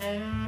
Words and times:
Mm-hmm. 0.00 0.45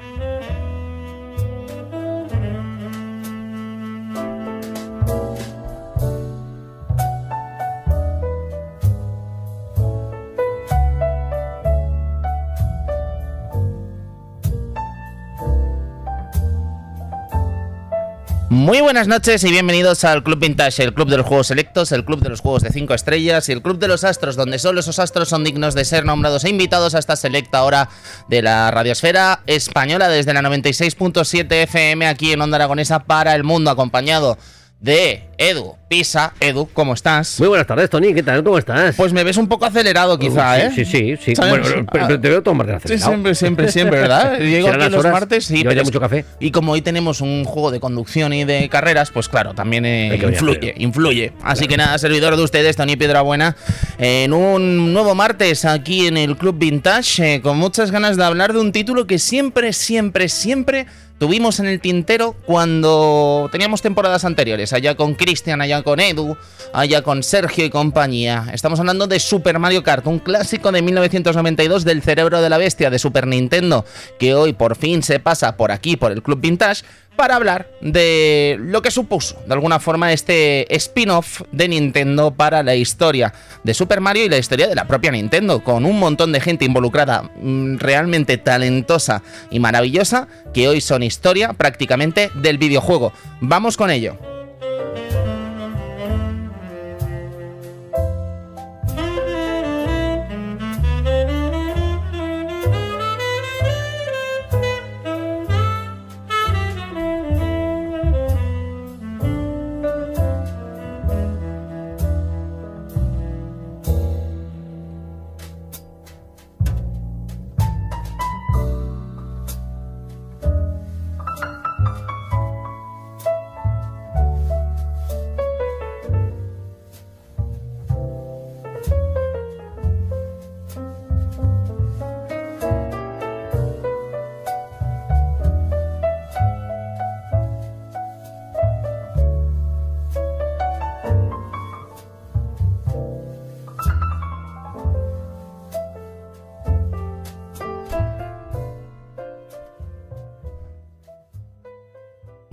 Muy 18.69 18.83
buenas 18.83 19.09
noches 19.09 19.43
y 19.45 19.51
bienvenidos 19.51 20.05
al 20.05 20.23
Club 20.23 20.41
Vintage, 20.41 20.83
el 20.83 20.93
club 20.93 21.09
de 21.09 21.17
los 21.17 21.25
juegos 21.25 21.47
selectos, 21.47 21.91
el 21.91 22.05
club 22.05 22.21
de 22.21 22.29
los 22.29 22.43
juegos 22.43 22.63
de 22.63 22.69
5 22.69 22.93
estrellas 22.93 23.49
y 23.49 23.53
el 23.53 23.63
club 23.63 23.79
de 23.79 23.89
los 23.89 24.05
astros, 24.05 24.37
donde 24.37 24.59
solo 24.59 24.81
esos 24.81 24.99
astros 24.99 25.31
son 25.31 25.43
dignos 25.43 25.75
de 25.75 25.87
ser 25.87 26.05
nombrados 26.05 26.45
e 26.45 26.51
invitados 26.51 26.95
a 26.95 26.99
esta 26.99 27.17
selecta 27.17 27.65
hora 27.65 27.89
de 28.29 28.43
la 28.43 28.71
radiosfera 28.71 29.41
española 29.47 30.11
desde 30.11 30.35
la 30.35 30.43
96.7 30.43 31.51
FM 31.63 32.07
aquí 32.07 32.33
en 32.33 32.43
Onda 32.43 32.57
Aragonesa 32.57 33.05
para 33.05 33.35
el 33.35 33.43
mundo, 33.43 33.71
acompañado 33.71 34.37
de 34.81 35.25
Edu 35.39 35.75
Pisa. 35.89 36.35
Edu, 36.39 36.69
¿cómo 36.73 36.93
estás? 36.95 37.41
Muy 37.41 37.49
buenas 37.49 37.67
tardes, 37.67 37.89
Tony. 37.91 38.13
¿Qué 38.15 38.23
tal? 38.23 38.45
¿Cómo 38.45 38.59
estás? 38.59 38.95
Pues 38.95 39.13
me 39.13 39.25
ves 39.25 39.37
un 39.39 39.49
poco 39.49 39.65
acelerado, 39.65 40.19
quizá, 40.19 40.57
sí, 40.57 40.61
¿eh? 40.61 40.71
Sí, 40.75 40.85
sí, 40.85 41.17
sí. 41.25 41.35
¿Sabes? 41.35 41.51
Bueno, 41.51 41.87
pero, 41.91 42.07
pero 42.09 42.21
te 42.21 42.29
veo 42.29 42.43
todo 42.43 42.55
Sí, 42.85 42.99
siempre, 42.99 43.35
siempre, 43.35 43.73
siempre, 43.73 44.01
¿verdad? 44.01 44.39
Llego 44.41 44.69
aquí 44.69 44.89
los 44.91 45.05
martes 45.05 45.47
sí, 45.47 45.65
es- 45.67 45.85
mucho 45.85 45.99
café. 46.01 46.25
Y 46.39 46.51
como 46.51 46.73
hoy 46.73 46.83
tenemos 46.83 47.21
un 47.21 47.45
juego 47.45 47.71
de 47.71 47.81
conducción 47.81 48.33
y 48.33 48.45
de 48.45 48.69
carreras, 48.69 49.11
pues 49.11 49.29
claro, 49.29 49.55
también 49.55 49.85
eh, 49.87 50.17
influye, 50.23 50.75
influye. 50.77 51.33
Así 51.43 51.67
que 51.67 51.77
nada, 51.77 51.99
servidor 51.99 52.37
de 52.37 52.43
ustedes, 52.43 52.77
Tony 52.77 52.97
Piedrabuena, 52.97 53.57
en 53.99 54.33
un 54.33 54.93
nuevo 54.93 55.15
martes 55.15 55.65
aquí 55.65 56.07
en 56.07 56.19
el 56.19 56.37
Club 56.37 56.57
Vintage, 56.59 57.35
eh, 57.37 57.41
con 57.41 57.57
muchas 57.59 57.91
ganas 57.91 58.17
de 58.17 58.25
hablar 58.25 58.53
de 58.53 58.61
un 58.61 58.73
título 58.73 59.07
que 59.07 59.19
siempre, 59.19 59.73
siempre, 59.73 60.29
siempre 60.29 60.87
tuvimos 61.19 61.61
en 61.61 61.67
el 61.67 61.81
tintero 61.81 62.35
cuando 62.47 63.49
teníamos 63.51 63.83
temporadas 63.83 64.25
anteriores, 64.25 64.73
allá 64.73 64.95
con 64.95 65.15
Cristian, 65.15 65.61
allá 65.61 65.83
con 65.83 66.01
Edu, 66.01 66.37
allá 66.73 67.03
con 67.03 67.23
Sergio 67.23 67.65
y 67.65 67.71
compañía. 67.71 68.47
Estamos 68.53 68.79
hablando 68.81 69.07
de 69.07 69.19
Super 69.19 69.59
Mario 69.59 69.83
Kart, 69.83 70.07
un 70.07 70.21
clásico 70.21 70.73
de 70.73 70.83
1992 70.83 71.85
del 71.85 72.03
cerebro 72.03 72.41
de 72.41 72.49
la 72.49 72.59
bestia 72.59 72.91
de 72.91 72.99
Super 72.99 73.27
Nintendo, 73.27 73.85
que 74.19 74.35
hoy 74.35 74.53
por 74.53 74.77
fin 74.77 75.03
se 75.03 75.21
pasa 75.21 75.57
por 75.57 75.73
aquí, 75.73 75.97
por 75.97 76.13
el 76.13 76.23
Club 76.23 76.41
Vintage, 76.41 76.85
para 77.19 77.35
hablar 77.35 77.69
de 77.81 78.57
lo 78.61 78.81
que 78.81 78.93
supuso, 78.93 79.43
de 79.45 79.53
alguna 79.53 79.81
forma, 79.81 80.13
este 80.13 80.73
spin-off 80.77 81.43
de 81.51 81.67
Nintendo 81.67 82.31
para 82.31 82.63
la 82.63 82.77
historia 82.77 83.35
de 83.65 83.75
Super 83.75 84.01
Mario 84.01 84.25
y 84.25 84.29
la 84.29 84.39
historia 84.39 84.69
de 84.69 84.77
la 84.77 84.87
propia 84.87 85.11
Nintendo, 85.11 85.65
con 85.65 85.85
un 85.85 85.99
montón 85.99 86.31
de 86.31 86.41
gente 86.41 86.65
involucrada 86.65 87.25
mm, 87.43 87.79
realmente 87.79 88.39
talentosa 88.39 89.25
y 89.51 89.59
maravillosa, 89.59 90.29
que 90.55 90.69
hoy 90.69 90.81
son 90.81 91.03
historia 91.03 91.55
prácticamente 91.55 92.31
del 92.37 92.57
videojuego. 92.57 93.13
Vamos 93.41 93.77
con 93.77 93.91
ello. 93.91 94.38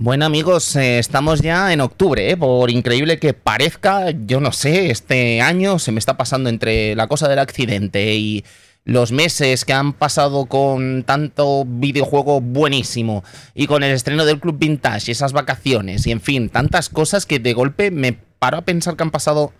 Bueno 0.06 0.24
amigos, 0.24 0.76
eh, 0.76 1.00
estamos 1.00 1.40
ya 1.40 1.72
en 1.72 1.80
octubre, 1.80 2.30
¿eh? 2.30 2.36
por 2.36 2.70
increíble 2.70 3.18
que 3.18 3.34
parezca, 3.34 4.12
yo 4.12 4.38
no 4.40 4.52
sé, 4.52 4.92
este 4.92 5.40
año 5.40 5.80
se 5.80 5.90
me 5.90 5.98
está 5.98 6.16
pasando 6.16 6.48
entre 6.48 6.94
la 6.94 7.08
cosa 7.08 7.26
del 7.26 7.40
accidente 7.40 8.14
y 8.14 8.44
los 8.84 9.10
meses 9.10 9.64
que 9.64 9.72
han 9.72 9.92
pasado 9.92 10.46
con 10.46 11.02
tanto 11.02 11.64
videojuego 11.66 12.40
buenísimo 12.40 13.24
y 13.52 13.66
con 13.66 13.82
el 13.82 13.90
estreno 13.90 14.24
del 14.24 14.38
Club 14.38 14.60
Vintage 14.60 15.06
y 15.08 15.10
esas 15.10 15.32
vacaciones 15.32 16.06
y 16.06 16.12
en 16.12 16.20
fin, 16.20 16.50
tantas 16.50 16.88
cosas 16.88 17.26
que 17.26 17.40
de 17.40 17.52
golpe 17.52 17.90
me 17.90 18.12
paro 18.12 18.58
a 18.58 18.62
pensar 18.62 18.94
que 18.94 19.02
han 19.02 19.10
pasado 19.10 19.52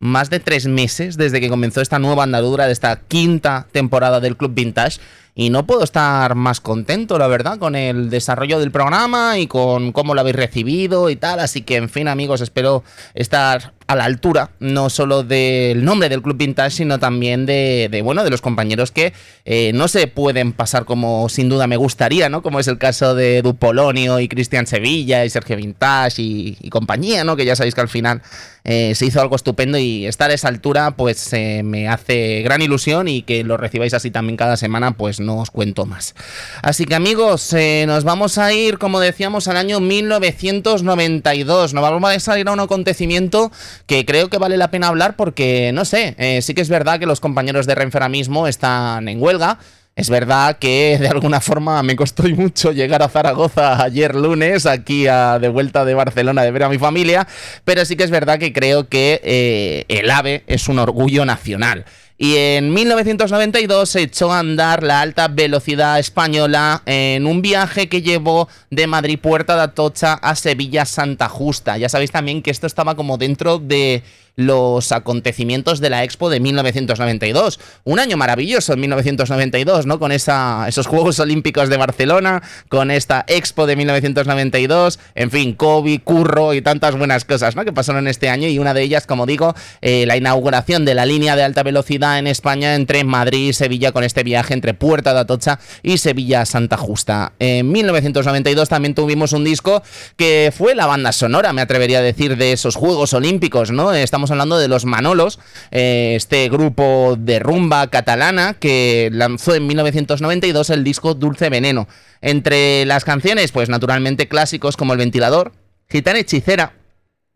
más 0.00 0.30
de 0.30 0.40
tres 0.40 0.66
meses 0.66 1.16
desde 1.16 1.40
que 1.40 1.48
comenzó 1.48 1.80
esta 1.80 1.98
nueva 1.98 2.24
andadura 2.24 2.66
de 2.66 2.72
esta 2.72 3.00
quinta 3.00 3.66
temporada 3.72 4.20
del 4.20 4.36
Club 4.36 4.54
Vintage 4.54 5.00
y 5.36 5.50
no 5.50 5.66
puedo 5.66 5.82
estar 5.82 6.36
más 6.36 6.60
contento, 6.60 7.18
la 7.18 7.26
verdad, 7.26 7.58
con 7.58 7.74
el 7.74 8.08
desarrollo 8.08 8.60
del 8.60 8.70
programa 8.70 9.36
y 9.38 9.48
con 9.48 9.90
cómo 9.90 10.14
lo 10.14 10.20
habéis 10.20 10.36
recibido 10.36 11.10
y 11.10 11.16
tal. 11.16 11.40
Así 11.40 11.62
que, 11.62 11.74
en 11.74 11.88
fin, 11.88 12.06
amigos, 12.06 12.40
espero 12.40 12.84
estar 13.14 13.72
a 13.88 13.96
la 13.96 14.04
altura, 14.04 14.50
no 14.60 14.90
solo 14.90 15.24
del 15.24 15.84
nombre 15.84 16.08
del 16.08 16.22
Club 16.22 16.36
Vintage, 16.36 16.76
sino 16.76 17.00
también 17.00 17.46
de, 17.46 18.00
bueno, 18.04 18.22
de 18.22 18.30
los 18.30 18.40
compañeros 18.40 18.92
que 18.92 19.12
eh, 19.44 19.72
no 19.74 19.88
se 19.88 20.06
pueden 20.06 20.52
pasar 20.52 20.84
como 20.84 21.28
sin 21.28 21.48
duda 21.48 21.66
me 21.66 21.76
gustaría, 21.76 22.28
¿no? 22.28 22.40
Como 22.40 22.60
es 22.60 22.68
el 22.68 22.78
caso 22.78 23.16
de 23.16 23.38
Edu 23.38 23.56
Polonio 23.56 24.20
y 24.20 24.28
Cristian 24.28 24.68
Sevilla 24.68 25.24
y 25.24 25.30
Sergio 25.30 25.56
Vintage 25.56 26.22
y, 26.22 26.56
y 26.60 26.70
compañía, 26.70 27.24
¿no? 27.24 27.34
Que 27.34 27.44
ya 27.44 27.56
sabéis 27.56 27.74
que 27.74 27.80
al 27.80 27.88
final 27.88 28.22
eh, 28.64 28.94
se 28.94 29.04
hizo 29.04 29.20
algo 29.20 29.36
estupendo 29.36 29.76
y 29.76 30.06
estar 30.06 30.30
a 30.30 30.34
esa 30.34 30.48
altura, 30.48 30.92
pues 30.92 31.32
eh, 31.34 31.62
me 31.62 31.86
hace 31.86 32.40
gran 32.42 32.62
ilusión 32.62 33.08
y 33.08 33.20
que 33.20 33.44
lo 33.44 33.58
recibáis 33.58 33.92
así 33.92 34.10
también 34.10 34.38
cada 34.38 34.56
semana, 34.56 34.96
pues 34.96 35.20
no 35.20 35.38
os 35.38 35.50
cuento 35.50 35.84
más. 35.84 36.14
Así 36.62 36.86
que 36.86 36.94
amigos, 36.94 37.52
eh, 37.52 37.84
nos 37.86 38.04
vamos 38.04 38.38
a 38.38 38.54
ir, 38.54 38.78
como 38.78 39.00
decíamos, 39.00 39.48
al 39.48 39.58
año 39.58 39.80
1992. 39.80 41.74
Nos 41.74 41.82
vamos 41.82 42.28
a 42.28 42.38
ir 42.38 42.48
a 42.48 42.52
un 42.52 42.60
acontecimiento 42.60 43.52
que 43.86 44.06
creo 44.06 44.30
que 44.30 44.38
vale 44.38 44.56
la 44.56 44.70
pena 44.70 44.88
hablar 44.88 45.14
porque, 45.14 45.70
no 45.74 45.84
sé, 45.84 46.40
sí 46.40 46.54
que 46.54 46.62
es 46.62 46.70
verdad 46.70 46.98
que 46.98 47.06
los 47.06 47.20
compañeros 47.20 47.66
de 47.66 47.74
Renfera 47.74 48.08
mismo 48.08 48.48
están 48.48 49.08
en 49.08 49.22
huelga. 49.22 49.58
Es 49.96 50.10
verdad 50.10 50.58
que 50.58 50.98
de 51.00 51.06
alguna 51.06 51.40
forma 51.40 51.80
me 51.84 51.94
costó 51.94 52.24
mucho 52.24 52.72
llegar 52.72 53.02
a 53.02 53.08
Zaragoza 53.08 53.82
ayer 53.82 54.14
lunes, 54.14 54.66
aquí 54.66 55.06
a, 55.06 55.38
de 55.38 55.48
vuelta 55.48 55.84
de 55.84 55.94
Barcelona 55.94 56.42
de 56.42 56.50
ver 56.50 56.64
a 56.64 56.68
mi 56.68 56.78
familia, 56.78 57.28
pero 57.64 57.84
sí 57.84 57.94
que 57.94 58.02
es 58.02 58.10
verdad 58.10 58.40
que 58.40 58.52
creo 58.52 58.88
que 58.88 59.20
eh, 59.22 59.84
el 59.88 60.10
AVE 60.10 60.42
es 60.48 60.68
un 60.68 60.80
orgullo 60.80 61.24
nacional. 61.24 61.84
Y 62.16 62.36
en 62.36 62.72
1992 62.72 63.88
se 63.88 64.02
echó 64.02 64.32
a 64.32 64.38
andar 64.38 64.84
la 64.84 65.00
alta 65.00 65.26
velocidad 65.28 65.98
española 65.98 66.82
en 66.86 67.26
un 67.26 67.42
viaje 67.42 67.88
que 67.88 68.02
llevó 68.02 68.48
de 68.70 68.86
Madrid 68.86 69.18
Puerta 69.18 69.56
de 69.56 69.62
Atocha 69.62 70.14
a 70.14 70.36
Sevilla 70.36 70.86
Santa 70.86 71.28
Justa. 71.28 71.76
Ya 71.76 71.88
sabéis 71.88 72.12
también 72.12 72.40
que 72.40 72.52
esto 72.52 72.68
estaba 72.68 72.94
como 72.94 73.18
dentro 73.18 73.58
de 73.58 74.04
los 74.36 74.92
acontecimientos 74.92 75.80
de 75.80 75.90
la 75.90 76.04
Expo 76.04 76.30
de 76.30 76.40
1992. 76.40 77.60
Un 77.84 77.98
año 77.98 78.16
maravilloso 78.16 78.72
en 78.72 78.80
1992, 78.80 79.86
¿no? 79.86 79.98
Con 79.98 80.12
esa, 80.12 80.66
esos 80.68 80.86
Juegos 80.86 81.20
Olímpicos 81.20 81.68
de 81.68 81.76
Barcelona, 81.76 82.42
con 82.68 82.90
esta 82.90 83.24
Expo 83.28 83.66
de 83.66 83.76
1992, 83.76 84.98
en 85.14 85.30
fin, 85.30 85.54
COVID, 85.54 86.00
curro 86.02 86.54
y 86.54 86.62
tantas 86.62 86.96
buenas 86.96 87.24
cosas, 87.24 87.56
¿no? 87.56 87.64
Que 87.64 87.72
pasaron 87.72 88.08
este 88.08 88.28
año 88.28 88.48
y 88.48 88.58
una 88.58 88.74
de 88.74 88.82
ellas, 88.82 89.06
como 89.06 89.26
digo, 89.26 89.54
eh, 89.80 90.04
la 90.06 90.16
inauguración 90.16 90.84
de 90.84 90.94
la 90.94 91.06
línea 91.06 91.36
de 91.36 91.44
alta 91.44 91.62
velocidad 91.62 92.18
en 92.18 92.26
España 92.26 92.74
entre 92.74 93.04
Madrid 93.04 93.48
y 93.48 93.52
Sevilla 93.52 93.92
con 93.92 94.04
este 94.04 94.22
viaje 94.22 94.54
entre 94.54 94.74
Puerta 94.74 95.14
de 95.14 95.20
Atocha 95.20 95.58
y 95.82 95.98
Sevilla 95.98 96.44
Santa 96.44 96.76
Justa. 96.76 97.32
En 97.38 97.70
1992 97.70 98.68
también 98.68 98.94
tuvimos 98.94 99.32
un 99.32 99.44
disco 99.44 99.82
que 100.16 100.52
fue 100.56 100.74
la 100.74 100.86
banda 100.86 101.12
sonora, 101.12 101.52
me 101.52 101.62
atrevería 101.62 101.98
a 101.98 102.02
decir, 102.02 102.36
de 102.36 102.52
esos 102.52 102.74
Juegos 102.76 103.14
Olímpicos, 103.14 103.70
¿no? 103.70 103.92
Estamos 103.92 104.23
hablando 104.30 104.58
de 104.58 104.68
los 104.68 104.84
Manolos, 104.84 105.38
eh, 105.70 106.14
este 106.16 106.48
grupo 106.48 107.16
de 107.18 107.38
rumba 107.38 107.86
catalana 107.88 108.54
que 108.54 109.10
lanzó 109.12 109.54
en 109.54 109.66
1992 109.66 110.70
el 110.70 110.84
disco 110.84 111.14
Dulce 111.14 111.50
Veneno. 111.50 111.88
Entre 112.20 112.84
las 112.86 113.04
canciones, 113.04 113.52
pues 113.52 113.68
naturalmente 113.68 114.28
clásicos 114.28 114.76
como 114.76 114.92
El 114.92 114.98
Ventilador, 114.98 115.52
Gitana 115.88 116.18
Hechicera, 116.18 116.72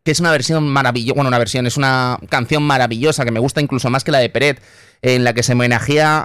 que 0.08 0.12
es 0.12 0.20
una 0.20 0.30
versión 0.30 0.66
maravillosa, 0.66 1.16
bueno, 1.16 1.28
una 1.28 1.38
versión, 1.38 1.66
es 1.66 1.76
una 1.76 2.18
canción 2.30 2.62
maravillosa 2.62 3.26
que 3.26 3.30
me 3.30 3.40
gusta 3.40 3.60
incluso 3.60 3.90
más 3.90 4.04
que 4.04 4.10
la 4.10 4.20
de 4.20 4.30
Peret, 4.30 4.58
en 5.02 5.22
la 5.22 5.34
que 5.34 5.42
se 5.42 5.52
homenajea 5.52 6.24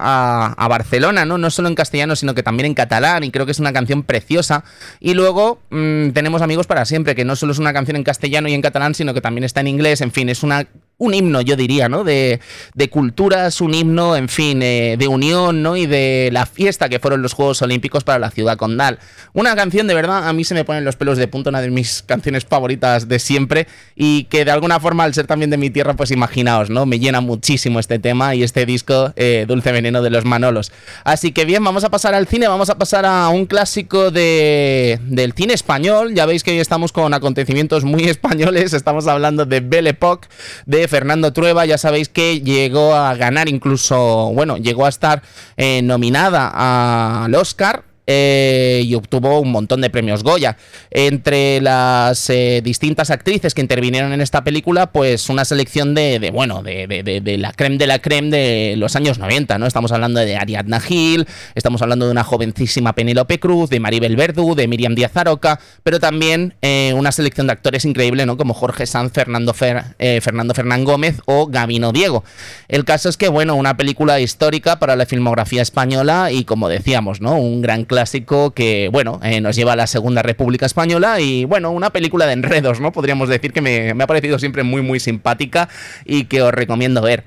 a, 0.57 0.67
Barcelona, 0.69 1.25
¿no? 1.25 1.37
No 1.37 1.49
solo 1.49 1.67
en 1.67 1.75
castellano, 1.75 2.15
sino 2.15 2.33
que 2.33 2.43
también 2.43 2.67
en 2.67 2.75
catalán, 2.75 3.25
y 3.25 3.31
creo 3.31 3.45
que 3.45 3.51
es 3.51 3.59
una 3.59 3.73
canción 3.73 4.03
preciosa. 4.03 4.63
Y 5.01 5.15
luego 5.15 5.59
mm, 5.69 6.11
tenemos 6.11 6.41
Amigos 6.41 6.65
para 6.65 6.85
siempre, 6.85 7.13
que 7.13 7.25
no 7.25 7.35
solo 7.35 7.51
es 7.51 7.59
una 7.59 7.73
canción 7.73 7.97
en 7.97 8.05
castellano 8.05 8.47
y 8.47 8.53
en 8.53 8.61
catalán, 8.61 8.95
sino 8.95 9.13
que 9.13 9.19
también 9.19 9.43
está 9.43 9.59
en 9.59 9.67
inglés, 9.67 9.99
en 9.99 10.13
fin, 10.13 10.29
es 10.29 10.43
una 10.43 10.65
un 11.03 11.13
himno, 11.13 11.41
yo 11.41 11.55
diría, 11.55 11.89
¿no? 11.89 12.03
De, 12.03 12.39
de 12.73 12.89
culturas, 12.89 13.61
un 13.61 13.73
himno, 13.73 14.15
en 14.15 14.29
fin, 14.29 14.61
eh, 14.61 14.95
de 14.97 15.07
unión, 15.07 15.61
¿no? 15.61 15.75
Y 15.75 15.85
de 15.85 16.29
la 16.31 16.45
fiesta 16.45 16.89
que 16.89 16.99
fueron 16.99 17.21
los 17.21 17.33
Juegos 17.33 17.61
Olímpicos 17.61 18.03
para 18.03 18.19
la 18.19 18.31
ciudad 18.31 18.57
condal. 18.57 18.99
Una 19.33 19.55
canción, 19.55 19.87
de 19.87 19.93
verdad, 19.93 20.27
a 20.27 20.33
mí 20.33 20.43
se 20.43 20.53
me 20.53 20.63
ponen 20.63 20.85
los 20.85 20.95
pelos 20.95 21.17
de 21.17 21.27
punta, 21.27 21.49
una 21.49 21.61
de 21.61 21.69
mis 21.69 22.03
canciones 22.03 22.45
favoritas 22.45 23.07
de 23.07 23.19
siempre 23.19 23.67
y 23.95 24.25
que 24.25 24.45
de 24.45 24.51
alguna 24.51 24.79
forma, 24.79 25.03
al 25.03 25.13
ser 25.13 25.27
también 25.27 25.49
de 25.49 25.57
mi 25.57 25.69
tierra, 25.69 25.95
pues 25.95 26.11
imaginaos, 26.11 26.69
¿no? 26.69 26.85
Me 26.85 26.99
llena 26.99 27.21
muchísimo 27.21 27.79
este 27.79 27.99
tema 27.99 28.35
y 28.35 28.43
este 28.43 28.65
disco, 28.65 29.13
eh, 29.15 29.45
Dulce 29.47 29.71
Veneno 29.71 30.01
de 30.01 30.09
los 30.09 30.25
Manolos. 30.25 30.71
Así 31.03 31.31
que 31.31 31.45
bien, 31.45 31.63
vamos 31.63 31.83
a 31.83 31.89
pasar 31.89 32.13
al 32.13 32.27
cine, 32.27 32.47
vamos 32.47 32.69
a 32.69 32.77
pasar 32.77 33.05
a 33.05 33.27
un 33.29 33.45
clásico 33.45 34.11
de, 34.11 34.99
del 35.03 35.33
cine 35.33 35.53
español. 35.53 36.13
Ya 36.13 36.25
veis 36.25 36.43
que 36.43 36.51
hoy 36.51 36.59
estamos 36.59 36.91
con 36.91 37.13
acontecimientos 37.13 37.83
muy 37.83 38.03
españoles, 38.09 38.73
estamos 38.73 39.07
hablando 39.07 39.45
de 39.45 39.59
Belle 39.59 39.89
Époque, 39.89 40.27
de 40.65 40.87
Fernando 40.93 41.33
Trueba, 41.33 41.65
ya 41.65 41.79
sabéis 41.79 42.07
que 42.07 42.41
llegó 42.41 42.93
a 42.93 43.15
ganar 43.15 43.49
incluso, 43.49 44.31
bueno, 44.35 44.57
llegó 44.57 44.85
a 44.85 44.89
estar 44.89 45.23
eh, 45.57 45.81
nominada 45.81 47.23
al 47.23 47.33
Oscar 47.33 47.83
eh, 48.05 48.81
y 48.85 48.95
obtuvo 48.95 49.39
un 49.39 49.51
montón 49.51 49.81
de 49.81 49.89
premios 49.89 50.23
Goya. 50.23 50.57
Entre 50.91 51.61
las 51.61 52.29
eh, 52.29 52.61
distintas 52.63 53.09
actrices 53.09 53.53
que 53.53 53.61
intervinieron 53.61 54.11
en 54.13 54.21
esta 54.21 54.43
película, 54.43 54.91
pues 54.91 55.29
una 55.29 55.45
selección 55.45 55.95
de, 55.95 56.29
bueno, 56.33 56.63
de, 56.63 57.37
la 57.39 57.51
creme 57.53 57.77
de 57.77 57.87
la 57.87 57.99
creme 57.99 58.29
de 58.29 58.75
los 58.77 58.95
años 58.95 59.19
90, 59.19 59.57
¿no? 59.57 59.65
Estamos 59.65 59.91
hablando 59.91 60.19
de 60.19 60.35
Ariadna 60.35 60.79
Gil, 60.79 61.27
estamos 61.55 61.81
hablando 61.81 62.05
de 62.05 62.11
una 62.11 62.23
jovencísima 62.23 62.93
Penélope 62.93 63.39
Cruz, 63.39 63.69
de 63.69 63.79
Maribel 63.79 64.15
Verdú, 64.15 64.55
de 64.55 64.67
Miriam 64.67 64.95
Díaz 64.95 65.15
Aroca, 65.15 65.59
pero 65.83 65.99
también 65.99 66.55
eh, 66.61 66.93
una 66.95 67.11
selección 67.11 67.47
de 67.47 67.53
actores 67.53 67.85
increíble, 67.85 68.25
¿no? 68.25 68.37
Como 68.37 68.53
Jorge 68.53 68.85
Sanz, 68.85 69.13
Fernando, 69.13 69.53
Fernando 69.53 70.53
Fernán 70.53 70.83
Gómez 70.83 71.21
o 71.25 71.47
Gabino 71.47 71.91
Diego. 71.91 72.23
El 72.67 72.85
caso 72.85 73.09
es 73.09 73.17
que, 73.17 73.29
bueno, 73.29 73.55
una 73.55 73.77
película 73.77 74.19
histórica 74.19 74.79
para 74.79 74.95
la 74.95 75.05
filmografía 75.05 75.61
española 75.61 76.31
y, 76.31 76.43
como 76.43 76.69
decíamos, 76.69 77.21
¿no? 77.21 77.37
Un 77.37 77.61
gran 77.61 77.85
clásico 77.93 78.51
que, 78.51 78.89
bueno, 78.91 79.19
eh, 79.23 79.39
nos 79.39 79.55
lleva 79.55 79.73
a 79.73 79.75
la 79.75 79.85
Segunda 79.85 80.23
República 80.23 80.65
Española 80.65 81.19
y, 81.19 81.45
bueno, 81.45 81.69
una 81.69 81.91
película 81.91 82.25
de 82.25 82.33
enredos, 82.33 82.79
¿no? 82.79 82.91
Podríamos 82.91 83.29
decir 83.29 83.53
que 83.53 83.61
me, 83.61 83.93
me 83.93 84.03
ha 84.03 84.07
parecido 84.07 84.39
siempre 84.39 84.63
muy, 84.63 84.81
muy 84.81 84.99
simpática 84.99 85.69
y 86.03 86.25
que 86.25 86.41
os 86.41 86.51
recomiendo 86.51 87.03
ver. 87.03 87.23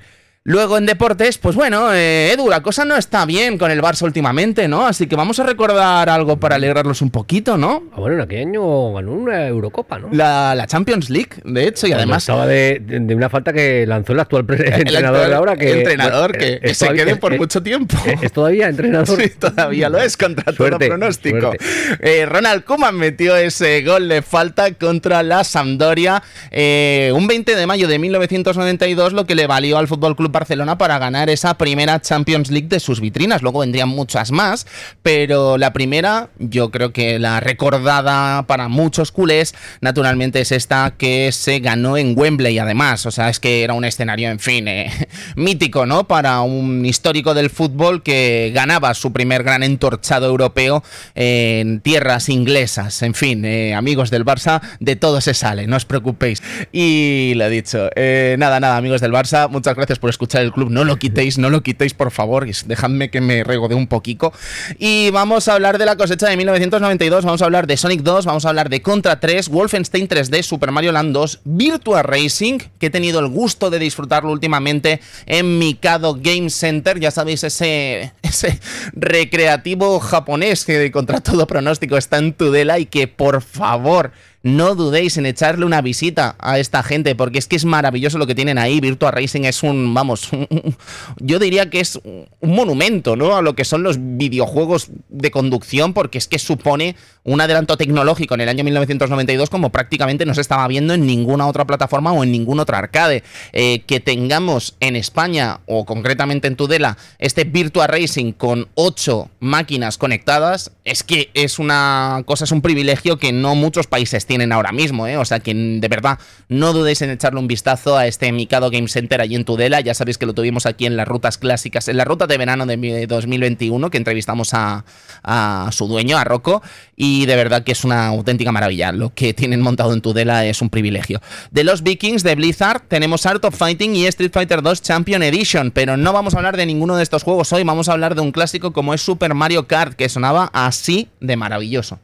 Luego 0.47 0.77
en 0.77 0.85
deportes, 0.85 1.37
pues 1.37 1.57
bueno, 1.57 1.93
eh, 1.93 2.31
Edu, 2.31 2.47
la 2.47 2.61
cosa 2.61 2.85
no 2.85 2.95
está 2.95 3.25
bien 3.25 3.57
con 3.57 3.69
el 3.69 3.81
Barça 3.81 4.03
últimamente, 4.03 4.69
¿no? 4.69 4.87
Así 4.87 5.05
que 5.05 5.17
vamos 5.17 5.37
a 5.41 5.43
recordar 5.43 6.09
algo 6.09 6.37
para 6.37 6.55
alegrarlos 6.55 7.01
un 7.01 7.09
poquito, 7.09 7.57
¿no? 7.57 7.83
Ah, 7.91 7.99
bueno, 7.99 8.15
en 8.15 8.21
aquel 8.21 8.47
año 8.47 8.93
ganó 8.93 9.11
una 9.11 9.45
Eurocopa, 9.45 9.99
¿no? 9.99 10.07
La, 10.13 10.65
Champions 10.65 11.09
League, 11.09 11.31
de 11.43 11.67
hecho, 11.67 11.85
y 11.85 11.91
además. 11.91 12.23
Estaba 12.23 12.47
de, 12.47 12.81
una 13.13 13.27
falta 13.27 13.51
que 13.51 13.85
lanzó 13.85 14.13
el 14.13 14.21
actual 14.21 14.45
entrenador 14.49 15.27
de 15.27 15.35
ahora. 15.35 15.57
Que, 15.57 15.79
entrenador 15.79 16.37
que, 16.37 16.73
se 16.73 16.93
quede 16.93 17.17
por 17.17 17.37
mucho 17.37 17.61
tiempo. 17.61 17.97
Es, 18.21 18.31
todavía 18.31 18.69
entrenador. 18.69 19.21
Sí, 19.21 19.29
todavía 19.37 19.89
lo 19.89 19.97
es, 19.97 20.15
contra 20.15 20.53
todo 20.53 20.79
pronóstico. 20.79 21.51
Eh, 21.99 22.25
Ronald 22.25 22.63
Koeman 22.63 22.95
metió 22.95 23.35
ese 23.35 23.81
gol 23.81 24.07
de 24.07 24.21
falta 24.21 24.71
contra 24.75 25.23
la 25.23 25.43
Sampdoria 25.43 26.23
eh, 26.51 27.11
un 27.13 27.27
20 27.27 27.53
de 27.55 27.67
mayo 27.67 27.89
de 27.89 27.99
1992, 27.99 29.11
lo 29.11 29.25
que 29.25 29.35
le 29.35 29.45
valió 29.45 29.77
al 29.77 29.89
Fútbol 29.89 30.15
Club 30.15 30.36
Barcelona 30.37 30.77
para 30.77 30.99
ganar 30.99 31.31
esa 31.31 31.57
primera 31.57 31.99
Champions 31.99 32.51
League 32.51 32.67
de 32.67 32.79
sus 32.79 33.01
vitrinas. 33.01 33.41
Luego 33.41 33.61
vendrían 33.61 33.89
muchas 33.89 34.31
más, 34.31 34.67
pero 35.01 35.57
la 35.57 35.73
primera, 35.73 36.29
yo 36.37 36.69
creo 36.69 36.93
que 36.93 37.17
la 37.17 37.39
recordada 37.39 38.43
para 38.43 38.67
muchos 38.67 39.11
culés, 39.11 39.55
naturalmente 39.81 40.41
es 40.41 40.51
esta 40.51 40.93
que 40.95 41.31
se 41.31 41.59
ganó 41.59 41.97
en 41.97 42.13
Wembley, 42.15 42.59
además. 42.59 43.07
O 43.07 43.11
sea, 43.11 43.29
es 43.29 43.39
que 43.39 43.63
era 43.63 43.73
un 43.73 43.83
escenario, 43.83 44.29
en 44.29 44.37
fin, 44.37 44.67
eh, 44.67 44.91
mítico, 45.35 45.87
¿no? 45.87 46.07
Para 46.07 46.41
un 46.41 46.85
histórico 46.85 47.33
del 47.33 47.49
fútbol 47.49 48.03
que 48.03 48.51
ganaba 48.53 48.93
su 48.93 49.11
primer 49.11 49.41
gran 49.41 49.63
entorchado 49.63 50.27
europeo 50.27 50.83
en 51.15 51.81
tierras 51.81 52.29
inglesas. 52.29 53.01
En 53.01 53.15
fin, 53.15 53.43
eh, 53.43 53.73
amigos 53.73 54.11
del 54.11 54.23
Barça, 54.23 54.61
de 54.79 54.95
todo 54.95 55.19
se 55.19 55.33
sale, 55.33 55.65
no 55.65 55.77
os 55.77 55.85
preocupéis. 55.85 56.43
Y 56.71 57.33
lo 57.35 57.49
dicho. 57.49 57.89
Eh, 57.95 58.35
nada, 58.37 58.59
nada, 58.59 58.77
amigos 58.77 59.01
del 59.01 59.11
Barça, 59.11 59.49
muchas 59.49 59.75
gracias 59.75 59.97
por 59.97 60.11
escuchar 60.11 60.26
el 60.35 60.51
club. 60.51 60.69
No 60.69 60.83
lo 60.83 60.97
quitéis, 60.97 61.37
no 61.37 61.49
lo 61.49 61.63
quitéis, 61.63 61.93
por 61.93 62.11
favor. 62.11 62.47
Dejadme 62.65 63.09
que 63.09 63.21
me 63.21 63.43
regode 63.43 63.75
un 63.75 63.87
poquito. 63.87 64.33
Y 64.77 65.09
vamos 65.11 65.47
a 65.47 65.53
hablar 65.53 65.77
de 65.77 65.85
la 65.85 65.95
cosecha 65.95 66.27
de 66.27 66.37
1992. 66.37 67.25
Vamos 67.25 67.41
a 67.41 67.45
hablar 67.45 67.67
de 67.67 67.77
Sonic 67.77 68.01
2, 68.01 68.25
vamos 68.25 68.45
a 68.45 68.49
hablar 68.49 68.69
de 68.69 68.81
Contra 68.81 69.19
3, 69.19 69.49
Wolfenstein 69.49 70.07
3D, 70.07 70.43
Super 70.43 70.71
Mario 70.71 70.91
Land 70.91 71.13
2, 71.13 71.41
Virtua 71.45 72.03
Racing, 72.03 72.59
que 72.79 72.87
he 72.87 72.89
tenido 72.89 73.19
el 73.19 73.27
gusto 73.27 73.69
de 73.69 73.79
disfrutarlo 73.79 74.31
últimamente 74.31 75.01
en 75.25 75.59
Mikado 75.59 76.15
Game 76.19 76.49
Center. 76.49 76.99
Ya 76.99 77.11
sabéis, 77.11 77.43
ese, 77.43 78.13
ese 78.21 78.59
recreativo 78.93 79.99
japonés 79.99 80.65
que 80.65 80.91
contra 80.91 81.21
todo 81.21 81.47
pronóstico 81.47 81.97
está 81.97 82.17
en 82.17 82.33
Tudela 82.33 82.79
y 82.79 82.85
que 82.85 83.07
por 83.07 83.41
favor 83.41 84.11
no 84.47 84.75
dudéis 84.75 85.17
en 85.17 85.25
echarle 85.25 85.65
una 85.65 85.81
visita 85.81 86.35
a 86.39 86.59
esta 86.59 86.83
gente, 86.83 87.15
porque 87.15 87.39
es 87.39 87.47
que 87.47 87.55
es 87.55 87.65
maravilloso 87.65 88.17
lo 88.17 88.27
que 88.27 88.35
tienen 88.35 88.57
ahí. 88.57 88.79
Virtua 88.79 89.11
Racing 89.11 89.43
es 89.43 89.63
un, 89.63 89.93
vamos, 89.93 90.29
yo 91.17 91.39
diría 91.39 91.69
que 91.69 91.79
es 91.79 91.99
un 92.03 92.27
monumento, 92.41 93.15
¿no? 93.15 93.35
A 93.35 93.41
lo 93.41 93.55
que 93.55 93.65
son 93.65 93.83
los 93.83 93.97
videojuegos 93.99 94.89
de 95.09 95.31
conducción, 95.31 95.93
porque 95.93 96.17
es 96.17 96.27
que 96.27 96.39
supone 96.39 96.95
un 97.23 97.41
adelanto 97.41 97.75
tecnológico 97.77 98.35
en 98.35 98.41
el 98.41 98.49
año 98.49 98.63
1992 98.63 99.49
como 99.49 99.69
prácticamente 99.69 100.25
no 100.25 100.33
se 100.33 100.41
estaba 100.41 100.67
viendo 100.67 100.93
en 100.93 101.05
ninguna 101.05 101.47
otra 101.47 101.65
plataforma 101.65 102.13
o 102.13 102.23
en 102.23 102.31
ningún 102.31 102.59
otro 102.59 102.77
arcade. 102.77 103.23
Eh, 103.51 103.81
que 103.85 103.99
tengamos 103.99 104.75
en 104.79 104.95
España, 104.95 105.59
o 105.65 105.85
concretamente 105.85 106.47
en 106.47 106.55
Tudela, 106.55 106.97
este 107.19 107.43
Virtua 107.43 107.87
Racing 107.87 108.31
con 108.31 108.69
8 108.75 109.29
máquinas 109.39 109.97
conectadas, 109.97 110.71
es 110.85 111.03
que 111.03 111.29
es 111.33 111.59
una 111.59 112.23
cosa, 112.25 112.45
es 112.45 112.51
un 112.51 112.61
privilegio 112.61 113.17
que 113.17 113.33
no 113.33 113.55
muchos 113.55 113.87
países 113.87 114.25
tienen 114.25 114.36
ahora 114.51 114.71
mismo, 114.71 115.07
¿eh? 115.07 115.17
O 115.17 115.25
sea 115.25 115.39
que 115.39 115.53
de 115.53 115.87
verdad 115.87 116.19
no 116.49 116.73
dudéis 116.73 117.01
en 117.01 117.09
echarle 117.09 117.39
un 117.39 117.47
vistazo 117.47 117.97
a 117.97 118.07
este 118.07 118.31
Mikado 118.31 118.69
Game 118.69 118.87
Center 118.87 119.21
allí 119.21 119.35
en 119.35 119.45
Tudela. 119.45 119.81
Ya 119.81 119.93
sabéis 119.93 120.17
que 120.17 120.25
lo 120.25 120.33
tuvimos 120.33 120.65
aquí 120.65 120.85
en 120.85 120.97
las 120.97 121.07
rutas 121.07 121.37
clásicas, 121.37 121.87
en 121.87 121.97
la 121.97 122.05
ruta 122.05 122.27
de 122.27 122.37
verano 122.37 122.65
de 122.65 123.07
2021, 123.07 123.89
que 123.89 123.97
entrevistamos 123.97 124.53
a, 124.53 124.85
a 125.23 125.69
su 125.71 125.87
dueño, 125.87 126.17
a 126.17 126.23
Rocco, 126.23 126.61
y 126.95 127.25
de 127.25 127.35
verdad 127.35 127.63
que 127.63 127.71
es 127.71 127.83
una 127.83 128.07
auténtica 128.07 128.51
maravilla. 128.51 128.91
Lo 128.91 129.13
que 129.13 129.33
tienen 129.33 129.61
montado 129.61 129.93
en 129.93 130.01
Tudela 130.01 130.45
es 130.45 130.61
un 130.61 130.69
privilegio. 130.69 131.21
De 131.51 131.63
los 131.63 131.83
Vikings 131.83 132.23
de 132.23 132.35
Blizzard 132.35 132.81
tenemos 132.87 133.25
Art 133.25 133.43
of 133.45 133.55
Fighting 133.55 133.95
y 133.95 134.05
Street 134.05 134.31
Fighter 134.31 134.61
2 134.61 134.81
Champion 134.81 135.23
Edition, 135.23 135.71
pero 135.71 135.97
no 135.97 136.13
vamos 136.13 136.33
a 136.33 136.37
hablar 136.37 136.57
de 136.57 136.65
ninguno 136.65 136.95
de 136.95 137.03
estos 137.03 137.23
juegos 137.23 137.51
hoy, 137.53 137.63
vamos 137.63 137.89
a 137.89 137.93
hablar 137.93 138.15
de 138.15 138.21
un 138.21 138.31
clásico 138.31 138.73
como 138.73 138.93
es 138.93 139.01
Super 139.01 139.33
Mario 139.33 139.67
Kart, 139.67 139.93
que 139.93 140.09
sonaba 140.09 140.49
así 140.53 141.09
de 141.19 141.35
maravilloso. 141.35 141.99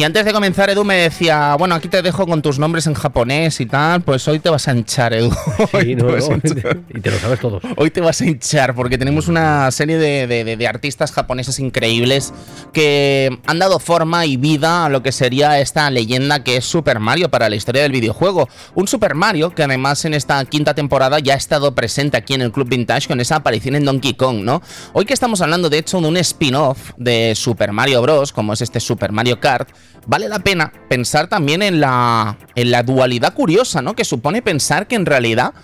Y 0.00 0.02
antes 0.02 0.24
de 0.24 0.32
comenzar, 0.32 0.70
Edu 0.70 0.82
me 0.82 0.94
decía, 0.94 1.54
bueno, 1.58 1.74
aquí 1.74 1.88
te 1.88 2.00
dejo 2.00 2.26
con 2.26 2.40
tus 2.40 2.58
nombres 2.58 2.86
en 2.86 2.94
japonés 2.94 3.60
y 3.60 3.66
tal, 3.66 4.00
pues 4.00 4.26
hoy 4.28 4.38
te 4.38 4.48
vas 4.48 4.66
a 4.66 4.72
hinchar, 4.72 5.12
Edu. 5.12 5.30
Sí, 5.78 5.94
no, 5.94 6.16
y 6.16 7.00
te 7.02 7.10
lo 7.10 7.18
sabes 7.18 7.38
todo. 7.38 7.60
Hoy 7.76 7.90
te 7.90 8.00
vas 8.00 8.18
a 8.22 8.24
hinchar 8.24 8.74
porque 8.74 8.96
tenemos 8.96 9.28
una 9.28 9.70
serie 9.70 9.98
de, 9.98 10.66
artistas 10.66 11.12
japoneses 11.12 11.58
increíbles 11.58 12.32
que 12.72 13.40
han 13.46 13.58
dado 13.58 13.78
forma 13.78 14.24
y 14.24 14.38
vida 14.38 14.86
a 14.86 14.88
lo 14.88 15.02
que 15.02 15.12
sería 15.12 15.60
esta 15.60 15.90
leyenda 15.90 16.42
que 16.44 16.56
es 16.56 16.64
Super 16.64 16.98
Mario 16.98 17.28
para 17.30 17.50
la 17.50 17.56
historia 17.56 17.82
del 17.82 17.92
videojuego. 17.92 18.48
Un 18.74 18.88
Super 18.88 19.14
Mario 19.14 19.54
que 19.54 19.64
además 19.64 20.06
en 20.06 20.14
esta 20.14 20.42
quinta 20.46 20.72
temporada 20.72 21.18
ya 21.18 21.34
ha 21.34 21.36
estado 21.36 21.74
presente 21.74 22.16
aquí 22.16 22.32
en 22.32 22.40
el 22.40 22.52
Club 22.52 22.70
Vintage 22.70 23.06
con 23.06 23.20
esa 23.20 23.36
aparición 23.36 23.74
en 23.74 23.84
Donkey 23.84 24.14
Kong, 24.14 24.44
¿no? 24.44 24.62
Hoy 24.94 25.04
que 25.04 25.12
estamos 25.12 25.42
hablando 25.42 25.68
de 25.68 25.76
hecho 25.76 26.00
de 26.00 26.08
un 26.08 26.16
spin-off 26.16 26.92
de 26.96 27.34
Super 27.34 27.72
Mario 27.72 28.00
Bros., 28.00 28.32
como 28.32 28.54
es 28.54 28.62
este 28.62 28.80
Super 28.80 29.12
Mario 29.12 29.40
Kart, 29.40 29.68
vale 30.06 30.28
la 30.28 30.38
pena 30.38 30.72
pensar 30.88 31.28
también 31.28 31.62
en 31.62 31.80
la, 31.80 32.36
en 32.54 32.70
la 32.70 32.82
dualidad 32.82 33.34
curiosa, 33.34 33.82
¿no? 33.82 33.94
Que 33.94 34.04
supone 34.04 34.42
pensar 34.42 34.86
que 34.86 34.96
en 34.96 35.06
realidad 35.06 35.54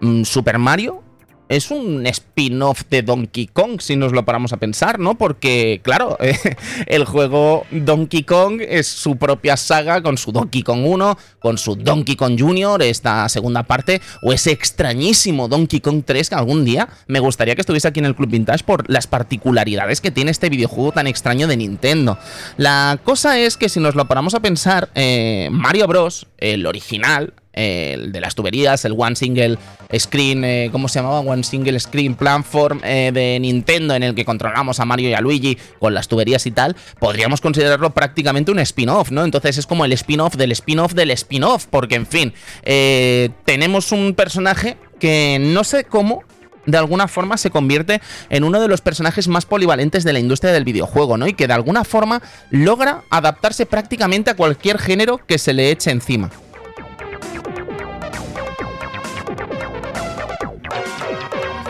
mm, 0.00 0.24
Super 0.24 0.58
Mario 0.58 1.02
es 1.48 1.70
un 1.70 2.06
spin-off 2.06 2.82
de 2.90 3.02
Donkey 3.02 3.46
Kong, 3.46 3.80
si 3.80 3.96
nos 3.96 4.12
lo 4.12 4.24
paramos 4.24 4.52
a 4.52 4.58
pensar, 4.58 4.98
¿no? 4.98 5.16
Porque, 5.16 5.80
claro, 5.82 6.18
el 6.86 7.04
juego 7.04 7.64
Donkey 7.70 8.22
Kong 8.22 8.60
es 8.60 8.86
su 8.86 9.16
propia 9.16 9.56
saga 9.56 10.02
con 10.02 10.18
su 10.18 10.32
Donkey 10.32 10.62
Kong 10.62 10.82
1, 10.84 11.18
con 11.38 11.58
su 11.58 11.76
Donkey 11.76 12.16
Kong 12.16 12.38
Jr., 12.38 12.82
esta 12.82 13.28
segunda 13.28 13.62
parte, 13.62 14.00
o 14.22 14.32
ese 14.32 14.50
extrañísimo 14.50 15.48
Donkey 15.48 15.80
Kong 15.80 16.02
3 16.04 16.28
que 16.28 16.34
algún 16.34 16.64
día 16.64 16.88
me 17.06 17.20
gustaría 17.20 17.54
que 17.54 17.62
estuviese 17.62 17.88
aquí 17.88 18.00
en 18.00 18.06
el 18.06 18.14
Club 18.14 18.30
Vintage 18.30 18.64
por 18.64 18.88
las 18.90 19.06
particularidades 19.06 20.00
que 20.00 20.10
tiene 20.10 20.30
este 20.30 20.48
videojuego 20.48 20.92
tan 20.92 21.06
extraño 21.06 21.46
de 21.46 21.56
Nintendo. 21.56 22.18
La 22.56 22.98
cosa 23.04 23.38
es 23.38 23.56
que 23.56 23.68
si 23.68 23.80
nos 23.80 23.94
lo 23.94 24.06
paramos 24.06 24.34
a 24.34 24.40
pensar, 24.40 24.90
eh, 24.94 25.48
Mario 25.50 25.86
Bros., 25.86 26.26
el 26.38 26.66
original, 26.66 27.32
el 27.52 28.12
de 28.12 28.20
las 28.20 28.34
tuberías, 28.34 28.84
el 28.84 28.94
One 28.96 29.16
Single 29.16 29.58
Screen, 29.96 30.44
eh, 30.44 30.68
¿cómo 30.70 30.88
se 30.88 31.00
llamaba? 31.00 31.20
One 31.20 31.42
Single 31.42 31.78
Screen 31.80 32.14
Platform 32.14 32.80
eh, 32.84 33.10
de 33.12 33.38
Nintendo 33.40 33.94
en 33.94 34.02
el 34.02 34.14
que 34.14 34.24
controlamos 34.24 34.80
a 34.80 34.84
Mario 34.84 35.08
y 35.10 35.14
a 35.14 35.20
Luigi 35.20 35.58
con 35.78 35.94
las 35.94 36.08
tuberías 36.08 36.46
y 36.46 36.50
tal, 36.50 36.76
podríamos 36.98 37.40
considerarlo 37.40 37.90
prácticamente 37.90 38.52
un 38.52 38.58
spin-off, 38.60 39.10
¿no? 39.10 39.24
Entonces 39.24 39.58
es 39.58 39.66
como 39.66 39.84
el 39.84 39.92
spin-off 39.92 40.36
del 40.36 40.52
spin-off 40.52 40.94
del 40.94 41.10
spin-off, 41.10 41.66
porque 41.66 41.96
en 41.96 42.06
fin, 42.06 42.32
eh, 42.62 43.30
tenemos 43.44 43.92
un 43.92 44.14
personaje 44.14 44.76
que 45.00 45.38
no 45.40 45.64
sé 45.64 45.84
cómo, 45.84 46.22
de 46.66 46.76
alguna 46.76 47.08
forma 47.08 47.38
se 47.38 47.50
convierte 47.50 48.00
en 48.28 48.44
uno 48.44 48.60
de 48.60 48.68
los 48.68 48.82
personajes 48.82 49.26
más 49.26 49.46
polivalentes 49.46 50.04
de 50.04 50.12
la 50.12 50.18
industria 50.18 50.52
del 50.52 50.64
videojuego, 50.64 51.16
¿no? 51.16 51.26
Y 51.26 51.32
que 51.32 51.46
de 51.46 51.54
alguna 51.54 51.84
forma 51.84 52.20
logra 52.50 53.04
adaptarse 53.10 53.64
prácticamente 53.64 54.30
a 54.30 54.36
cualquier 54.36 54.78
género 54.78 55.18
que 55.26 55.38
se 55.38 55.54
le 55.54 55.70
eche 55.70 55.90
encima. 55.90 56.30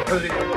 Could. 0.09 0.48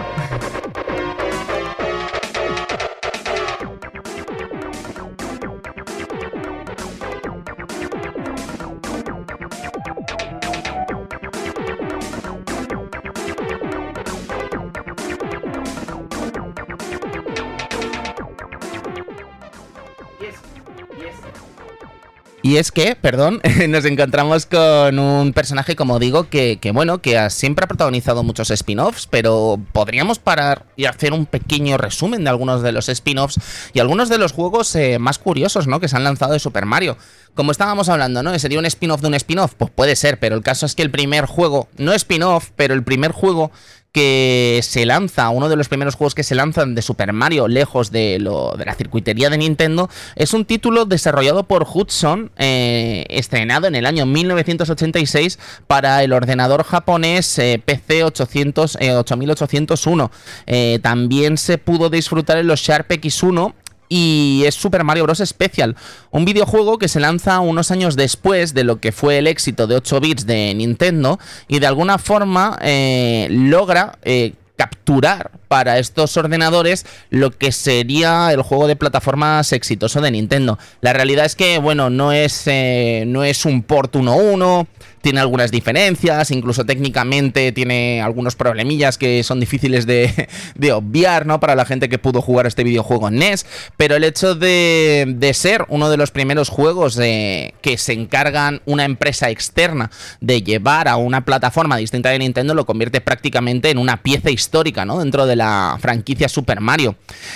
Y 22.52 22.58
es 22.58 22.74
que, 22.74 22.98
perdón, 22.98 23.40
nos 23.70 23.86
encontramos 23.86 24.46
con 24.46 25.00
un 25.00 25.32
personaje, 25.32 25.78
como 25.78 26.00
digo, 26.00 26.28
que, 26.28 26.60
bueno, 26.74 27.02
que 27.02 27.30
siempre 27.30 27.64
ha 27.64 27.68
protagonizado 27.70 28.24
muchos 28.24 28.52
spin-offs, 28.52 29.08
pero 29.10 29.58
podríamos 29.72 30.20
parar 30.20 30.66
y 30.76 30.84
hacer 30.84 31.14
un 31.14 31.26
pequeño 31.28 31.78
resumen 31.78 32.26
de 32.26 32.30
algunos 32.30 32.62
de 32.62 32.74
los 32.74 32.90
spin-offs 32.90 33.40
y 33.72 33.80
algunos 33.80 34.10
de 34.10 34.18
los 34.18 34.34
juegos 34.34 34.76
eh, 34.76 35.00
más 35.00 35.18
curiosos, 35.18 35.68
¿no? 35.68 35.80
Que 35.80 35.88
se 35.88 35.96
han 35.96 36.04
lanzado 36.04 36.34
de 36.34 36.40
Super 36.40 36.66
Mario. 36.66 36.98
Como 37.36 37.54
estábamos 37.54 37.88
hablando, 37.88 38.22
¿no? 38.22 38.38
¿Sería 38.38 38.60
un 38.60 38.66
spin-off 38.66 39.00
de 39.00 39.08
un 39.08 39.14
spin-off? 39.14 39.54
Pues 39.58 39.72
puede 39.72 39.96
ser, 39.96 40.20
pero 40.20 40.36
el 40.36 40.44
caso 40.44 40.66
es 40.66 40.76
que 40.76 40.84
el 40.84 40.92
primer 40.92 41.28
juego, 41.28 41.70
no 41.78 41.94
spin-off, 41.94 42.50
pero 42.58 42.74
el 42.74 42.84
primer 42.84 43.14
juego 43.14 43.52
que 43.92 44.60
se 44.64 44.86
lanza, 44.86 45.30
uno 45.30 45.50
de 45.50 45.56
los 45.56 45.68
primeros 45.68 45.96
juegos 45.96 46.16
que 46.16 46.24
se 46.24 46.36
lanzan 46.36 46.76
de 46.76 46.82
Super 46.82 47.12
Mario, 47.14 47.48
lejos 47.48 47.92
de, 47.92 48.20
lo, 48.20 48.54
de 48.58 48.66
la 48.66 48.76
circuitería 48.76 49.30
de 49.30 49.38
Nintendo, 49.38 49.90
es 50.16 50.34
un 50.34 50.46
título 50.46 50.86
desarrollado 50.86 51.44
por 51.44 51.68
Hudson, 51.72 52.32
eh, 52.38 53.06
estrenado 53.10 53.68
en 53.68 53.76
el 53.76 53.86
año 53.86 54.06
1986 54.06 55.40
para 55.68 56.04
el 56.04 56.14
ordenador 56.14 56.64
japonés 56.64 57.40
PC 57.66 58.04
800, 58.04 58.78
8801. 58.82 60.12
Eh, 60.48 60.80
también 60.82 61.38
se 61.38 61.58
pudo 61.58 61.90
disfrutar 61.90 62.38
en 62.38 62.48
los 62.48 62.62
Sharp 62.62 62.90
X1 62.90 63.54
y 63.92 64.44
es 64.46 64.56
Super 64.56 64.86
Mario 64.86 65.04
Bros. 65.04 65.22
Special, 65.26 65.76
un 66.12 66.24
videojuego 66.24 66.78
que 66.78 66.88
se 66.88 67.02
lanza 67.02 67.42
unos 67.42 67.72
años 67.72 67.98
después 67.98 68.54
de 68.54 68.64
lo 68.64 68.80
que 68.80 68.94
fue 68.94 69.18
el 69.18 69.28
éxito 69.28 69.68
de 69.68 69.76
8 69.76 70.00
bits 70.00 70.26
de 70.26 70.54
Nintendo 70.56 71.20
y 71.50 71.60
de 71.60 71.68
alguna 71.68 71.98
forma 71.98 72.58
eh, 72.62 73.28
logra 73.30 74.00
eh, 74.04 74.34
capturar 74.56 75.32
para 75.50 75.78
estos 75.78 76.16
ordenadores 76.16 76.86
lo 77.10 77.32
que 77.32 77.52
sería 77.52 78.32
el 78.32 78.44
juego 78.44 78.68
de 78.68 78.78
plataformas 78.78 79.52
exitoso 79.52 80.00
de 80.00 80.12
Nintendo. 80.12 80.58
La 80.80 80.94
realidad 80.94 81.26
es 81.26 81.36
que, 81.36 81.58
bueno, 81.58 81.90
no 81.90 82.14
es, 82.14 82.44
eh, 82.46 83.04
no 83.08 83.26
es 83.26 83.44
un 83.44 83.62
port 83.62 83.94
1.1 83.94 84.68
tiene 85.02 85.20
algunas 85.20 85.52
diferencias, 85.52 86.32
incluso 86.32 86.66
técnicamente 86.66 87.52
tiene 87.52 88.02
algunos 88.02 88.36
problemillas 88.36 88.98
que 88.98 89.24
son 89.24 89.40
difíciles 89.40 89.86
de, 89.86 90.28
obviar, 90.74 91.26
¿no? 91.26 91.40
Para 91.40 91.56
la 91.56 91.66
gente 91.66 91.90
que 91.90 91.98
pudo 91.98 92.22
jugar 92.22 92.48
este 92.48 92.64
videojuego 92.64 93.08
en 93.08 93.16
NES, 93.16 93.46
pero 93.78 93.96
el 93.96 94.04
hecho 94.04 94.36
de, 94.36 95.32
ser 95.34 95.66
uno 95.70 95.90
de 95.90 95.98
los 95.98 96.12
primeros 96.12 96.50
juegos 96.50 96.96
de, 96.96 97.54
que 97.62 97.78
se 97.78 97.94
encargan 97.94 98.62
una 98.66 98.86
empresa 98.86 99.30
externa 99.30 99.92
de 100.20 100.44
llevar 100.44 100.88
a 100.88 100.98
una 100.98 101.26
plataforma 101.26 101.78
distinta 101.78 102.10
de 102.10 102.20
Nintendo 102.20 102.54
lo 102.54 102.66
convierte 102.66 103.02
prácticamente 103.02 103.70
en 103.70 103.78
una 103.78 103.98
pieza 103.98 104.30
histórica, 104.30 104.86
¿no? 104.86 105.00
Dentro 105.00 105.26
de 105.26 105.36
la 105.36 105.78
franquicia 105.80 106.30
Super 106.30 106.62
Mario. 106.62 106.96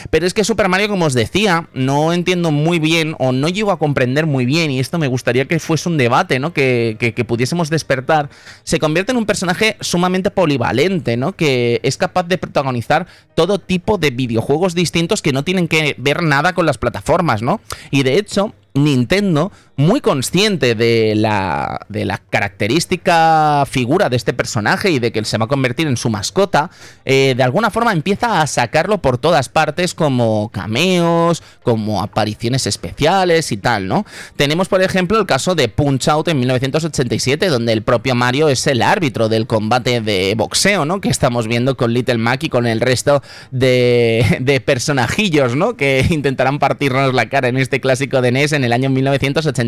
Pero 0.10 0.28
es 0.28 0.34
que 0.34 0.44
Super 0.44 0.70
Mario, 0.70 0.90
como 0.90 1.06
os 1.06 1.14
decía, 1.14 1.68
no 1.74 2.14
entiendo 2.14 2.52
muy 2.52 2.80
bien 2.80 3.16
o 3.20 3.32
no 3.32 3.50
llego 3.50 3.72
a 3.72 3.80
comprender 3.80 4.26
muy 4.26 4.46
bien, 4.46 4.72
y 4.72 4.80
esto 4.80 4.98
me 4.98 5.08
gustaría 5.08 5.46
que 5.46 5.60
fuese 5.60 5.90
un 5.90 5.98
debate, 5.98 6.40
¿no? 6.40 6.54
Que, 6.54 6.98
que, 7.00 7.14
que 7.14 7.26
despertar, 7.64 8.30
se 8.64 8.80
convierte 8.80 9.12
en 9.12 9.18
un 9.18 9.26
personaje 9.26 9.78
sumamente 9.82 10.32
polivalente, 10.32 11.18
¿no? 11.18 11.34
Que 11.34 11.80
es 11.84 11.98
capaz 11.98 12.24
de 12.24 12.38
protagonizar 12.38 13.08
todo 13.34 13.60
tipo 13.60 13.98
de 13.98 14.12
videojuegos 14.12 14.76
distintos 14.76 15.22
que 15.22 15.34
no 15.34 15.44
tienen 15.44 15.68
que 15.68 15.96
ver 15.98 16.24
nada 16.24 16.54
con 16.54 16.66
las 16.66 16.78
plataformas, 16.78 17.42
¿no? 17.42 17.62
Y 17.92 18.04
de 18.04 18.18
hecho, 18.18 18.54
Nintendo, 18.74 19.52
muy 19.78 20.00
consciente 20.00 20.76
de 20.76 21.14
la, 21.16 21.82
de 21.90 22.06
la 22.06 22.18
característica 22.18 23.66
figura 23.70 24.10
de 24.10 24.16
este 24.16 24.34
personaje 24.34 24.92
y 24.92 25.00
de 25.00 25.12
que 25.12 25.20
él 25.20 25.26
se 25.26 25.38
va 25.38 25.46
a 25.46 25.48
convertir 25.50 25.88
en 25.88 25.98
su 25.98 26.10
mascota, 26.10 26.70
eh, 27.04 27.34
de 27.36 27.44
alguna 27.44 27.70
forma 27.70 27.92
empieza 27.92 28.42
a 28.42 28.48
sacarlo 28.48 29.02
por 29.02 29.18
todas 29.18 29.50
partes 29.50 29.94
como 29.94 30.50
cameos, 30.50 31.44
como 31.64 32.02
apariciones 32.02 32.68
especiales 32.68 33.52
y 33.52 33.58
tal, 33.58 33.88
¿no? 33.88 34.06
Tenemos, 34.38 34.70
por 34.70 34.82
ejemplo, 34.82 35.20
el 35.20 35.26
caso 35.26 35.56
de 35.56 35.68
Punch 35.68 36.08
Out 36.08 36.30
en 36.30 36.40
1987, 36.40 37.48
donde 37.48 37.74
el 37.74 37.82
propio 37.82 38.16
Mario 38.16 38.50
es 38.50 38.66
el 38.68 38.82
árbitro 38.82 39.28
del 39.28 39.48
combate 39.48 40.00
de 40.00 40.36
boxeo, 40.38 40.86
¿no? 40.86 41.02
Que 41.02 41.10
estamos 41.10 41.48
viendo 41.48 41.76
con 41.76 41.94
Little 41.94 42.18
Mac 42.18 42.44
y 42.44 42.50
con 42.50 42.66
el 42.66 42.80
resto 42.80 43.22
de, 43.52 44.62
personajillos, 44.66 45.56
¿no? 45.56 45.76
Que 45.76 46.06
intentarán 46.10 46.60
partirnos 46.60 47.14
la 47.14 47.28
cara 47.28 47.50
en 47.50 47.58
este 47.58 47.82
clásico 47.82 48.22
de 48.22 48.32
NES 48.32 48.54
en 48.54 48.64
el 48.64 48.72
año 48.72 48.90
1987. 48.90 49.65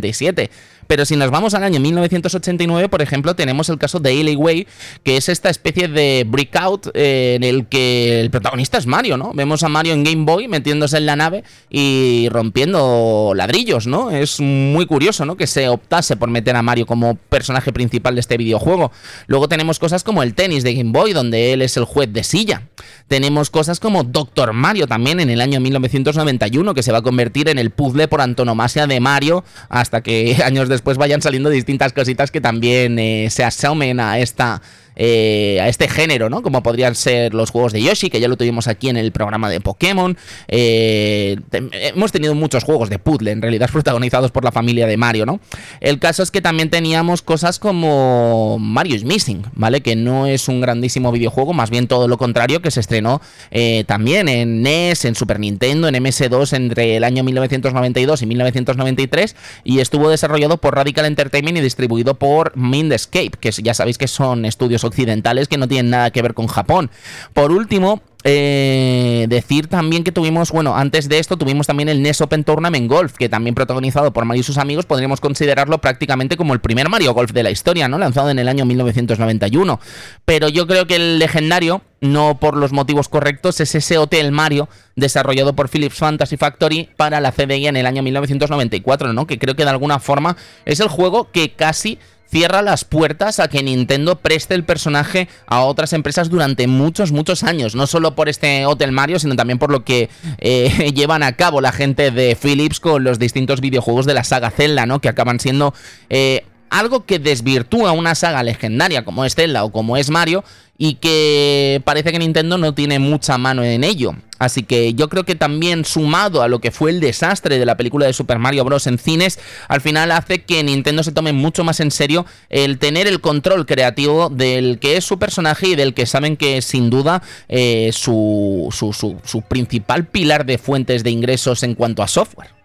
Pero 0.87 1.05
si 1.05 1.15
nos 1.15 1.29
vamos 1.29 1.53
al 1.53 1.63
año 1.63 1.79
1989, 1.79 2.89
por 2.89 3.01
ejemplo, 3.01 3.35
tenemos 3.35 3.69
el 3.69 3.77
caso 3.77 3.99
de 3.99 4.35
Way, 4.35 4.67
que 5.03 5.17
es 5.17 5.29
esta 5.29 5.49
especie 5.49 5.87
de 5.87 6.25
breakout 6.27 6.87
eh, 6.93 7.35
en 7.35 7.43
el 7.43 7.67
que 7.67 8.21
el 8.21 8.29
protagonista 8.29 8.77
es 8.77 8.87
Mario, 8.87 9.17
¿no? 9.17 9.33
Vemos 9.33 9.63
a 9.63 9.69
Mario 9.69 9.93
en 9.93 10.03
Game 10.03 10.23
Boy 10.23 10.47
metiéndose 10.47 10.97
en 10.97 11.05
la 11.05 11.15
nave 11.15 11.43
y 11.69 12.27
rompiendo 12.31 13.33
ladrillos, 13.35 13.87
¿no? 13.87 14.11
Es 14.11 14.39
muy 14.39 14.85
curioso, 14.85 15.25
¿no? 15.25 15.35
Que 15.35 15.47
se 15.47 15.69
optase 15.69 16.15
por 16.15 16.29
meter 16.29 16.55
a 16.55 16.61
Mario 16.61 16.85
como 16.85 17.15
personaje 17.15 17.73
principal 17.73 18.15
de 18.15 18.21
este 18.21 18.37
videojuego. 18.37 18.91
Luego 19.27 19.47
tenemos 19.47 19.79
cosas 19.79 20.03
como 20.03 20.23
el 20.23 20.33
tenis 20.33 20.63
de 20.63 20.73
Game 20.73 20.91
Boy, 20.91 21.13
donde 21.13 21.53
él 21.53 21.61
es 21.61 21.77
el 21.77 21.85
juez 21.85 22.11
de 22.11 22.23
silla. 22.23 22.63
Tenemos 23.07 23.49
cosas 23.49 23.79
como 23.79 24.03
Doctor 24.03 24.53
Mario 24.53 24.87
también 24.87 25.19
en 25.19 25.29
el 25.29 25.41
año 25.41 25.59
1991, 25.59 26.73
que 26.73 26.83
se 26.83 26.91
va 26.91 26.99
a 26.99 27.01
convertir 27.01 27.49
en 27.49 27.59
el 27.59 27.71
puzzle 27.71 28.07
por 28.07 28.21
antonomasia 28.21 28.87
de 28.87 28.99
Mario, 28.99 29.43
hasta 29.87 30.01
que 30.01 30.37
años 30.43 30.67
después 30.69 30.97
vayan 30.97 31.21
saliendo 31.21 31.49
distintas 31.49 31.93
cositas 31.93 32.29
que 32.29 32.41
también 32.41 32.99
eh, 32.99 33.29
se 33.29 33.43
asomen 33.43 33.99
a 33.99 34.19
esta 34.19 34.61
eh, 34.97 35.59
a 35.61 35.69
este 35.69 35.87
género, 35.87 36.29
¿no? 36.29 36.41
Como 36.41 36.63
podrían 36.63 36.95
ser 36.95 37.33
los 37.33 37.51
juegos 37.51 37.71
de 37.71 37.81
Yoshi, 37.81 38.09
que 38.09 38.19
ya 38.19 38.27
lo 38.27 38.35
tuvimos 38.35 38.67
aquí 38.67 38.89
en 38.89 38.97
el 38.97 39.11
programa 39.11 39.49
de 39.49 39.61
Pokémon. 39.61 40.17
Eh, 40.47 41.37
hemos 41.51 42.11
tenido 42.11 42.33
muchos 42.35 42.63
juegos 42.63 42.89
de 42.89 42.97
puzzle, 42.99 43.31
en 43.31 43.41
realidad 43.41 43.69
protagonizados 43.71 44.31
por 44.31 44.43
la 44.43 44.51
familia 44.51 44.87
de 44.87 44.97
Mario, 44.97 45.25
¿no? 45.25 45.39
El 45.81 45.99
caso 45.99 46.23
es 46.23 46.31
que 46.31 46.41
también 46.41 46.69
teníamos 46.69 47.21
cosas 47.21 47.59
como 47.59 48.57
Mario 48.59 48.95
is 48.95 49.03
Missing, 49.03 49.43
¿vale? 49.53 49.81
Que 49.81 49.95
no 49.95 50.25
es 50.25 50.47
un 50.47 50.61
grandísimo 50.61 51.11
videojuego, 51.11 51.53
más 51.53 51.69
bien 51.69 51.87
todo 51.87 52.07
lo 52.07 52.17
contrario, 52.17 52.61
que 52.61 52.71
se 52.71 52.79
estrenó 52.79 53.21
eh, 53.51 53.83
también 53.85 54.27
en 54.27 54.63
NES, 54.63 55.05
en 55.05 55.15
Super 55.15 55.39
Nintendo, 55.39 55.87
en 55.87 55.95
MS2 55.95 56.53
entre 56.53 56.97
el 56.97 57.03
año 57.03 57.23
1992 57.23 58.21
y 58.21 58.25
1993 58.25 59.35
y 59.63 59.79
estuvo 59.79 60.09
desarrollado 60.09 60.57
por 60.57 60.75
Radical 60.75 61.05
Entertainment 61.05 61.57
y 61.57 61.61
distribuido 61.61 62.15
por 62.15 62.55
Mindscape, 62.57 63.31
que 63.39 63.51
ya 63.51 63.73
sabéis 63.73 63.97
que 63.97 64.07
son 64.07 64.45
estudios 64.45 64.83
occidentales 64.87 65.47
que 65.47 65.57
no 65.57 65.67
tienen 65.67 65.91
nada 65.91 66.11
que 66.11 66.21
ver 66.21 66.33
con 66.33 66.47
Japón. 66.47 66.89
Por 67.33 67.51
último, 67.51 68.01
eh, 68.29 69.25
decir 69.29 69.67
también 69.67 70.03
que 70.03 70.11
tuvimos, 70.11 70.51
bueno, 70.51 70.75
antes 70.75 71.07
de 71.07 71.17
esto 71.17 71.37
tuvimos 71.37 71.65
también 71.65 71.87
el 71.87 72.01
NES 72.01 72.19
Open 72.19 72.43
Tournament 72.43 72.89
Golf, 72.89 73.13
que 73.13 73.29
también 73.29 73.55
protagonizado 73.55 74.11
por 74.11 74.25
Mario 74.25 74.41
y 74.41 74.43
sus 74.43 74.57
amigos, 74.57 74.85
podríamos 74.85 75.21
considerarlo 75.21 75.77
prácticamente 75.77 76.35
como 76.35 76.53
el 76.53 76.59
primer 76.59 76.89
Mario 76.89 77.13
Golf 77.13 77.31
de 77.31 77.43
la 77.43 77.51
historia, 77.51 77.87
¿no? 77.87 77.97
Lanzado 77.97 78.29
en 78.29 78.39
el 78.39 78.49
año 78.49 78.65
1991. 78.65 79.79
Pero 80.25 80.49
yo 80.49 80.67
creo 80.67 80.87
que 80.87 80.97
el 80.97 81.19
legendario, 81.19 81.83
no 82.01 82.37
por 82.37 82.57
los 82.57 82.73
motivos 82.73 83.07
correctos, 83.07 83.61
es 83.61 83.75
ese 83.75 83.97
Hotel 83.97 84.33
Mario 84.33 84.67
desarrollado 84.97 85.53
por 85.53 85.69
Philips 85.69 85.95
Fantasy 85.95 86.35
Factory 86.35 86.89
para 86.97 87.21
la 87.21 87.31
CDI 87.31 87.67
en 87.67 87.77
el 87.77 87.85
año 87.85 88.03
1994, 88.03 89.13
¿no? 89.13 89.25
Que 89.25 89.39
creo 89.39 89.55
que 89.55 89.63
de 89.63 89.69
alguna 89.69 89.99
forma 89.99 90.35
es 90.65 90.79
el 90.79 90.89
juego 90.89 91.31
que 91.31 91.53
casi 91.53 91.97
cierra 92.29 92.61
las 92.61 92.85
puertas 92.85 93.39
a 93.39 93.47
que 93.47 93.63
Nintendo 93.63 94.17
preste 94.17 94.55
el 94.55 94.63
personaje 94.63 95.27
a 95.45 95.61
otras 95.61 95.93
empresas 95.93 96.29
durante 96.29 96.67
muchos, 96.67 97.11
muchos 97.11 97.43
años. 97.43 97.75
No 97.75 97.87
solo 97.87 98.15
por 98.15 98.29
este 98.29 98.65
Hotel 98.65 98.91
Mario, 98.91 99.19
sino 99.19 99.35
también 99.35 99.59
por 99.59 99.71
lo 99.71 99.83
que 99.83 100.09
eh, 100.39 100.91
llevan 100.95 101.23
a 101.23 101.33
cabo 101.33 101.61
la 101.61 101.71
gente 101.71 102.11
de 102.11 102.35
Philips 102.35 102.79
con 102.79 103.03
los 103.03 103.19
distintos 103.19 103.61
videojuegos 103.61 104.05
de 104.05 104.13
la 104.13 104.23
saga 104.23 104.51
Zelda, 104.51 104.85
¿no? 104.85 105.01
Que 105.01 105.09
acaban 105.09 105.39
siendo... 105.39 105.73
Eh, 106.09 106.43
algo 106.69 107.05
que 107.05 107.17
desvirtúa 107.17 107.93
una 107.93 108.13
saga 108.13 108.43
legendaria 108.43 109.05
como 109.05 109.23
es 109.23 109.35
Zelda 109.35 109.63
o 109.63 109.71
como 109.71 109.95
es 109.95 110.09
Mario 110.09 110.43
y 110.77 110.95
que 110.95 111.81
parece 111.85 112.11
que 112.11 112.19
Nintendo 112.19 112.57
no 112.57 112.73
tiene 112.73 112.99
mucha 112.99 113.37
mano 113.37 113.63
en 113.63 113.83
ello. 113.83 114.15
Así 114.39 114.61
que 114.61 114.93
yo 114.93 115.09
creo 115.09 115.23
que 115.23 115.33
también 115.35 115.83
sumado 115.83 116.43
a 116.43 116.47
lo 116.47 116.59
que 116.59 116.69
fue 116.69 116.91
el 116.91 116.99
desastre 116.99 117.57
de 117.57 117.65
la 117.65 117.75
película 117.75 118.05
de 118.05 118.13
Super 118.13 118.37
Mario 118.37 118.63
Bros. 118.63 118.85
en 118.85 118.99
cines, 118.99 119.39
al 119.67 119.81
final 119.81 120.11
hace 120.11 120.43
que 120.43 120.63
Nintendo 120.63 121.01
se 121.01 121.11
tome 121.11 121.33
mucho 121.33 121.63
más 121.63 121.79
en 121.79 121.89
serio 121.89 122.25
el 122.49 122.77
tener 122.77 123.07
el 123.07 123.19
control 123.19 123.65
creativo 123.65 124.29
del 124.29 124.77
que 124.79 124.97
es 124.97 125.05
su 125.05 125.17
personaje 125.17 125.69
y 125.69 125.75
del 125.75 125.95
que 125.95 126.05
saben 126.05 126.37
que 126.37 126.57
es 126.57 126.65
sin 126.65 126.89
duda 126.91 127.23
eh, 127.49 127.89
su, 127.93 128.69
su, 128.71 128.93
su 128.93 129.41
principal 129.41 130.05
pilar 130.05 130.45
de 130.45 130.59
fuentes 130.59 131.03
de 131.03 131.09
ingresos 131.09 131.63
en 131.63 131.73
cuanto 131.73 132.03
a 132.03 132.07
software. 132.07 132.56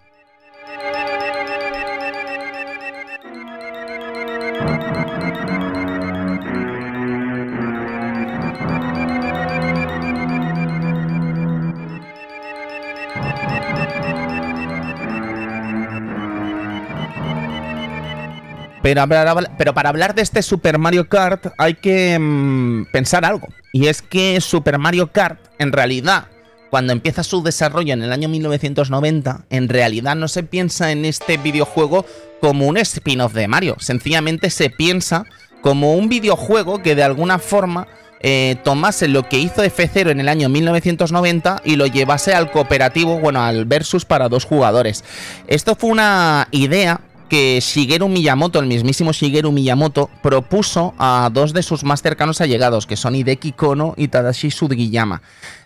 Pero, 18.82 19.74
para 19.74 19.88
hablar 19.88 20.14
de 20.14 20.22
este 20.22 20.42
Super 20.42 20.78
Mario 20.78 21.08
Kart 21.08 21.46
hay 21.56 21.74
que 21.74 22.18
mm, 22.18 22.86
pensar 22.92 23.24
algo. 23.24 23.48
Y 23.72 23.86
es 23.86 24.02
que 24.02 24.40
Super 24.40 24.78
Mario 24.78 25.12
Kart, 25.12 25.38
en 25.58 25.72
realidad, 25.72 26.26
cuando 26.70 26.92
empieza 26.92 27.22
su 27.22 27.42
desarrollo 27.42 27.94
en 27.94 28.02
el 28.02 28.12
año 28.12 28.28
1990, 28.28 29.44
en 29.50 29.68
realidad 29.68 30.16
no 30.16 30.28
se 30.28 30.42
piensa 30.42 30.90
en 30.90 31.04
este 31.04 31.36
videojuego 31.36 32.04
como 32.40 32.66
un 32.66 32.76
spin-off 32.76 33.34
de 33.34 33.46
Mario. 33.46 33.76
Sencillamente 33.78 34.50
se 34.50 34.68
piensa 34.68 35.26
como 35.60 35.94
un 35.94 36.08
videojuego 36.08 36.82
que 36.82 36.94
de 36.94 37.04
alguna 37.04 37.38
forma 37.38 37.86
eh, 38.20 38.56
tomase 38.62 39.08
lo 39.08 39.28
que 39.28 39.38
hizo 39.38 39.64
F0 39.64 40.10
en 40.10 40.20
el 40.20 40.28
año 40.28 40.48
1990 40.48 41.62
y 41.64 41.76
lo 41.76 41.86
llevase 41.86 42.34
al 42.34 42.50
cooperativo, 42.50 43.18
bueno, 43.18 43.42
al 43.42 43.64
versus 43.64 44.04
para 44.04 44.28
dos 44.28 44.44
jugadores. 44.44 45.04
Esto 45.48 45.74
fue 45.74 45.90
una 45.90 46.48
idea 46.52 47.00
que 47.32 47.60
Shigeru 47.62 48.10
Miyamoto, 48.10 48.58
el 48.58 48.66
mismísimo 48.66 49.10
Shigeru 49.12 49.52
Miyamoto, 49.52 50.10
propuso 50.22 50.92
a 50.98 51.30
dos 51.32 51.54
de 51.54 51.62
sus 51.62 51.82
más 51.82 52.02
cercanos 52.02 52.42
allegados, 52.42 52.86
que 52.86 52.94
son 52.94 53.14
Hideki 53.14 53.52
Kono 53.52 53.94
y 53.96 54.08
Tadashi 54.08 54.50
Sugiyama. 54.50 55.22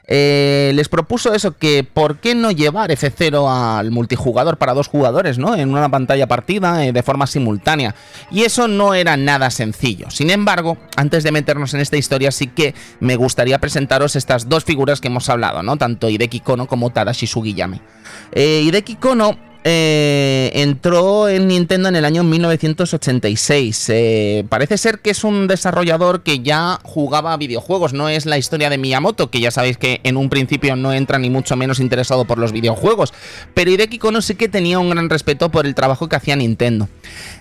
Eh, 0.07 0.71
les 0.77 0.89
propuso 0.89 1.35
eso, 1.35 1.59
que 1.59 1.83
por 1.83 2.19
qué 2.19 2.37
no 2.37 2.53
llevar 2.53 2.93
F0 2.93 3.51
al 3.51 3.91
multijugador 3.91 4.59
para 4.59 4.75
dos 4.75 4.87
jugadores, 4.87 5.39
¿no? 5.39 5.57
En 5.57 5.71
una 5.71 5.89
pantalla 5.89 6.29
partida 6.29 6.87
eh, 6.87 6.93
de 6.93 7.03
forma 7.03 7.27
simultánea. 7.27 7.97
Y 8.31 8.43
eso 8.43 8.69
no 8.69 8.95
era 8.95 9.17
nada 9.17 9.51
sencillo. 9.51 10.09
Sin 10.13 10.31
embargo, 10.31 10.79
antes 10.95 11.25
de 11.25 11.33
meternos 11.33 11.75
en 11.75 11.81
esta 11.81 11.97
historia, 11.97 12.31
sí 12.31 12.47
que 12.47 12.77
me 13.01 13.17
gustaría 13.17 13.59
presentaros 13.59 14.15
estas 14.15 14.49
dos 14.49 14.63
figuras 14.63 15.01
que 15.01 15.09
hemos 15.09 15.29
hablado, 15.29 15.65
¿no? 15.65 15.77
Tanto 15.77 16.09
Hideki 16.09 16.39
Kono 16.39 16.69
como 16.69 16.91
Tadashi 16.91 17.27
Sugiyama. 17.27 17.81
Eh, 18.31 18.63
Hideki 18.65 18.95
Kono 18.95 19.56
eh, 19.69 20.53
entró 20.55 21.29
en 21.29 21.49
Nintendo 21.49 21.89
en 21.89 21.97
el 21.97 22.05
año 22.05 22.23
1986. 22.23 23.89
Eh, 23.89 24.45
parece 24.49 24.79
ser 24.79 25.01
que 25.01 25.11
es 25.11 25.25
un 25.25 25.49
desarrollador 25.49 26.23
que 26.23 26.39
ya 26.39 26.79
jugaba 26.85 27.37
videojuegos, 27.37 27.93
no 27.93 28.09
es 28.09 28.27
la 28.27 28.39
historia 28.39 28.71
de 28.71 28.79
Miyamoto, 28.79 29.29
que 29.29 29.41
ya 29.41 29.51
sabéis 29.51 29.77
que 29.77 30.01
en 30.05 30.17
un 30.17 30.29
principio 30.29 30.77
no 30.77 30.93
entra 30.93 31.19
ni 31.19 31.31
mucho 31.31 31.57
menos 31.57 31.81
interesado 31.81 32.27
por 32.27 32.39
los 32.39 32.53
videojuegos, 32.53 33.13
pero 33.55 33.73
Hideki 33.73 33.99
Kono 33.99 34.23
sí 34.23 34.37
que 34.37 34.49
tenía 34.49 34.79
un 34.79 34.89
gran 34.89 35.11
respeto 35.11 35.51
por 35.51 35.67
el 35.67 35.75
trabajo 35.75 36.09
que 36.09 36.15
hacía 36.15 36.37
Nintendo. 36.37 36.89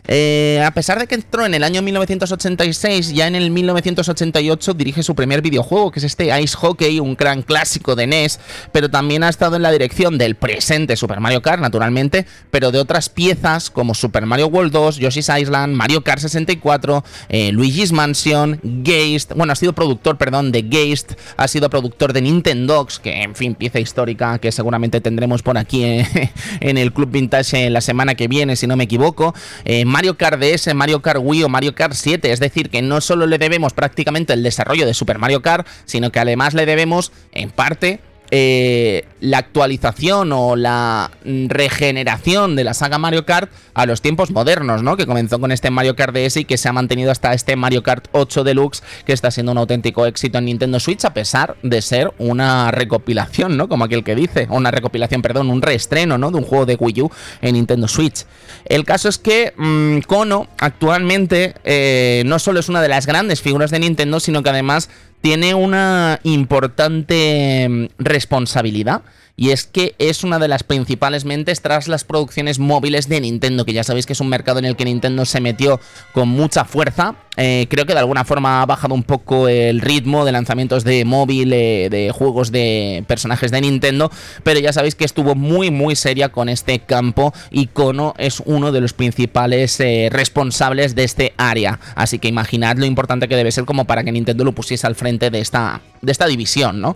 Eh, 0.07 0.63
a 0.65 0.71
pesar 0.71 0.97
de 0.97 1.05
que 1.05 1.13
entró 1.13 1.45
en 1.45 1.53
el 1.53 1.63
año 1.63 1.83
1986, 1.83 3.13
ya 3.13 3.27
en 3.27 3.35
el 3.35 3.51
1988 3.51 4.73
dirige 4.73 5.03
su 5.03 5.13
primer 5.13 5.43
videojuego, 5.43 5.91
que 5.91 5.99
es 5.99 6.05
este 6.05 6.41
Ice 6.41 6.57
Hockey, 6.57 6.99
un 6.99 7.15
gran 7.15 7.43
clásico 7.43 7.95
de 7.95 8.07
NES, 8.07 8.39
pero 8.71 8.89
también 8.89 9.23
ha 9.23 9.29
estado 9.29 9.57
en 9.57 9.61
la 9.61 9.71
dirección 9.71 10.17
del 10.17 10.33
presente 10.33 10.95
Super 10.95 11.19
Mario 11.19 11.43
Kart, 11.43 11.61
naturalmente 11.61 12.14
pero 12.51 12.71
de 12.71 12.79
otras 12.79 13.09
piezas 13.09 13.69
como 13.69 13.93
Super 13.93 14.25
Mario 14.25 14.47
World 14.47 14.71
2, 14.71 14.97
Yoshi's 14.97 15.29
Island, 15.29 15.75
Mario 15.75 16.03
Kart 16.03 16.21
64, 16.21 17.03
eh, 17.29 17.51
Luigi's 17.51 17.91
Mansion, 17.91 18.59
Geist, 18.83 19.33
bueno, 19.35 19.53
ha 19.53 19.55
sido 19.55 19.73
productor, 19.73 20.17
perdón, 20.17 20.51
de 20.51 20.63
Geist, 20.63 21.13
ha 21.37 21.47
sido 21.47 21.69
productor 21.69 22.13
de 22.13 22.21
Nintendogs, 22.21 22.99
que 22.99 23.23
en 23.23 23.35
fin, 23.35 23.55
pieza 23.55 23.79
histórica 23.79 24.39
que 24.39 24.51
seguramente 24.51 25.01
tendremos 25.01 25.41
por 25.41 25.57
aquí 25.57 25.83
eh, 25.83 26.31
en 26.59 26.77
el 26.77 26.93
Club 26.93 27.11
Vintage 27.11 27.69
la 27.69 27.81
semana 27.81 28.15
que 28.15 28.27
viene, 28.27 28.55
si 28.55 28.67
no 28.67 28.75
me 28.75 28.85
equivoco, 28.85 29.33
eh, 29.65 29.85
Mario 29.85 30.17
Kart 30.17 30.39
DS, 30.39 30.73
Mario 30.73 31.01
Kart 31.01 31.19
Wii 31.21 31.43
o 31.43 31.49
Mario 31.49 31.75
Kart 31.75 31.93
7, 31.93 32.31
es 32.31 32.39
decir, 32.39 32.69
que 32.69 32.81
no 32.81 33.01
solo 33.01 33.25
le 33.27 33.37
debemos 33.37 33.73
prácticamente 33.73 34.33
el 34.33 34.43
desarrollo 34.43 34.85
de 34.85 34.93
Super 34.93 35.19
Mario 35.19 35.41
Kart, 35.41 35.67
sino 35.85 36.11
que 36.11 36.19
además 36.19 36.53
le 36.53 36.65
debemos, 36.65 37.11
en 37.31 37.49
parte, 37.49 37.99
eh, 38.37 39.05
la 39.21 39.37
actualización 39.37 40.33
o 40.33 40.57
la 40.57 41.09
regeneración 41.23 42.57
de 42.57 42.65
la 42.65 42.73
saga 42.73 42.97
Mario 42.97 43.25
Kart 43.25 43.49
a 43.73 43.85
los 43.85 44.01
tiempos 44.01 44.29
modernos, 44.29 44.83
¿no? 44.83 44.97
Que 44.97 45.05
comenzó 45.05 45.39
con 45.39 45.53
este 45.53 45.69
Mario 45.69 45.95
Kart 45.95 46.13
DS 46.13 46.35
y 46.35 46.43
que 46.43 46.57
se 46.57 46.67
ha 46.67 46.73
mantenido 46.73 47.11
hasta 47.11 47.33
este 47.33 47.55
Mario 47.55 47.81
Kart 47.81 48.09
8 48.11 48.43
Deluxe, 48.43 48.83
que 49.05 49.13
está 49.13 49.31
siendo 49.31 49.53
un 49.53 49.57
auténtico 49.57 50.05
éxito 50.05 50.37
en 50.37 50.45
Nintendo 50.45 50.81
Switch, 50.81 51.05
a 51.05 51.13
pesar 51.13 51.55
de 51.63 51.81
ser 51.81 52.13
una 52.17 52.71
recopilación, 52.71 53.55
¿no? 53.55 53.69
Como 53.69 53.85
aquel 53.85 54.03
que 54.03 54.15
dice, 54.15 54.47
una 54.49 54.69
recopilación, 54.69 55.21
perdón, 55.21 55.49
un 55.49 55.61
reestreno, 55.61 56.17
¿no? 56.17 56.29
De 56.29 56.37
un 56.37 56.43
juego 56.43 56.65
de 56.65 56.75
Wii 56.75 57.03
U 57.03 57.11
en 57.41 57.53
Nintendo 57.53 57.87
Switch. 57.87 58.25
El 58.65 58.83
caso 58.83 59.07
es 59.07 59.17
que 59.17 59.53
mmm, 59.55 59.99
Kono 59.99 60.47
actualmente 60.57 61.53
eh, 61.63 62.23
no 62.25 62.37
solo 62.39 62.59
es 62.59 62.67
una 62.67 62.81
de 62.81 62.89
las 62.89 63.05
grandes 63.05 63.41
figuras 63.41 63.71
de 63.71 63.79
Nintendo, 63.79 64.19
sino 64.19 64.43
que 64.43 64.49
además 64.49 64.89
tiene 65.25 65.55
una 65.55 66.19
importante 66.21 67.67
mm, 67.67 67.85
responsabilidad 67.97 69.01
y 69.37 69.51
es 69.51 69.65
que 69.65 69.95
es 69.99 70.23
una 70.23 70.39
de 70.39 70.47
las 70.47 70.63
principales 70.63 71.25
mentes 71.25 71.61
tras 71.61 71.87
las 71.87 72.03
producciones 72.03 72.59
móviles 72.59 73.09
de 73.09 73.21
Nintendo, 73.21 73.65
que 73.65 73.73
ya 73.73 73.83
sabéis 73.83 74.05
que 74.05 74.13
es 74.13 74.21
un 74.21 74.29
mercado 74.29 74.59
en 74.59 74.65
el 74.65 74.75
que 74.75 74.85
Nintendo 74.85 75.25
se 75.25 75.41
metió 75.41 75.79
con 76.13 76.29
mucha 76.29 76.65
fuerza. 76.65 77.15
Eh, 77.37 77.67
creo 77.69 77.85
que 77.85 77.93
de 77.93 77.99
alguna 77.99 78.23
forma 78.23 78.61
ha 78.61 78.65
bajado 78.65 78.93
un 78.93 79.03
poco 79.03 79.49
el 79.49 79.81
ritmo 79.81 80.23
de 80.23 80.31
lanzamientos 80.31 80.85
de 80.85 81.03
móvil, 81.03 81.51
eh, 81.51 81.89
de 81.89 82.11
juegos 82.11 82.51
de 82.51 83.03
personajes 83.07 83.51
de 83.51 83.59
Nintendo, 83.59 84.09
pero 84.43 84.59
ya 84.61 84.71
sabéis 84.71 84.95
que 84.95 85.03
estuvo 85.03 85.35
muy 85.35 85.69
muy 85.69 85.97
seria 85.97 86.29
con 86.29 86.47
este 86.47 86.79
campo 86.79 87.33
y 87.51 87.67
Kono 87.67 88.13
es 88.17 88.41
uno 88.45 88.71
de 88.71 88.79
los 88.79 88.93
principales 88.93 89.77
eh, 89.81 90.07
responsables 90.11 90.95
de 90.95 91.03
este 91.03 91.33
área. 91.35 91.79
Así 91.95 92.19
que 92.19 92.29
imaginad 92.29 92.77
lo 92.77 92.85
importante 92.85 93.27
que 93.27 93.35
debe 93.35 93.51
ser 93.51 93.65
como 93.65 93.83
para 93.85 94.05
que 94.05 94.13
Nintendo 94.13 94.45
lo 94.45 94.53
pusiese 94.53 94.87
al 94.87 94.95
frente 94.95 95.29
de 95.29 95.39
esta, 95.39 95.81
de 96.05 96.11
esta 96.11 96.27
división, 96.27 96.81
¿no? 96.81 96.95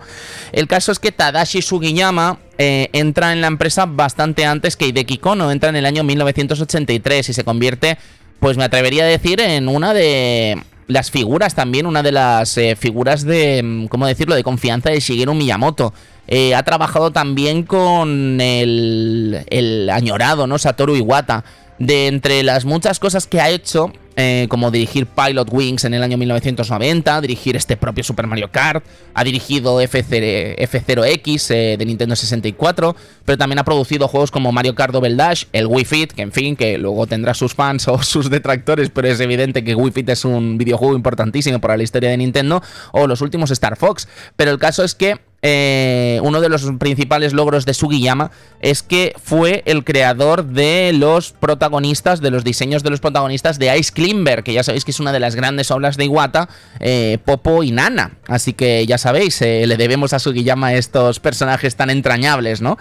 El 0.52 0.68
caso 0.68 0.92
es 0.92 1.00
que 1.00 1.12
Tadashi 1.12 1.62
Sugiyama 1.62 2.40
eh, 2.58 2.90
entra 2.94 3.34
en 3.34 3.42
la 3.42 3.48
empresa 3.48 3.86
bastante 3.86 4.46
antes 4.46 4.76
que 4.76 4.88
Hideki 4.88 5.18
Kono, 5.18 5.52
entra 5.52 5.70
en 5.70 5.76
el 5.76 5.86
año 5.86 6.04
1983 6.04 7.30
y 7.30 7.34
se 7.34 7.44
convierte, 7.44 7.98
pues 8.40 8.58
me 8.58 8.64
atrevería 8.64 9.04
a 9.04 9.08
decir, 9.08 9.40
en 9.42 9.68
una 9.68 9.94
de 9.94 10.62
las 10.88 11.12
figuras 11.12 11.56
también, 11.56 11.86
una 11.86 12.04
de 12.04 12.12
las 12.12 12.58
eh, 12.58 12.76
figuras 12.76 13.24
de, 13.24 13.62
mm, 13.64 13.86
¿cómo 13.88 14.08
decirlo?, 14.08 14.36
de 14.36 14.44
confianza 14.44 14.90
de 14.90 15.00
Shigeru 15.00 15.34
Miyamoto. 15.34 15.94
Eh, 16.28 16.54
ha 16.54 16.64
trabajado 16.64 17.12
también 17.12 17.64
con 17.64 18.40
el, 18.42 19.46
el 19.50 19.90
añorado, 19.90 20.48
¿no? 20.48 20.58
Satoru 20.58 20.96
Iwata. 20.96 21.44
De 21.80 22.08
entre 22.08 22.44
las 22.44 22.66
muchas 22.66 23.00
cosas 23.00 23.26
que 23.26 23.40
ha 23.40 23.50
hecho, 23.50 23.94
eh, 24.18 24.48
como 24.50 24.70
dirigir 24.70 25.06
Pilot 25.06 25.48
Wings 25.50 25.86
en 25.86 25.94
el 25.94 26.04
año 26.04 26.18
1990, 26.18 27.22
dirigir 27.22 27.56
este 27.56 27.78
propio 27.78 28.04
Super 28.04 28.28
Mario 28.28 28.52
Kart, 28.52 28.84
ha 29.14 29.24
dirigido 29.24 29.82
F0, 29.82 31.06
x 31.06 31.52
eh, 31.52 31.78
de 31.80 31.86
Nintendo 31.86 32.18
64, 32.18 32.98
pero 33.24 33.38
también 33.38 33.60
ha 33.60 33.64
producido 33.64 34.10
juegos 34.10 34.30
como 34.30 34.52
Mario 34.52 34.76
Kart 34.76 34.92
Double 34.92 35.16
Dash, 35.16 35.46
el 35.54 35.68
Wii 35.68 35.86
Fit, 35.86 36.12
que 36.12 36.22
en 36.22 36.34
fin, 36.34 36.58
que 36.58 36.78
luego 36.78 37.08
tendrá 37.08 37.34
sus 37.34 37.54
fans 37.54 37.88
o 37.88 38.04
sus 38.04 38.30
detractores, 38.30 38.90
pero 38.90 39.08
es 39.08 39.22
evidente 39.22 39.64
que 39.64 39.74
Wii 39.74 39.94
Fit 39.94 40.10
es 40.10 40.26
un 40.26 40.58
videojuego 40.58 40.96
importantísimo 40.96 41.62
para 41.62 41.78
la 41.78 41.84
historia 41.84 42.10
de 42.10 42.18
Nintendo, 42.18 42.62
o 42.92 43.08
los 43.08 43.22
últimos 43.22 43.52
Star 43.52 43.78
Fox. 43.78 44.10
Pero 44.36 44.52
el 44.52 44.60
caso 44.60 44.84
es 44.84 44.96
que 44.96 45.29
eh, 45.42 46.20
uno 46.24 46.42
de 46.42 46.50
los 46.50 46.64
principales 46.80 47.34
logros 47.34 47.66
de 47.66 47.74
Sugiyama 47.74 48.32
es 48.62 48.84
que 48.84 49.14
fue 49.24 49.64
el 49.66 49.86
creador 49.86 50.46
de 50.46 50.92
los 50.94 51.32
protagonistas, 51.32 52.20
de 52.20 52.30
los 52.30 52.44
diseños 52.44 52.84
de 52.84 52.90
los 52.90 53.00
protagonistas 53.00 53.58
de 53.58 53.78
Ice 53.78 53.94
Climber, 53.94 54.44
que 54.44 54.54
ya 54.54 54.64
sabéis 54.64 54.84
que 54.84 54.92
es 54.92 55.00
una 55.00 55.14
de 55.14 55.20
las 55.20 55.36
grandes 55.36 55.72
obras 55.72 55.96
de 55.96 56.06
Iwata, 56.06 56.50
eh, 56.80 57.20
Popo 57.24 57.64
y 57.64 57.72
Nana. 57.72 58.18
Así 58.28 58.54
que 58.54 58.86
ya 58.86 58.98
sabéis, 58.98 59.42
eh, 59.42 59.66
le 59.66 59.78
debemos 59.78 60.12
a 60.14 60.20
Sugiyama 60.20 60.74
estos 60.74 61.20
personajes 61.20 61.76
tan 61.76 61.90
entrañables, 61.90 62.62
¿no? 62.62 62.78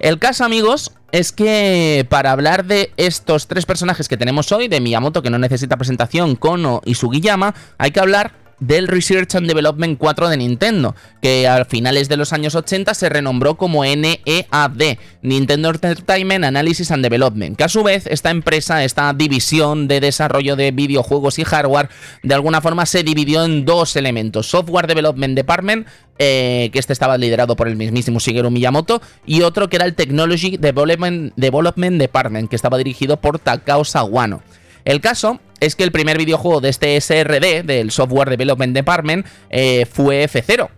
El 0.00 0.18
caso, 0.18 0.44
amigos, 0.44 0.92
es 1.12 1.30
que 1.32 2.06
para 2.08 2.32
hablar 2.32 2.64
de 2.64 2.92
estos 2.96 3.46
tres 3.46 3.66
personajes 3.66 4.08
que 4.08 4.16
tenemos 4.16 4.50
hoy, 4.50 4.68
de 4.68 4.80
Miyamoto, 4.80 5.22
que 5.22 5.30
no 5.30 5.38
necesita 5.38 5.76
presentación, 5.76 6.34
Kono 6.36 6.82
y 6.84 6.94
Sugiyama, 6.94 7.54
hay 7.78 7.92
que 7.92 8.00
hablar 8.00 8.32
del 8.60 8.88
Research 8.88 9.34
and 9.34 9.46
Development 9.46 9.98
4 9.98 10.28
de 10.28 10.36
Nintendo, 10.36 10.94
que 11.20 11.48
a 11.48 11.64
finales 11.64 12.08
de 12.08 12.16
los 12.16 12.32
años 12.32 12.54
80 12.54 12.94
se 12.94 13.08
renombró 13.08 13.56
como 13.56 13.84
NEAD, 13.84 14.98
Nintendo 15.22 15.70
Entertainment 15.70 16.44
Analysis 16.44 16.90
and 16.90 17.02
Development, 17.02 17.56
que 17.56 17.64
a 17.64 17.68
su 17.68 17.82
vez 17.82 18.06
esta 18.06 18.30
empresa, 18.30 18.84
esta 18.84 19.12
división 19.14 19.88
de 19.88 20.00
desarrollo 20.00 20.56
de 20.56 20.70
videojuegos 20.70 21.38
y 21.38 21.44
hardware, 21.44 21.88
de 22.22 22.34
alguna 22.34 22.60
forma 22.60 22.86
se 22.86 23.02
dividió 23.02 23.44
en 23.44 23.64
dos 23.64 23.96
elementos, 23.96 24.48
Software 24.48 24.86
Development 24.86 25.34
Department, 25.34 25.86
eh, 26.18 26.68
que 26.72 26.78
este 26.78 26.92
estaba 26.92 27.16
liderado 27.16 27.56
por 27.56 27.66
el 27.66 27.76
mismísimo 27.76 28.18
Shigeru 28.18 28.50
Miyamoto, 28.50 29.00
y 29.24 29.40
otro 29.40 29.70
que 29.70 29.76
era 29.76 29.86
el 29.86 29.94
Technology 29.94 30.58
Development, 30.58 31.32
Development 31.36 31.98
Department, 31.98 32.50
que 32.50 32.56
estaba 32.56 32.76
dirigido 32.76 33.18
por 33.18 33.38
Takao 33.38 33.84
Sawano. 33.84 34.42
El 34.84 35.00
caso 35.00 35.40
es 35.60 35.76
que 35.76 35.84
el 35.84 35.92
primer 35.92 36.18
videojuego 36.18 36.60
de 36.60 36.70
este 36.70 37.00
SRD, 37.00 37.62
del 37.62 37.90
Software 37.90 38.30
Development 38.30 38.74
Department, 38.74 39.26
eh, 39.50 39.86
fue 39.90 40.24
F0, 40.24 40.68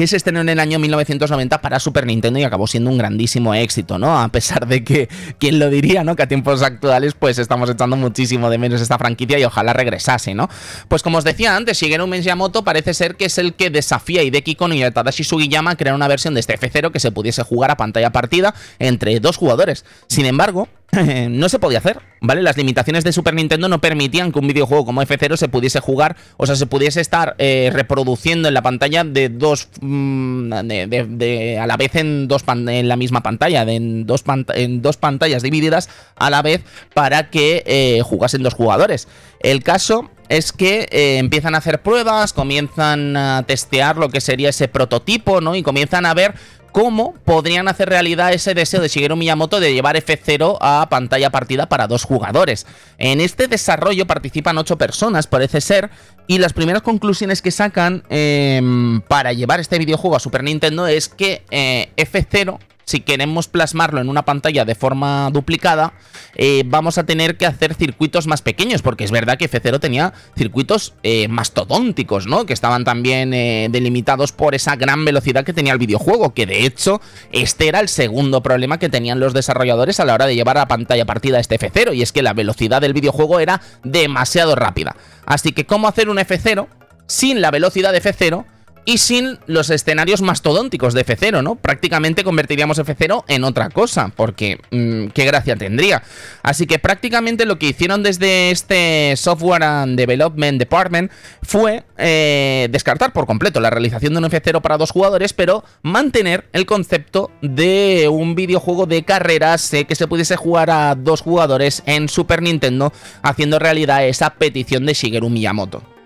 que 0.00 0.06
se 0.06 0.16
estrenó 0.16 0.40
en 0.40 0.48
el 0.48 0.60
año 0.60 0.78
1990 0.78 1.60
para 1.60 1.78
Super 1.78 2.06
Nintendo 2.06 2.38
y 2.38 2.44
acabó 2.44 2.66
siendo 2.66 2.88
un 2.88 2.96
grandísimo 2.96 3.54
éxito, 3.54 3.98
¿no? 3.98 4.18
A 4.18 4.28
pesar 4.28 4.66
de 4.66 4.82
que, 4.82 5.10
¿quién 5.38 5.58
lo 5.58 5.68
diría, 5.68 6.04
¿no? 6.04 6.16
Que 6.16 6.22
a 6.22 6.26
tiempos 6.26 6.62
actuales 6.62 7.12
pues 7.12 7.38
estamos 7.38 7.68
echando 7.68 7.96
muchísimo 7.96 8.48
de 8.48 8.56
menos 8.56 8.80
esta 8.80 8.96
franquicia 8.96 9.38
y 9.38 9.44
ojalá 9.44 9.74
regresase, 9.74 10.34
¿no? 10.34 10.48
Pues 10.88 11.02
como 11.02 11.18
os 11.18 11.24
decía 11.24 11.54
antes, 11.54 11.78
Shigeru 11.78 12.06
Miyamoto 12.06 12.64
parece 12.64 12.94
ser 12.94 13.16
que 13.16 13.26
es 13.26 13.36
el 13.36 13.52
que 13.52 13.68
desafía 13.68 14.22
Hideki 14.22 14.54
Kono 14.54 14.74
y 14.74 14.90
Tadashi 14.90 15.22
Sugiyama 15.22 15.72
a 15.72 15.76
crear 15.76 15.94
una 15.94 16.08
versión 16.08 16.32
de 16.32 16.40
este 16.40 16.58
F0 16.58 16.92
que 16.92 17.00
se 17.00 17.12
pudiese 17.12 17.42
jugar 17.42 17.70
a 17.70 17.76
pantalla 17.76 18.10
partida 18.10 18.54
entre 18.78 19.20
dos 19.20 19.36
jugadores. 19.36 19.84
Sin 20.06 20.24
embargo, 20.24 20.68
no 21.30 21.48
se 21.48 21.58
podía 21.58 21.78
hacer, 21.78 22.00
¿vale? 22.20 22.42
Las 22.42 22.56
limitaciones 22.56 23.04
de 23.04 23.12
Super 23.12 23.34
Nintendo 23.34 23.68
no 23.68 23.80
permitían 23.80 24.32
que 24.32 24.38
un 24.38 24.48
videojuego 24.48 24.84
como 24.84 25.02
F0 25.02 25.36
se 25.36 25.48
pudiese 25.48 25.80
jugar, 25.80 26.16
o 26.36 26.46
sea, 26.46 26.56
se 26.56 26.66
pudiese 26.66 27.00
estar 27.00 27.36
eh, 27.38 27.70
reproduciendo 27.72 28.48
en 28.48 28.54
la 28.54 28.62
pantalla 28.62 29.04
de 29.04 29.28
dos. 29.28 29.68
Mm, 29.80 30.50
de, 30.50 31.58
a 31.60 31.66
la 31.66 31.76
vez 31.76 31.94
en, 31.94 32.26
dos 32.28 32.44
en 32.48 32.88
la 32.88 32.96
misma 32.96 33.22
pantalla, 33.22 33.64
de 33.64 33.74
en, 33.74 34.06
dos 34.06 34.24
en 34.54 34.82
dos 34.82 34.96
pantallas 34.96 35.42
divididas 35.42 35.88
a 36.16 36.30
la 36.30 36.42
vez 36.42 36.62
para 36.94 37.30
que 37.30 37.62
eh, 37.66 38.02
jugasen 38.02 38.42
dos 38.42 38.54
jugadores. 38.54 39.06
El 39.40 39.62
caso 39.62 40.10
es 40.28 40.52
que 40.52 40.88
eh, 40.92 41.18
empiezan 41.18 41.56
a 41.56 41.58
hacer 41.58 41.82
pruebas, 41.82 42.32
comienzan 42.32 43.16
a 43.16 43.42
testear 43.46 43.96
lo 43.96 44.10
que 44.10 44.20
sería 44.20 44.50
ese 44.50 44.68
prototipo, 44.68 45.40
¿no? 45.40 45.56
Y 45.56 45.62
comienzan 45.62 46.06
a 46.06 46.14
ver 46.14 46.34
cómo 46.72 47.14
podrían 47.24 47.68
hacer 47.68 47.88
realidad 47.88 48.32
ese 48.32 48.54
deseo 48.54 48.80
de 48.80 48.88
Shigeru 48.88 49.16
Miyamoto 49.16 49.60
de 49.60 49.72
llevar 49.72 49.96
F0 49.96 50.58
a 50.60 50.86
pantalla 50.90 51.30
partida 51.30 51.68
para 51.68 51.86
dos 51.86 52.04
jugadores. 52.04 52.66
En 52.98 53.20
este 53.20 53.48
desarrollo 53.48 54.06
participan 54.06 54.58
ocho 54.58 54.78
personas, 54.78 55.26
parece 55.26 55.60
ser, 55.60 55.90
y 56.26 56.38
las 56.38 56.52
primeras 56.52 56.82
conclusiones 56.82 57.42
que 57.42 57.50
sacan 57.50 58.04
em, 58.08 59.00
para 59.02 59.32
llevar 59.32 59.60
este 59.60 59.78
videojuego 59.78 60.16
a 60.16 60.20
Super 60.20 60.44
Nintendo 60.44 60.86
es 60.86 61.08
que 61.08 61.42
eh, 61.50 61.90
F0 61.96 62.58
si 62.90 63.00
queremos 63.00 63.46
plasmarlo 63.46 64.00
en 64.00 64.08
una 64.08 64.24
pantalla 64.24 64.64
de 64.64 64.74
forma 64.74 65.30
duplicada, 65.30 65.92
eh, 66.34 66.64
vamos 66.66 66.98
a 66.98 67.06
tener 67.06 67.36
que 67.36 67.46
hacer 67.46 67.74
circuitos 67.74 68.26
más 68.26 68.42
pequeños, 68.42 68.82
porque 68.82 69.04
es 69.04 69.12
verdad 69.12 69.38
que 69.38 69.48
F0 69.48 69.78
tenía 69.78 70.12
circuitos 70.36 70.94
eh, 71.04 71.28
mastodónticos, 71.28 72.26
¿no? 72.26 72.46
Que 72.46 72.52
estaban 72.52 72.84
también 72.84 73.32
eh, 73.32 73.68
delimitados 73.70 74.32
por 74.32 74.56
esa 74.56 74.74
gran 74.74 75.04
velocidad 75.04 75.44
que 75.44 75.52
tenía 75.52 75.72
el 75.72 75.78
videojuego, 75.78 76.34
que 76.34 76.46
de 76.46 76.66
hecho 76.66 77.00
este 77.30 77.68
era 77.68 77.78
el 77.78 77.88
segundo 77.88 78.42
problema 78.42 78.78
que 78.78 78.88
tenían 78.88 79.20
los 79.20 79.34
desarrolladores 79.34 80.00
a 80.00 80.04
la 80.04 80.14
hora 80.14 80.26
de 80.26 80.34
llevar 80.34 80.58
a 80.58 80.66
pantalla 80.66 81.04
partida 81.04 81.38
este 81.38 81.60
F0, 81.60 81.94
y 81.94 82.02
es 82.02 82.10
que 82.10 82.22
la 82.22 82.32
velocidad 82.32 82.80
del 82.80 82.92
videojuego 82.92 83.38
era 83.38 83.60
demasiado 83.84 84.56
rápida. 84.56 84.96
Así 85.26 85.52
que, 85.52 85.64
¿cómo 85.64 85.86
hacer 85.86 86.08
un 86.08 86.18
F0 86.18 86.66
sin 87.06 87.40
la 87.40 87.52
velocidad 87.52 87.92
de 87.92 88.02
F0? 88.02 88.44
Y 88.84 88.98
sin 88.98 89.38
los 89.46 89.70
escenarios 89.70 90.22
mastodónticos 90.22 90.94
de 90.94 91.04
F0, 91.04 91.42
¿no? 91.42 91.56
Prácticamente 91.56 92.24
convertiríamos 92.24 92.78
F0 92.78 93.24
en 93.28 93.44
otra 93.44 93.70
cosa, 93.70 94.12
porque 94.14 94.60
mm, 94.70 95.08
qué 95.08 95.24
gracia 95.24 95.56
tendría. 95.56 96.02
Así 96.42 96.66
que 96.66 96.78
prácticamente 96.78 97.44
lo 97.44 97.58
que 97.58 97.68
hicieron 97.68 98.02
desde 98.02 98.50
este 98.50 99.14
Software 99.16 99.62
and 99.62 99.96
Development 99.98 100.58
Department 100.58 101.10
fue 101.42 101.84
eh, 101.98 102.68
descartar 102.70 103.12
por 103.12 103.26
completo 103.26 103.60
la 103.60 103.70
realización 103.70 104.14
de 104.14 104.18
un 104.18 104.24
F0 104.24 104.60
para 104.60 104.78
dos 104.78 104.90
jugadores, 104.90 105.32
pero 105.32 105.64
mantener 105.82 106.48
el 106.52 106.66
concepto 106.66 107.30
de 107.42 108.08
un 108.10 108.34
videojuego 108.34 108.86
de 108.86 109.02
carreras 109.02 109.72
eh, 109.74 109.84
que 109.84 109.94
se 109.94 110.06
pudiese 110.06 110.36
jugar 110.36 110.70
a 110.70 110.94
dos 110.94 111.20
jugadores 111.20 111.82
en 111.86 112.08
Super 112.08 112.42
Nintendo, 112.42 112.92
haciendo 113.22 113.58
realidad 113.58 114.06
esa 114.06 114.30
petición 114.30 114.86
de 114.86 114.94
Shigeru 114.94 115.28
Miyamoto. 115.28 115.99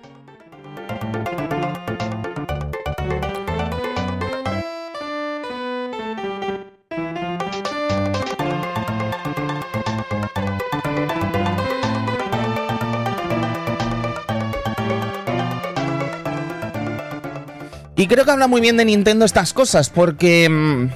Y 18.05 18.07
creo 18.07 18.27
que 18.27 18.33
habla 18.33 18.49
muy 18.49 18.61
bien 18.61 18.77
de 18.77 18.85
Nintendo 18.85 19.25
estas 19.25 19.55
cosas, 19.55 19.89
porque 19.89 20.47
mm, 20.47 20.91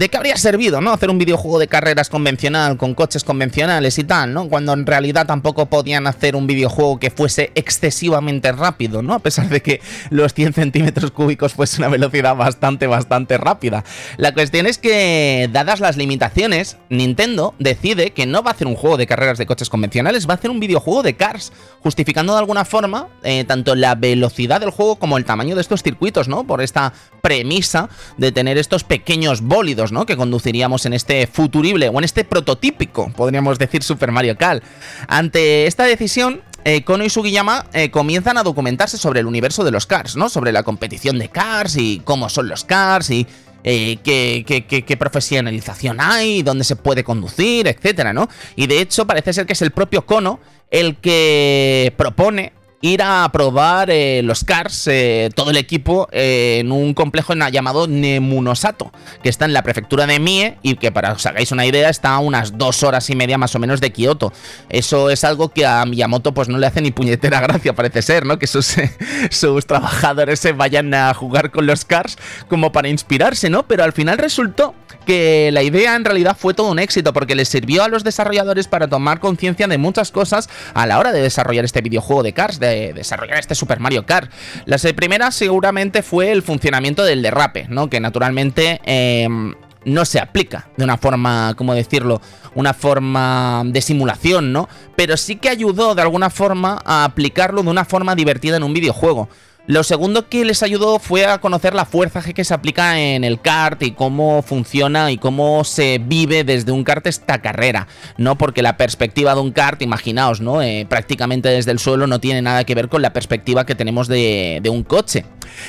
¿De 0.00 0.08
qué 0.08 0.16
habría 0.16 0.38
servido, 0.38 0.80
no? 0.80 0.94
Hacer 0.94 1.10
un 1.10 1.18
videojuego 1.18 1.58
de 1.58 1.68
carreras 1.68 2.08
convencional, 2.08 2.78
con 2.78 2.94
coches 2.94 3.22
convencionales 3.22 3.98
y 3.98 4.04
tal, 4.04 4.32
¿no? 4.32 4.48
Cuando 4.48 4.72
en 4.72 4.86
realidad 4.86 5.26
tampoco 5.26 5.66
podían 5.66 6.06
hacer 6.06 6.36
un 6.36 6.46
videojuego 6.46 6.98
que 6.98 7.10
fuese 7.10 7.52
excesivamente 7.54 8.50
rápido, 8.50 9.02
¿no? 9.02 9.12
A 9.12 9.18
pesar 9.18 9.50
de 9.50 9.60
que 9.60 9.82
los 10.08 10.32
100 10.32 10.54
centímetros 10.54 11.10
cúbicos 11.10 11.52
fuese 11.52 11.76
una 11.82 11.88
velocidad 11.88 12.34
bastante, 12.34 12.86
bastante 12.86 13.36
rápida. 13.36 13.84
La 14.16 14.32
cuestión 14.32 14.64
es 14.66 14.78
que, 14.78 15.50
dadas 15.52 15.80
las 15.80 15.98
limitaciones, 15.98 16.78
Nintendo 16.88 17.54
decide 17.58 18.12
que 18.12 18.24
no 18.24 18.42
va 18.42 18.52
a 18.52 18.54
hacer 18.54 18.68
un 18.68 18.76
juego 18.76 18.96
de 18.96 19.06
carreras 19.06 19.36
de 19.36 19.44
coches 19.44 19.68
convencionales, 19.68 20.26
va 20.26 20.32
a 20.32 20.36
hacer 20.36 20.50
un 20.50 20.60
videojuego 20.60 21.02
de 21.02 21.16
cars, 21.16 21.52
justificando 21.82 22.32
de 22.32 22.38
alguna 22.38 22.64
forma 22.64 23.08
eh, 23.22 23.44
tanto 23.44 23.74
la 23.74 23.96
velocidad 23.96 24.60
del 24.62 24.70
juego 24.70 24.96
como 24.96 25.18
el 25.18 25.26
tamaño 25.26 25.56
de 25.56 25.60
estos 25.60 25.82
circuitos, 25.82 26.26
¿no? 26.26 26.44
Por 26.44 26.62
esta 26.62 26.94
premisa 27.20 27.90
de 28.16 28.32
tener 28.32 28.56
estos 28.56 28.82
pequeños 28.82 29.42
bólidos 29.42 29.89
que 30.06 30.16
conduciríamos 30.16 30.86
en 30.86 30.92
este 30.92 31.26
futurible 31.26 31.88
o 31.88 31.98
en 31.98 32.04
este 32.04 32.24
prototípico, 32.24 33.10
podríamos 33.16 33.58
decir, 33.58 33.82
Super 33.82 34.12
Mario 34.12 34.36
Kart. 34.36 34.62
Ante 35.08 35.66
esta 35.66 35.84
decisión, 35.84 36.42
eh, 36.64 36.82
Kono 36.84 37.04
y 37.04 37.10
Sugiyama 37.10 37.66
eh, 37.72 37.90
comienzan 37.90 38.38
a 38.38 38.42
documentarse 38.42 38.98
sobre 38.98 39.20
el 39.20 39.26
universo 39.26 39.64
de 39.64 39.70
los 39.70 39.86
cars, 39.86 40.16
¿no? 40.16 40.28
Sobre 40.28 40.52
la 40.52 40.62
competición 40.62 41.18
de 41.18 41.28
cars 41.28 41.76
y 41.76 42.00
cómo 42.04 42.28
son 42.28 42.48
los 42.48 42.64
cars 42.64 43.10
y 43.10 43.26
eh, 43.64 43.98
qué, 44.02 44.44
qué, 44.86 44.96
profesionalización 44.96 46.00
hay, 46.00 46.42
dónde 46.42 46.64
se 46.64 46.76
puede 46.76 47.04
conducir, 47.04 47.66
etcétera, 47.66 48.12
¿no? 48.12 48.28
Y 48.56 48.66
de 48.66 48.80
hecho 48.80 49.06
parece 49.06 49.32
ser 49.32 49.46
que 49.46 49.52
es 49.52 49.62
el 49.62 49.70
propio 49.70 50.06
Kono 50.06 50.40
el 50.70 50.96
que 50.96 51.92
propone 51.96 52.52
ir 52.82 53.02
a 53.02 53.28
probar 53.30 53.90
eh, 53.90 54.22
los 54.24 54.44
cars, 54.44 54.86
eh, 54.86 55.30
todo 55.34 55.50
el 55.50 55.58
equipo, 55.58 56.08
eh, 56.12 56.58
en 56.60 56.72
un 56.72 56.94
complejo 56.94 57.34
llamado 57.34 57.86
Nemunosato, 57.86 58.90
que 59.22 59.28
está 59.28 59.44
en 59.44 59.52
la 59.52 59.62
prefectura 59.62 60.06
de 60.06 60.18
Mie 60.18 60.56
y 60.62 60.76
que 60.76 60.90
para 60.90 61.12
os 61.12 61.26
hagáis 61.26 61.52
una 61.52 61.66
idea 61.66 61.90
está 61.90 62.14
a 62.14 62.18
unas 62.20 62.56
dos 62.56 62.82
horas 62.82 63.10
y 63.10 63.16
media 63.16 63.36
más 63.36 63.54
o 63.54 63.58
menos 63.58 63.80
de 63.80 63.92
Kioto. 63.92 64.32
Eso 64.70 65.10
es 65.10 65.24
algo 65.24 65.50
que 65.50 65.66
a 65.66 65.84
Miyamoto 65.84 66.32
pues 66.32 66.48
no 66.48 66.58
le 66.58 66.66
hace 66.66 66.80
ni 66.80 66.90
puñetera 66.90 67.40
gracia, 67.40 67.74
parece 67.74 68.00
ser, 68.00 68.24
¿no? 68.24 68.38
Que 68.38 68.46
sus, 68.46 68.76
sus 69.30 69.66
trabajadores 69.66 70.40
se 70.40 70.52
vayan 70.52 70.92
a 70.94 71.12
jugar 71.12 71.50
con 71.50 71.66
los 71.66 71.84
cars 71.84 72.16
como 72.48 72.72
para 72.72 72.88
inspirarse, 72.88 73.50
¿no? 73.50 73.66
Pero 73.66 73.84
al 73.84 73.92
final 73.92 74.16
resultó 74.16 74.74
que 75.04 75.50
la 75.52 75.62
idea 75.62 75.96
en 75.96 76.04
realidad 76.04 76.36
fue 76.38 76.54
todo 76.54 76.70
un 76.70 76.78
éxito 76.78 77.12
porque 77.12 77.34
les 77.34 77.48
sirvió 77.48 77.82
a 77.82 77.88
los 77.88 78.04
desarrolladores 78.04 78.68
para 78.68 78.88
tomar 78.88 79.20
conciencia 79.20 79.66
de 79.66 79.78
muchas 79.78 80.10
cosas 80.10 80.48
a 80.74 80.86
la 80.86 80.98
hora 80.98 81.12
de 81.12 81.22
desarrollar 81.22 81.64
este 81.64 81.80
videojuego 81.80 82.22
de 82.22 82.32
Cars, 82.32 82.60
de 82.60 82.92
desarrollar 82.92 83.38
este 83.38 83.54
Super 83.54 83.80
Mario 83.80 84.06
Kart. 84.06 84.30
La 84.66 84.78
primera 84.94 85.30
seguramente 85.30 86.02
fue 86.02 86.32
el 86.32 86.42
funcionamiento 86.42 87.04
del 87.04 87.22
derrape, 87.22 87.66
¿no? 87.68 87.88
Que 87.88 88.00
naturalmente 88.00 88.80
em, 88.84 89.54
no 89.84 90.04
se 90.04 90.18
aplica 90.18 90.68
de 90.76 90.84
una 90.84 90.96
forma, 90.96 91.54
¿cómo 91.56 91.74
decirlo? 91.74 92.20
Una 92.54 92.74
forma 92.74 93.62
de 93.64 93.80
simulación, 93.80 94.52
¿no? 94.52 94.68
Pero 94.96 95.16
sí 95.16 95.36
que 95.36 95.48
ayudó 95.48 95.94
de 95.94 96.02
alguna 96.02 96.30
forma 96.30 96.80
a 96.84 97.04
aplicarlo 97.04 97.62
de 97.62 97.70
una 97.70 97.84
forma 97.84 98.14
divertida 98.14 98.56
en 98.56 98.62
un 98.62 98.74
videojuego. 98.74 99.28
Lo 99.66 99.84
segundo 99.84 100.28
que 100.28 100.44
les 100.44 100.62
ayudó 100.62 100.98
fue 100.98 101.26
a 101.26 101.38
conocer 101.38 101.74
la 101.74 101.84
fuerza 101.84 102.22
que 102.22 102.44
se 102.44 102.54
aplica 102.54 102.98
en 102.98 103.24
el 103.24 103.40
kart 103.40 103.82
y 103.82 103.92
cómo 103.92 104.42
funciona 104.42 105.12
y 105.12 105.18
cómo 105.18 105.64
se 105.64 105.98
vive 105.98 106.44
desde 106.44 106.72
un 106.72 106.82
kart 106.82 107.06
esta 107.06 107.40
carrera, 107.40 107.86
¿no? 108.16 108.36
Porque 108.36 108.62
la 108.62 108.76
perspectiva 108.76 109.34
de 109.34 109.40
un 109.40 109.52
kart, 109.52 109.80
imaginaos, 109.82 110.40
¿no? 110.40 110.62
Eh, 110.62 110.86
prácticamente 110.88 111.48
desde 111.50 111.70
el 111.70 111.78
suelo 111.78 112.06
no 112.06 112.20
tiene 112.20 112.42
nada 112.42 112.64
que 112.64 112.74
ver 112.74 112.88
con 112.88 113.02
la 113.02 113.12
perspectiva 113.12 113.66
que 113.66 113.74
tenemos 113.74 114.08
de, 114.08 114.60
un 114.70 114.82
coche. 114.82 115.24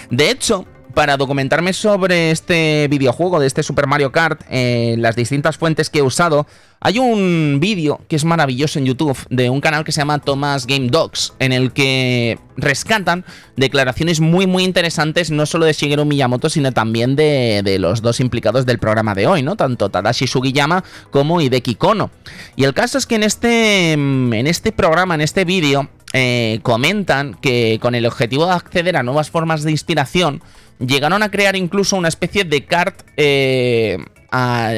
De 0.10 0.32
hecho, 0.32 0.66
para 0.94 1.18
documentarme 1.18 1.74
sobre 1.74 2.32
este 2.32 2.88
videojuego 2.90 3.40
de 3.40 3.48
este 3.48 3.64
Super 3.64 3.88
Mario 3.88 4.12
Kart, 4.12 4.42
eh, 4.50 4.96
las 4.98 5.16
distintas 5.16 5.58
fuentes 5.58 5.90
que 5.90 6.00
he 6.00 6.02
usado, 6.02 6.48
hay 6.84 6.98
un 6.98 7.60
vídeo 7.62 8.02
que 8.08 8.16
es 8.16 8.26
maravilloso 8.26 8.80
en 8.80 8.86
YouTube 8.86 9.18
de 9.30 9.52
un 9.52 9.62
canal 9.62 9.84
que 9.84 9.92
se 9.92 10.02
llama 10.02 10.18
Thomas 10.18 10.66
Game 10.66 10.90
Dogs, 10.90 11.34
en 11.38 11.54
el 11.54 11.74
que 11.74 12.40
rescatan 12.58 13.24
declaraciones 13.56 14.20
muy 14.20 14.48
muy 14.48 14.64
interesantes 14.64 15.30
no 15.30 15.46
solo 15.46 15.66
de 15.66 15.74
Shigeru 15.74 16.06
Miyamoto, 16.06 16.50
sino 16.50 16.72
también 16.72 17.16
de, 17.16 17.78
los 17.80 18.02
dos 18.02 18.20
implicados 18.20 18.66
del 18.66 18.80
programa 18.80 19.14
de 19.14 19.28
hoy, 19.28 19.44
¿no? 19.44 19.56
Tanto 19.56 19.90
Tadashi 19.90 20.26
Sugiyama 20.26 20.84
como 21.12 21.40
Hideki 21.40 21.76
Kono. 21.76 22.10
Y 22.56 22.64
el 22.64 22.74
caso 22.74 22.98
es 22.98 23.06
que 23.06 23.16
en 23.16 23.24
este, 23.24 23.94
en 23.94 24.48
este 24.48 24.72
programa, 24.72 25.14
en 25.14 25.22
este 25.22 25.46
vídeo, 25.46 25.88
eh, 26.14 26.60
comentan 26.64 27.36
que 27.36 27.80
con 27.82 27.96
el 27.96 28.06
objetivo 28.06 28.46
de 28.46 28.54
acceder 28.54 28.98
a 28.98 29.04
nuevas 29.04 29.30
formas 29.30 29.64
de 29.64 29.72
inspiración, 29.72 30.42
llegaron 30.80 31.24
a 31.24 31.32
crear 31.32 31.56
incluso 31.56 31.96
una 31.96 32.08
especie 32.08 32.44
de 32.44 32.66
kart 32.66 33.02
eh, 33.18 33.98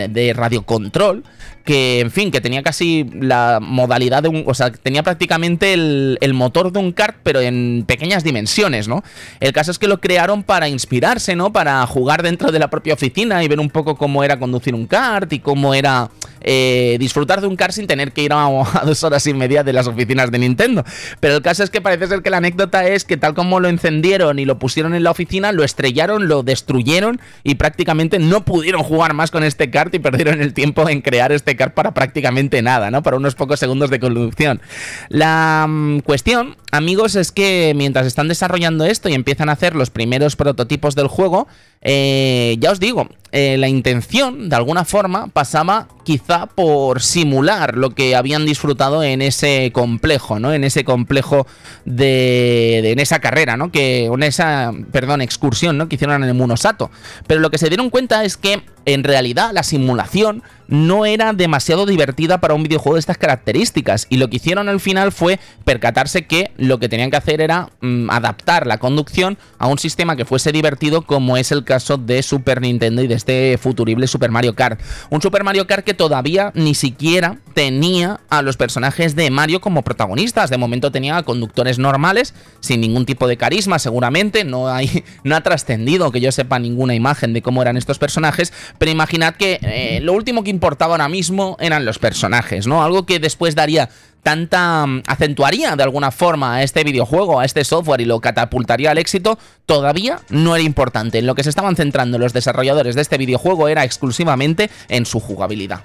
de 0.09 0.33
radiocontrol 0.33 1.23
que, 1.63 2.01
en 2.01 2.11
fin, 2.11 2.31
que 2.31 2.41
tenía 2.41 2.63
casi 2.63 3.09
la 3.19 3.59
modalidad 3.61 4.23
de 4.23 4.29
un... 4.29 4.43
O 4.45 4.53
sea, 4.53 4.71
tenía 4.71 5.03
prácticamente 5.03 5.73
el, 5.73 6.33
motor 6.33 6.71
de 6.71 6.79
un 6.79 6.91
kart, 6.91 7.17
pero 7.23 7.41
en 7.41 7.83
pequeñas 7.87 8.23
dimensiones, 8.23 8.87
¿no? 8.87 9.03
El 9.39 9.53
caso 9.53 9.71
es 9.71 9.79
que 9.79 9.87
lo 9.87 10.01
crearon 10.01 10.43
para 10.43 10.67
inspirarse, 10.67 11.35
¿no? 11.35 11.53
Para 11.53 11.85
jugar 11.87 12.23
dentro 12.23 12.51
de 12.51 12.59
la 12.59 12.69
propia 12.69 12.95
oficina 12.95 13.43
y 13.43 13.47
ver 13.47 13.59
un 13.59 13.69
poco 13.69 13.95
cómo 13.95 14.23
era 14.23 14.39
conducir 14.39 14.73
un 14.75 14.87
kart 14.87 15.31
y 15.31 15.39
cómo 15.39 15.73
era 15.73 16.09
eh, 16.41 16.97
disfrutar 16.99 17.39
de 17.39 17.47
un 17.47 17.55
kart 17.55 17.73
sin 17.73 17.87
tener 17.87 18.11
que 18.11 18.23
ir 18.23 18.33
a, 18.33 18.47
dos 18.85 19.03
horas 19.03 19.25
y 19.27 19.33
media 19.33 19.63
de 19.63 19.73
las 19.73 19.87
oficinas 19.87 20.31
de 20.31 20.39
Nintendo. 20.39 20.83
Pero 21.19 21.35
el 21.35 21.41
caso 21.41 21.63
es 21.63 21.69
que 21.69 21.81
parece 21.81 22.07
ser 22.07 22.21
que 22.21 22.29
la 22.29 22.37
anécdota 22.37 22.87
es 22.87 23.05
que 23.05 23.17
tal 23.17 23.33
como 23.33 23.59
lo 23.59 23.69
encendieron 23.69 24.39
y 24.39 24.45
lo 24.45 24.59
pusieron 24.59 24.93
en 24.93 25.03
la 25.03 25.11
oficina, 25.11 25.51
lo 25.51 25.63
estrellaron, 25.63 26.27
lo 26.27 26.43
destruyeron 26.43 27.21
y 27.43 27.55
prácticamente 27.55 28.19
no 28.19 28.43
pudieron 28.43 28.83
jugar 28.83 29.13
más 29.13 29.31
con 29.31 29.43
este 29.43 29.69
kart 29.69 29.93
y 29.93 29.99
perdieron 29.99 30.41
el 30.41 30.53
tiempo 30.53 30.87
en 30.89 31.01
crear 31.01 31.31
este 31.31 31.52
para 31.73 31.93
prácticamente 31.93 32.61
nada, 32.61 32.91
¿no? 32.91 33.03
Para 33.03 33.17
unos 33.17 33.35
pocos 33.35 33.59
segundos 33.59 33.89
de 33.89 33.99
conducción. 33.99 34.61
La 35.09 35.65
mm, 35.67 35.99
cuestión, 35.99 36.57
amigos, 36.71 37.15
es 37.15 37.31
que 37.31 37.73
mientras 37.75 38.05
están 38.05 38.27
desarrollando 38.27 38.85
esto 38.85 39.09
y 39.09 39.13
empiezan 39.13 39.49
a 39.49 39.53
hacer 39.53 39.75
los 39.75 39.89
primeros 39.89 40.35
prototipos 40.35 40.95
del 40.95 41.07
juego, 41.07 41.47
eh, 41.83 42.55
ya 42.59 42.71
os 42.71 42.79
digo, 42.79 43.09
eh, 43.35 43.57
la 43.57 43.67
intención, 43.67 44.47
de 44.47 44.55
alguna 44.55 44.85
forma, 44.85 45.25
pasaba 45.27 45.87
quizá 46.03 46.45
por 46.45 47.01
simular 47.01 47.75
lo 47.75 47.89
que 47.89 48.15
habían 48.15 48.45
disfrutado 48.45 49.01
en 49.01 49.23
ese 49.23 49.71
complejo, 49.73 50.39
¿no? 50.39 50.53
En 50.53 50.63
ese 50.63 50.83
complejo 50.83 51.47
de, 51.83 52.91
en 52.91 52.99
esa 52.99 53.19
carrera, 53.19 53.57
¿no? 53.57 53.71
Que, 53.71 54.05
en 54.05 54.21
esa, 54.21 54.71
perdón, 54.91 55.21
excursión, 55.21 55.79
¿no? 55.79 55.89
Que 55.89 55.95
hicieron 55.95 56.21
en 56.21 56.29
el 56.29 56.35
Munosato. 56.35 56.91
Pero 57.25 57.41
lo 57.41 57.49
que 57.49 57.57
se 57.57 57.69
dieron 57.69 57.89
cuenta 57.89 58.23
es 58.23 58.37
que, 58.37 58.61
en 58.85 59.03
realidad, 59.03 59.51
la 59.51 59.63
simulación 59.63 60.43
no 60.67 61.05
era 61.05 61.33
demasiado 61.33 61.85
divertida 61.85 62.39
para 62.39 62.53
un 62.53 62.63
videojuego 62.63 62.95
de 62.95 62.99
estas 62.99 63.17
características. 63.17 64.07
Y 64.09 64.17
lo 64.17 64.29
que 64.29 64.37
hicieron 64.37 64.69
al 64.69 64.79
final 64.79 65.11
fue 65.11 65.39
percatarse 65.65 66.27
que 66.27 66.51
lo 66.57 66.79
que 66.79 66.89
tenían 66.89 67.09
que 67.09 67.17
hacer 67.17 67.41
era 67.41 67.69
mm, 67.81 68.09
adaptar 68.09 68.67
la 68.67 68.77
conducción 68.77 69.37
a 69.57 69.67
un 69.67 69.79
sistema 69.79 70.15
que 70.15 70.25
fuese 70.25 70.51
divertido, 70.51 71.01
como 71.03 71.37
es 71.37 71.51
el 71.51 71.63
caso 71.63 71.72
de 71.73 72.21
Super 72.21 72.61
Nintendo 72.61 73.01
y 73.01 73.07
de 73.07 73.15
este 73.15 73.57
futurible 73.57 74.07
Super 74.07 74.29
Mario 74.31 74.53
Kart. 74.53 74.79
Un 75.09 75.21
Super 75.21 75.43
Mario 75.43 75.65
Kart 75.65 75.83
que 75.83 75.93
todavía 75.93 76.51
ni 76.53 76.75
siquiera 76.75 77.37
tenía 77.55 78.19
a 78.29 78.41
los 78.41 78.57
personajes 78.57 79.15
de 79.15 79.29
Mario 79.31 79.59
como 79.59 79.81
protagonistas. 79.81 80.49
De 80.49 80.57
momento 80.57 80.91
tenía 80.91 81.21
conductores 81.23 81.79
normales, 81.79 82.33
sin 82.59 82.81
ningún 82.81 83.05
tipo 83.05 83.27
de 83.27 83.37
carisma, 83.37 83.79
seguramente. 83.79 84.43
No, 84.43 84.67
hay, 84.67 85.03
no 85.23 85.35
ha 85.35 85.41
trascendido 85.41 86.11
que 86.11 86.21
yo 86.21 86.31
sepa 86.31 86.59
ninguna 86.59 86.93
imagen 86.93 87.33
de 87.33 87.41
cómo 87.41 87.61
eran 87.61 87.77
estos 87.77 87.97
personajes. 87.97 88.53
Pero 88.77 88.91
imaginad 88.91 89.35
que 89.35 89.59
eh, 89.61 89.99
lo 90.01 90.13
último 90.13 90.43
que 90.43 90.51
importaba 90.51 90.93
ahora 90.93 91.09
mismo 91.09 91.57
eran 91.59 91.85
los 91.85 91.99
personajes, 91.99 92.67
¿no? 92.67 92.83
Algo 92.83 93.05
que 93.05 93.19
después 93.19 93.55
daría 93.55 93.89
tanta 94.23 94.85
mm, 94.87 95.03
acentuaría 95.05 95.75
de 95.75 95.83
alguna 95.83 96.11
forma 96.11 96.55
a 96.55 96.63
este 96.63 96.83
videojuego, 96.83 97.39
a 97.39 97.45
este 97.45 97.63
software 97.63 98.01
y 98.01 98.05
lo 98.05 98.19
catapultaría 98.19 98.91
al 98.91 98.97
éxito, 98.97 99.37
todavía 99.65 100.19
no 100.29 100.55
era 100.55 100.63
importante. 100.63 101.19
En 101.19 101.27
lo 101.27 101.35
que 101.35 101.43
se 101.43 101.49
estaban 101.49 101.75
centrando 101.75 102.17
los 102.17 102.33
desarrolladores 102.33 102.95
de 102.95 103.01
este 103.01 103.17
videojuego 103.17 103.67
era 103.67 103.83
exclusivamente 103.83 104.69
en 104.87 105.05
su 105.05 105.19
jugabilidad. 105.19 105.81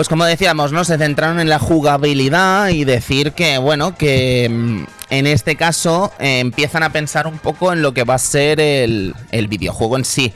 Pues 0.00 0.08
como 0.08 0.24
decíamos, 0.24 0.72
¿no? 0.72 0.82
Se 0.82 0.96
centraron 0.96 1.40
en 1.40 1.50
la 1.50 1.58
jugabilidad 1.58 2.70
y 2.70 2.84
decir 2.84 3.32
que, 3.32 3.58
bueno, 3.58 3.98
que 3.98 4.48
mm, 4.50 4.84
en 5.10 5.26
este 5.26 5.56
caso 5.56 6.10
eh, 6.18 6.38
empiezan 6.38 6.82
a 6.82 6.90
pensar 6.90 7.26
un 7.26 7.38
poco 7.38 7.70
en 7.70 7.82
lo 7.82 7.92
que 7.92 8.04
va 8.04 8.14
a 8.14 8.18
ser 8.18 8.60
el, 8.60 9.14
videojuego 9.30 9.98
en 9.98 10.06
sí. 10.06 10.32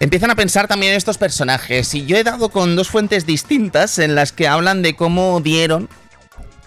Empiezan 0.00 0.30
a 0.30 0.36
pensar 0.36 0.68
también 0.68 0.92
en 0.92 0.96
estos 0.96 1.18
personajes. 1.18 1.94
Y 1.94 2.06
yo 2.06 2.16
he 2.16 2.24
dado 2.24 2.48
con 2.48 2.74
dos 2.74 2.88
fuentes 2.88 3.26
distintas 3.26 3.98
en 3.98 4.14
las 4.14 4.32
que 4.32 4.48
hablan 4.48 4.80
de 4.80 4.96
cómo 4.96 5.42
dieron 5.42 5.90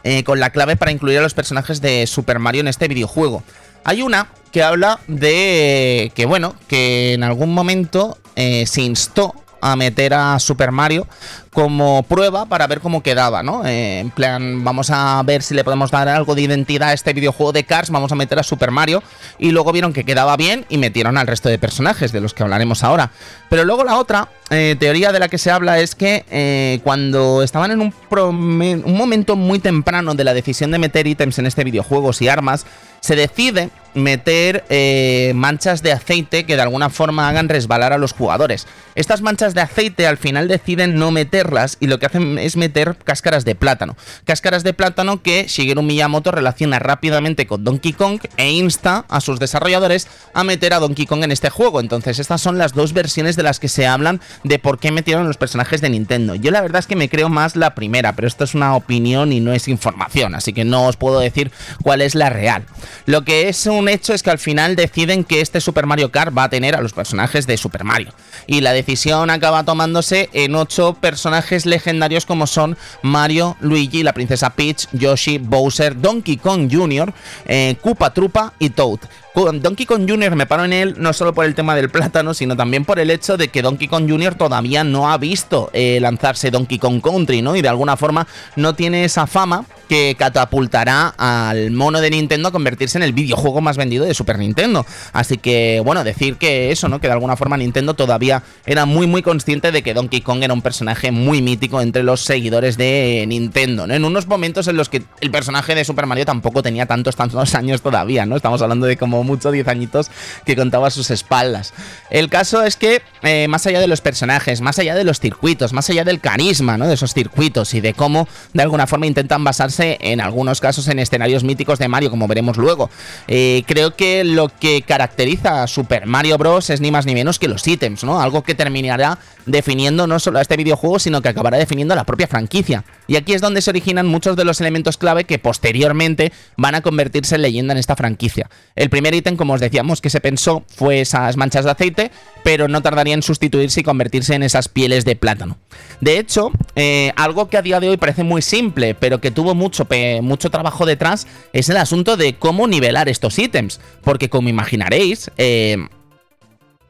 eh, 0.04 0.24
con 0.24 0.40
la 0.40 0.52
clave 0.52 0.76
para 0.76 0.92
incluir 0.92 1.18
a 1.18 1.24
los 1.24 1.34
personajes 1.34 1.82
de 1.82 2.06
Super 2.06 2.38
Mario 2.38 2.62
en 2.62 2.68
este 2.68 2.88
videojuego. 2.88 3.44
Hay 3.84 4.04
una 4.04 4.28
que 4.52 4.62
habla 4.62 5.00
de 5.08 6.12
que, 6.14 6.28
bueno, 6.28 6.54
que 6.68 7.14
en 7.14 7.24
algún 7.24 7.52
momento 7.52 8.20
eh, 8.36 8.68
se 8.68 8.84
instó 8.84 9.34
a 9.66 9.76
meter 9.76 10.14
a 10.14 10.38
Super 10.38 10.72
Mario 10.72 11.08
como 11.52 12.04
prueba 12.04 12.46
para 12.46 12.68
ver 12.68 12.82
cómo 12.82 13.02
quedaba, 13.02 13.42
¿no? 13.42 13.66
Eh, 13.66 14.00
en 14.00 14.12
plan, 14.12 14.64
vamos 14.64 14.92
a 14.92 15.24
ver 15.24 15.42
si 15.42 15.56
le 15.56 15.64
podemos 15.64 15.90
dar 15.90 16.08
algo 16.08 16.36
de 16.36 16.44
identidad 16.44 16.90
a 16.90 16.94
este 16.94 17.14
videojuego 17.14 17.52
de 17.52 17.64
Cars, 17.64 17.90
vamos 17.90 18.12
a 18.12 18.16
meter 18.16 18.38
a 18.38 18.44
Super 18.44 18.70
Mario 18.70 19.02
y 19.40 19.50
luego 19.50 19.72
vieron 19.72 19.92
que 19.92 20.04
quedaba 20.04 20.38
bien 20.38 20.66
y 20.70 20.78
metieron 20.78 21.18
al 21.18 21.26
resto 21.26 21.50
de 21.50 21.58
personajes 21.58 22.12
de 22.12 22.22
los 22.22 22.36
que 22.36 22.44
hablaremos 22.44 22.84
ahora. 22.84 23.10
Pero 23.50 23.66
luego 23.66 23.84
la 23.84 23.98
otra 23.98 24.30
eh, 24.52 24.76
teoría 24.80 25.12
de 25.12 25.20
la 25.20 25.30
que 25.30 25.40
se 25.40 25.50
habla 25.50 25.80
es 25.80 25.96
que 25.96 26.26
eh, 26.30 26.80
cuando 26.84 27.42
estaban 27.42 27.72
en 27.72 27.82
un, 27.82 27.94
un 28.12 28.98
momento 28.98 29.36
muy 29.36 29.58
temprano 29.58 30.14
de 30.14 30.24
la 30.24 30.36
decisión 30.36 30.70
de 30.70 30.78
meter 30.78 31.08
ítems 31.08 31.40
en 31.40 31.48
este 31.48 31.64
videojuego 31.64 32.12
y 32.20 32.28
armas, 32.28 32.68
se 33.00 33.16
decide 33.16 33.72
meter 33.96 34.64
eh, 34.70 35.32
manchas 35.36 35.82
de 35.82 35.92
aceite 35.92 36.46
que 36.46 36.56
de 36.56 36.62
alguna 36.62 36.90
forma 36.90 37.28
hagan 37.28 37.50
resbalar 37.50 37.94
a 37.94 37.98
los 37.98 38.14
jugadores. 38.14 38.68
Estas 38.94 39.22
manchas 39.22 39.54
de 39.54 39.62
aceite 39.62 40.06
al 40.06 40.18
final 40.18 40.48
deciden 40.48 40.96
no 40.96 41.12
meterlas 41.12 41.78
y 41.80 41.88
lo 41.88 41.98
que 41.98 42.06
hacen 42.06 42.38
es 42.38 42.58
meter 42.58 42.98
cáscaras 43.04 43.46
de 43.46 43.56
plátano. 43.56 43.96
Cáscaras 44.26 44.64
de 44.64 44.74
plátano 44.74 45.22
que 45.22 45.48
Shigeru 45.48 45.82
Miyamoto 45.82 46.32
relaciona 46.32 46.80
rápidamente 46.80 47.48
con 47.48 47.64
Donkey 47.64 47.94
Kong 47.94 48.20
e 48.38 48.52
insta 48.52 49.06
a 49.10 49.22
sus 49.22 49.40
desarrolladores 49.40 50.08
a 50.34 50.44
meter 50.44 50.74
a 50.74 50.80
Donkey 50.80 51.06
Kong 51.06 51.24
en 51.24 51.32
este 51.32 51.50
juego. 51.50 51.80
Entonces 51.80 52.20
estas 52.20 52.42
son 52.42 52.58
las 52.58 52.74
dos 52.74 52.94
versiones 52.94 53.36
de 53.36 53.44
las 53.44 53.60
que 53.60 53.68
se 53.68 53.88
hablan 53.88 54.22
de 54.44 54.60
por 54.60 54.80
qué 54.80 54.92
metieron 54.92 55.28
los 55.28 55.38
personajes 55.38 55.82
de 55.82 55.90
Nintendo. 55.90 56.36
Yo 56.36 56.52
la 56.52 56.62
verdad 56.62 56.80
es 56.80 56.88
que 56.88 56.96
me 56.96 57.10
creo 57.10 57.30
más 57.30 57.56
la 57.56 57.76
primera, 57.76 58.14
pero 58.14 58.28
esto 58.28 58.44
es 58.44 58.56
una 58.56 58.76
opinión 58.76 59.32
y 59.32 59.40
no 59.40 59.54
es 59.54 59.68
información, 59.68 60.36
así 60.36 60.54
que 60.54 60.66
no 60.66 60.88
os 60.88 60.98
puedo 60.98 61.20
decir 61.20 61.52
cuál 61.82 62.02
es 62.02 62.16
la 62.16 62.30
real. 62.30 62.66
Lo 63.06 63.24
que 63.24 63.50
es 63.50 63.66
un 63.66 63.85
hecho 63.88 64.14
es 64.14 64.24
que 64.24 64.30
al 64.30 64.40
final 64.40 64.76
deciden 64.76 65.24
que 65.24 65.42
este 65.42 65.62
Super 65.62 65.86
Mario 65.86 66.12
Kart 66.12 66.36
va 66.38 66.44
a 66.44 66.50
tener 66.50 66.76
a 66.76 66.82
los 66.82 66.94
personajes 66.94 67.48
de 67.48 67.58
Super 67.58 67.84
Mario. 67.84 68.14
Y 68.48 68.62
la 68.62 68.74
decisión 68.74 69.30
acaba 69.30 69.64
tomándose 69.64 70.30
en 70.34 70.56
ocho 70.56 70.94
personajes 70.94 71.66
legendarios 71.66 72.26
como 72.26 72.48
son 72.48 72.78
Mario, 73.02 73.58
Luigi, 73.60 74.04
la 74.04 74.14
princesa 74.14 74.52
Peach, 74.52 74.88
Yoshi, 74.92 75.38
Bowser, 75.38 76.00
Donkey 76.00 76.38
Kong 76.38 76.70
Jr., 76.72 77.14
eh, 77.46 77.76
Koopa 77.82 78.14
Troopa 78.14 78.54
y 78.60 78.70
Toad. 78.70 79.00
Donkey 79.36 79.86
Kong 79.86 80.10
Jr. 80.10 80.36
me 80.36 80.46
paro 80.46 80.64
en 80.64 80.72
él 80.72 80.96
no 80.98 81.12
solo 81.12 81.34
por 81.34 81.44
el 81.46 81.56
tema 81.56 81.76
del 81.76 81.90
plátano, 81.90 82.34
sino 82.34 82.56
también 82.56 82.86
por 82.86 83.00
el 83.00 83.12
hecho 83.12 83.36
de 83.36 83.50
que 83.50 83.62
Donkey 83.62 83.90
Kong 83.90 84.10
Jr. 84.10 84.36
todavía 84.36 84.86
no 84.86 85.12
ha 85.12 85.18
visto 85.18 85.70
eh, 85.74 86.00
lanzarse 86.00 86.52
Donkey 86.52 86.80
Kong 86.80 87.02
Country, 87.02 87.42
¿no? 87.42 87.56
Y 87.56 87.62
de 87.62 87.68
alguna 87.68 87.98
forma 87.98 88.28
no 88.56 88.76
tiene 88.76 89.04
esa 89.04 89.28
fama 89.28 89.66
que 89.90 90.16
catapultará 90.18 91.14
al 91.18 91.72
mono 91.72 92.00
de 92.02 92.10
Nintendo 92.10 92.50
a 92.50 92.52
convertirse 92.52 92.98
en 92.98 93.04
el 93.04 93.14
videojuego 93.14 93.62
más 93.62 93.78
vendido 93.78 94.06
de 94.06 94.14
Super 94.14 94.40
Nintendo. 94.40 94.86
Así 95.12 95.38
que, 95.38 95.82
bueno, 95.84 96.04
decir 96.04 96.38
que 96.38 96.72
eso, 96.72 96.88
¿no? 96.88 97.00
Que 97.00 97.08
de 97.08 97.14
alguna 97.14 97.36
forma 97.36 97.58
Nintendo 97.58 97.94
todavía 97.94 98.42
era 98.66 98.86
muy, 98.86 99.06
muy 99.06 99.22
consciente 99.22 99.72
de 99.72 99.84
que 99.84 99.94
Donkey 99.94 100.22
Kong 100.22 100.44
era 100.44 100.54
un 100.54 100.62
personaje 100.62 101.12
muy 101.12 101.42
mítico 101.42 101.82
entre 101.82 102.04
los 102.04 102.22
seguidores 102.22 102.78
de 102.78 103.26
Nintendo, 103.28 103.86
¿no? 103.86 103.94
En 103.94 104.06
unos 104.06 104.28
momentos 104.28 104.68
en 104.70 104.78
los 104.78 104.90
que 104.90 105.04
el 105.20 105.30
personaje 105.30 105.76
de 105.76 105.84
Super 105.84 106.06
Mario 106.06 106.26
tampoco 106.26 106.64
tenía 106.64 106.86
tantos, 106.86 107.16
tantos 107.16 107.54
años 107.54 107.82
todavía, 107.82 108.26
¿no? 108.26 108.38
Estamos 108.38 108.62
hablando 108.62 108.86
de 108.86 108.98
como 108.98 109.25
mucho 109.26 109.52
10 109.52 109.68
añitos 109.68 110.12
que 110.46 110.56
contaba 110.56 110.88
a 110.88 110.92
sus 110.92 111.10
espaldas. 111.12 111.74
El 112.10 112.30
caso 112.30 112.64
es 112.64 112.78
que, 112.78 113.02
eh, 113.24 113.48
más 113.50 113.66
allá 113.66 113.80
de 113.80 113.88
los 113.88 114.02
personajes, 114.02 114.62
más 114.62 114.80
allá 114.80 114.96
de 114.96 115.04
los 115.04 115.20
circuitos, 115.20 115.74
más 115.74 115.90
allá 115.90 116.04
del 116.04 116.20
carisma. 116.22 116.76
De 116.76 116.94
esos 116.94 117.14
circuitos 117.14 117.74
y 117.74 117.82
de 117.82 117.94
cómo 117.94 118.28
de 118.54 118.62
alguna 118.62 118.86
forma 118.86 119.08
intentan 119.08 119.44
basarse 119.44 119.98
en 120.02 120.22
algunos 120.22 120.60
casos 120.62 120.88
en 120.88 121.00
escenarios 121.00 121.44
míticos 121.44 121.80
de 121.80 121.88
Mario, 121.88 122.10
como 122.10 122.28
veremos 122.28 122.58
luego. 122.58 122.90
Eh, 123.28 123.64
creo 123.66 123.96
que 123.96 124.24
lo 124.24 124.50
que 124.50 124.82
caracteriza 124.82 125.64
a 125.64 125.68
Super 125.68 126.06
Mario 126.06 126.38
Bros. 126.38 126.70
es 126.70 126.82
ni 126.82 126.92
más 126.92 127.06
ni 127.06 127.14
menos 127.14 127.40
que 127.40 127.48
los 127.48 127.66
ítems, 127.66 128.04
¿no? 128.04 128.22
Algo 128.22 128.44
que 128.44 128.56
terminará 128.56 129.18
definiendo 129.46 130.08
no 130.08 130.20
solo 130.20 130.40
a 130.40 130.42
este 130.42 130.58
videojuego, 130.58 131.00
sino 131.00 131.22
que 131.22 131.30
acabará 131.30 131.58
definiendo 131.58 131.94
a 131.94 131.98
la 131.98 132.04
propia 132.04 132.28
franquicia. 132.28 132.84
Y 133.08 133.16
aquí 133.16 133.34
es 133.34 133.42
donde 133.42 133.62
se 133.62 133.70
originan 133.70 134.08
muchos 134.08 134.36
de 134.36 134.46
los 134.46 134.62
elementos 134.62 134.98
clave 134.98 135.24
que 135.24 135.40
posteriormente 135.40 136.32
van 136.58 136.76
a 136.76 136.82
convertirse 136.82 137.36
en 137.36 137.44
leyenda 137.44 137.74
en 137.74 137.78
esta 137.78 137.96
franquicia. 137.96 138.50
El 138.76 138.90
primer 138.90 139.14
ítem, 139.16 139.36
como 139.36 139.54
os 139.54 139.62
decíamos, 139.62 140.02
que 140.02 140.10
se 140.10 140.22
pensó 140.22 140.64
fue 140.68 141.02
esas 141.02 141.38
manchas 141.38 141.66
de 141.66 141.72
aceite, 141.72 142.12
pero 142.44 142.68
no 142.68 142.82
tardaría 142.82 143.14
en 143.14 143.24
sustituirse 143.24 143.82
y 143.82 143.84
convertirse 143.84 144.36
en 144.36 144.44
esas 144.44 144.70
pieles 144.70 145.06
de 145.06 145.16
plátano. 145.16 145.58
De 146.02 146.20
hecho, 146.20 146.52
eh, 146.76 147.12
algo 147.16 147.50
que 147.50 147.58
a 147.58 147.62
día 147.62 147.80
de 147.80 147.90
hoy 147.90 147.98
parece 147.98 148.24
muy 148.24 148.42
simple, 148.42 148.96
pero 148.96 149.22
que 149.22 149.32
tuvo 149.32 149.56
mucho, 149.56 149.88
mucho 150.22 150.50
trabajo 150.50 150.86
detrás, 150.86 151.28
es 151.54 151.70
el 151.70 151.78
asunto 151.78 152.18
de 152.18 152.36
cómo 152.36 152.68
nivelar 152.68 153.10
estos 153.10 153.40
ítems. 153.40 153.80
Porque 154.04 154.30
como 154.30 154.50
imaginaréis, 154.50 155.32
eh, 155.38 155.78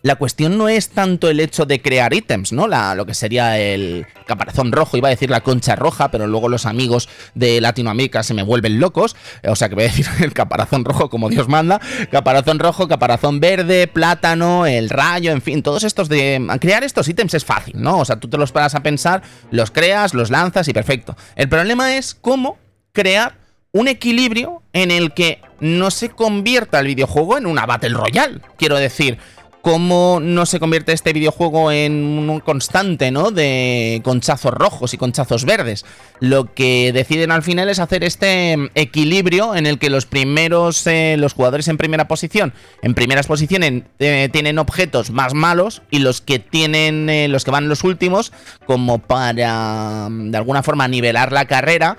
la 0.05 0.17
cuestión 0.17 0.55
no 0.59 0.69
es 0.69 0.89
tanto 0.89 1.31
el 1.31 1.39
hecho 1.39 1.65
de 1.65 1.81
crear 1.81 2.13
ítems, 2.13 2.51
¿no? 2.53 2.67
La, 2.67 2.93
lo 2.93 3.07
que 3.07 3.15
sería 3.15 3.57
el 3.57 4.05
caparazón 4.27 4.71
rojo, 4.71 4.97
iba 4.97 5.07
a 5.07 5.09
decir 5.09 5.31
la 5.31 5.41
concha 5.41 5.75
roja, 5.75 6.11
pero 6.11 6.27
luego 6.27 6.47
los 6.47 6.67
amigos 6.67 7.09
de 7.33 7.59
Latinoamérica 7.59 8.21
se 8.21 8.35
me 8.35 8.43
vuelven 8.43 8.79
locos, 8.79 9.15
o 9.47 9.55
sea 9.55 9.67
que 9.67 9.73
voy 9.73 9.85
a 9.85 9.87
decir 9.87 10.05
el 10.21 10.31
caparazón 10.31 10.85
rojo 10.85 11.09
como 11.09 11.27
Dios 11.29 11.47
manda, 11.47 11.81
caparazón 12.11 12.59
rojo, 12.59 12.87
caparazón 12.87 13.39
verde, 13.39 13.87
plátano, 13.87 14.67
el 14.67 14.91
rayo, 14.91 15.31
en 15.31 15.41
fin, 15.41 15.63
todos 15.63 15.83
estos 15.83 16.07
de... 16.07 16.39
Crear 16.61 16.83
estos 16.83 17.09
ítems 17.09 17.33
es 17.33 17.43
fácil, 17.43 17.81
¿no? 17.81 17.97
O 17.97 18.05
sea, 18.05 18.19
tú 18.19 18.29
te 18.29 18.37
los 18.37 18.51
paras 18.51 18.75
a 18.75 18.83
pensar, 18.83 19.23
los 19.49 19.71
creas, 19.71 20.13
los 20.13 20.29
lanzas 20.29 20.67
y 20.67 20.73
perfecto. 20.73 21.17
El 21.35 21.49
problema 21.49 21.97
es 21.97 22.13
cómo 22.13 22.59
crear 22.91 23.39
un 23.71 23.87
equilibrio 23.87 24.61
en 24.71 24.91
el 24.91 25.13
que 25.13 25.41
no 25.59 25.91
se 25.91 26.09
convierta 26.09 26.79
el 26.79 26.87
videojuego 26.87 27.37
en 27.37 27.45
una 27.45 27.65
Battle 27.65 27.89
Royale. 27.89 28.39
Quiero 28.57 28.77
decir, 28.77 29.17
cómo 29.65 30.19
no 30.21 30.45
se 30.45 30.59
convierte 30.59 30.93
este 30.93 31.11
videojuego 31.11 31.71
en 31.71 31.91
un 32.29 32.39
constante, 32.39 33.09
¿no? 33.09 33.31
De 33.31 33.99
conchazos 34.03 34.53
rojos 34.53 34.93
y 34.93 34.97
conchazos 34.99 35.43
verdes. 35.43 35.85
Lo 36.19 36.53
que 36.53 36.91
deciden 36.93 37.31
al 37.31 37.43
final 37.43 37.69
es 37.69 37.79
hacer 37.79 38.03
este 38.03 38.57
equilibrio 38.75 39.55
en 39.55 39.65
el 39.65 39.79
que 39.79 39.89
los 39.89 40.05
primeros, 40.05 40.87
eh, 40.87 41.15
los 41.17 41.33
jugadores 41.33 41.67
en 41.67 41.77
primera 41.77 42.07
posición, 42.07 42.53
en 42.81 42.93
primeras 42.93 43.27
posiciones 43.27 43.83
eh, 43.99 44.29
tienen 44.31 44.57
objetos 44.59 45.11
más 45.11 45.33
malos 45.33 45.81
y 45.91 45.99
los 45.99 46.21
que 46.21 46.39
tienen, 46.39 47.09
eh, 47.09 47.27
los 47.27 47.43
que 47.43 47.51
van 47.51 47.67
los 47.67 47.83
últimos, 47.83 48.31
como 48.65 48.99
para 48.99 50.07
de 50.09 50.37
alguna 50.37 50.63
forma 50.63 50.87
nivelar 50.87 51.31
la 51.31 51.45
carrera, 51.45 51.97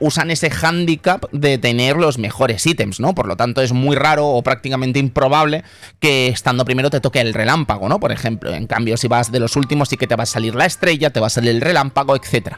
usan 0.00 0.30
ese 0.30 0.50
handicap 0.50 1.24
de 1.30 1.58
tener 1.58 1.96
los 1.96 2.18
mejores 2.18 2.66
ítems, 2.66 2.98
¿no? 3.00 3.14
Por 3.14 3.28
lo 3.28 3.36
tanto, 3.36 3.62
es 3.62 3.72
muy 3.72 3.94
raro 3.94 4.26
o 4.28 4.42
prácticamente 4.42 4.98
improbable 4.98 5.62
que 6.00 6.28
estando 6.28 6.64
primero 6.64 6.90
te 6.90 7.00
toque 7.00 7.20
el 7.20 7.32
relámpago, 7.32 7.88
¿no? 7.88 8.00
Por 8.00 8.12
ejemplo, 8.12 8.52
en 8.52 8.66
cambio, 8.66 8.96
si 8.96 9.08
vas 9.08 9.30
de 9.30 9.38
los 9.38 9.56
últimos, 9.56 9.88
sí 9.88 9.96
que 9.96 10.06
te 10.06 10.16
va 10.16 10.24
a 10.24 10.26
salir 10.26 10.54
la 10.54 10.66
estrella, 10.66 11.10
te 11.10 11.20
va 11.20 11.28
a 11.28 11.30
salir 11.30 11.50
el 11.50 11.60
relámpago, 11.60 12.16
etc. 12.16 12.56